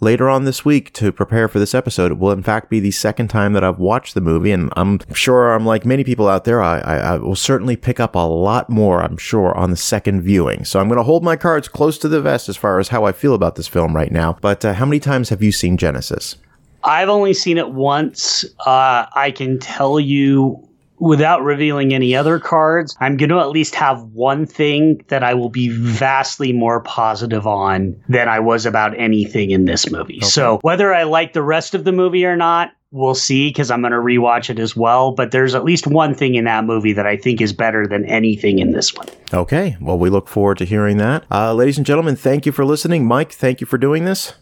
later 0.00 0.28
on 0.28 0.44
this 0.44 0.64
week 0.64 0.92
to 0.94 1.12
prepare 1.12 1.48
for 1.48 1.58
this 1.58 1.74
episode, 1.74 2.12
it 2.12 2.18
will 2.18 2.30
in 2.30 2.42
fact 2.42 2.70
be 2.70 2.80
the 2.80 2.90
second 2.90 3.28
time 3.28 3.52
that 3.52 3.64
I've 3.64 3.78
watched 3.78 4.14
the 4.14 4.20
movie. 4.20 4.52
And 4.52 4.72
I'm 4.76 5.00
sure 5.12 5.52
I'm 5.52 5.66
like 5.66 5.84
many 5.84 6.04
people 6.04 6.28
out 6.28 6.44
there, 6.44 6.62
I, 6.62 6.78
I, 6.80 6.96
I 6.96 7.16
will 7.16 7.36
certainly 7.36 7.76
pick 7.76 8.00
up 8.00 8.14
a 8.14 8.18
lot 8.18 8.70
more, 8.70 9.02
I'm 9.02 9.16
sure, 9.16 9.56
on 9.56 9.70
the 9.70 9.76
second 9.76 10.22
viewing. 10.22 10.64
So 10.64 10.80
I'm 10.80 10.88
going 10.88 10.98
to 10.98 11.04
hold 11.04 11.24
my 11.24 11.36
cards 11.36 11.68
close 11.68 11.98
to 11.98 12.08
the 12.08 12.20
vest 12.20 12.48
as 12.48 12.56
far 12.56 12.78
as 12.78 12.88
how 12.88 13.04
I 13.04 13.12
feel 13.12 13.34
about 13.34 13.56
this 13.56 13.68
film 13.68 13.94
right 13.94 14.12
now. 14.12 14.38
But 14.40 14.64
uh, 14.64 14.74
how 14.74 14.86
many 14.86 15.00
times 15.00 15.28
have 15.30 15.42
you 15.42 15.52
seen 15.52 15.76
Genisys? 15.76 16.36
I've 16.84 17.08
only 17.08 17.34
seen 17.34 17.58
it 17.58 17.70
once. 17.70 18.44
Uh, 18.64 19.06
I 19.14 19.32
can 19.32 19.58
tell 19.58 19.98
you 19.98 20.67
without 21.00 21.42
revealing 21.42 21.94
any 21.94 22.14
other 22.14 22.38
cards, 22.38 22.96
I'm 23.00 23.16
going 23.16 23.30
to 23.30 23.40
at 23.40 23.50
least 23.50 23.74
have 23.74 24.02
one 24.02 24.46
thing 24.46 25.04
that 25.08 25.22
I 25.22 25.34
will 25.34 25.48
be 25.48 25.68
vastly 25.68 26.52
more 26.52 26.80
positive 26.82 27.46
on 27.46 28.00
than 28.08 28.28
I 28.28 28.40
was 28.40 28.66
about 28.66 28.98
anything 28.98 29.50
in 29.50 29.64
this 29.64 29.90
movie. 29.90 30.20
So 30.20 30.58
whether 30.62 30.92
I 30.94 31.04
like 31.04 31.32
the 31.32 31.42
rest 31.42 31.74
of 31.74 31.84
the 31.84 31.92
movie 31.92 32.24
or 32.24 32.36
not, 32.36 32.72
we'll 32.90 33.14
see 33.14 33.48
because 33.48 33.70
I'm 33.70 33.80
going 33.80 33.92
to 33.92 33.98
rewatch 33.98 34.50
it 34.50 34.58
as 34.58 34.74
well. 34.74 35.12
But 35.12 35.30
there's 35.30 35.54
at 35.54 35.64
least 35.64 35.86
one 35.86 36.14
thing 36.14 36.34
in 36.34 36.44
that 36.44 36.64
movie 36.64 36.92
that 36.94 37.06
I 37.06 37.16
think 37.16 37.40
is 37.40 37.52
better 37.52 37.86
than 37.86 38.04
anything 38.06 38.58
in 38.58 38.72
this 38.72 38.94
one. 38.94 39.08
Okay. 39.32 39.76
Well, 39.80 39.98
we 39.98 40.10
look 40.10 40.28
forward 40.28 40.58
to 40.58 40.64
hearing 40.64 40.96
that. 40.98 41.24
Uh, 41.30 41.52
ladies 41.54 41.76
and 41.76 41.86
gentlemen, 41.86 42.16
thank 42.16 42.46
you 42.46 42.52
for 42.52 42.64
listening. 42.64 43.04
Mike, 43.06 43.32
thank 43.32 43.60
you 43.60 43.66
for 43.66 43.78
doing 43.78 44.04
this. 44.04 44.34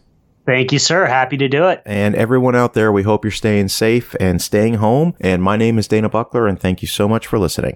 Thank 0.47 0.71
you, 0.71 0.79
sir. 0.79 1.05
Happy 1.05 1.35
to 1.35 1.49
do 1.49 1.67
it. 1.67 1.81
And 1.85 2.15
everyone 2.15 2.55
out 2.55 2.73
there, 2.73 2.89
we 2.89 3.03
hope 3.03 3.25
you're 3.25 3.31
staying 3.31 3.67
safe 3.67 4.15
and 4.17 4.41
staying 4.41 4.75
home. 4.75 5.13
And 5.19 5.43
my 5.43 5.57
name 5.57 5.77
is 5.77 5.89
Dana 5.89 6.07
Buckler, 6.07 6.47
and 6.47 6.57
thank 6.57 6.81
you 6.81 6.87
so 6.87 7.09
much 7.09 7.27
for 7.27 7.37
listening. 7.37 7.75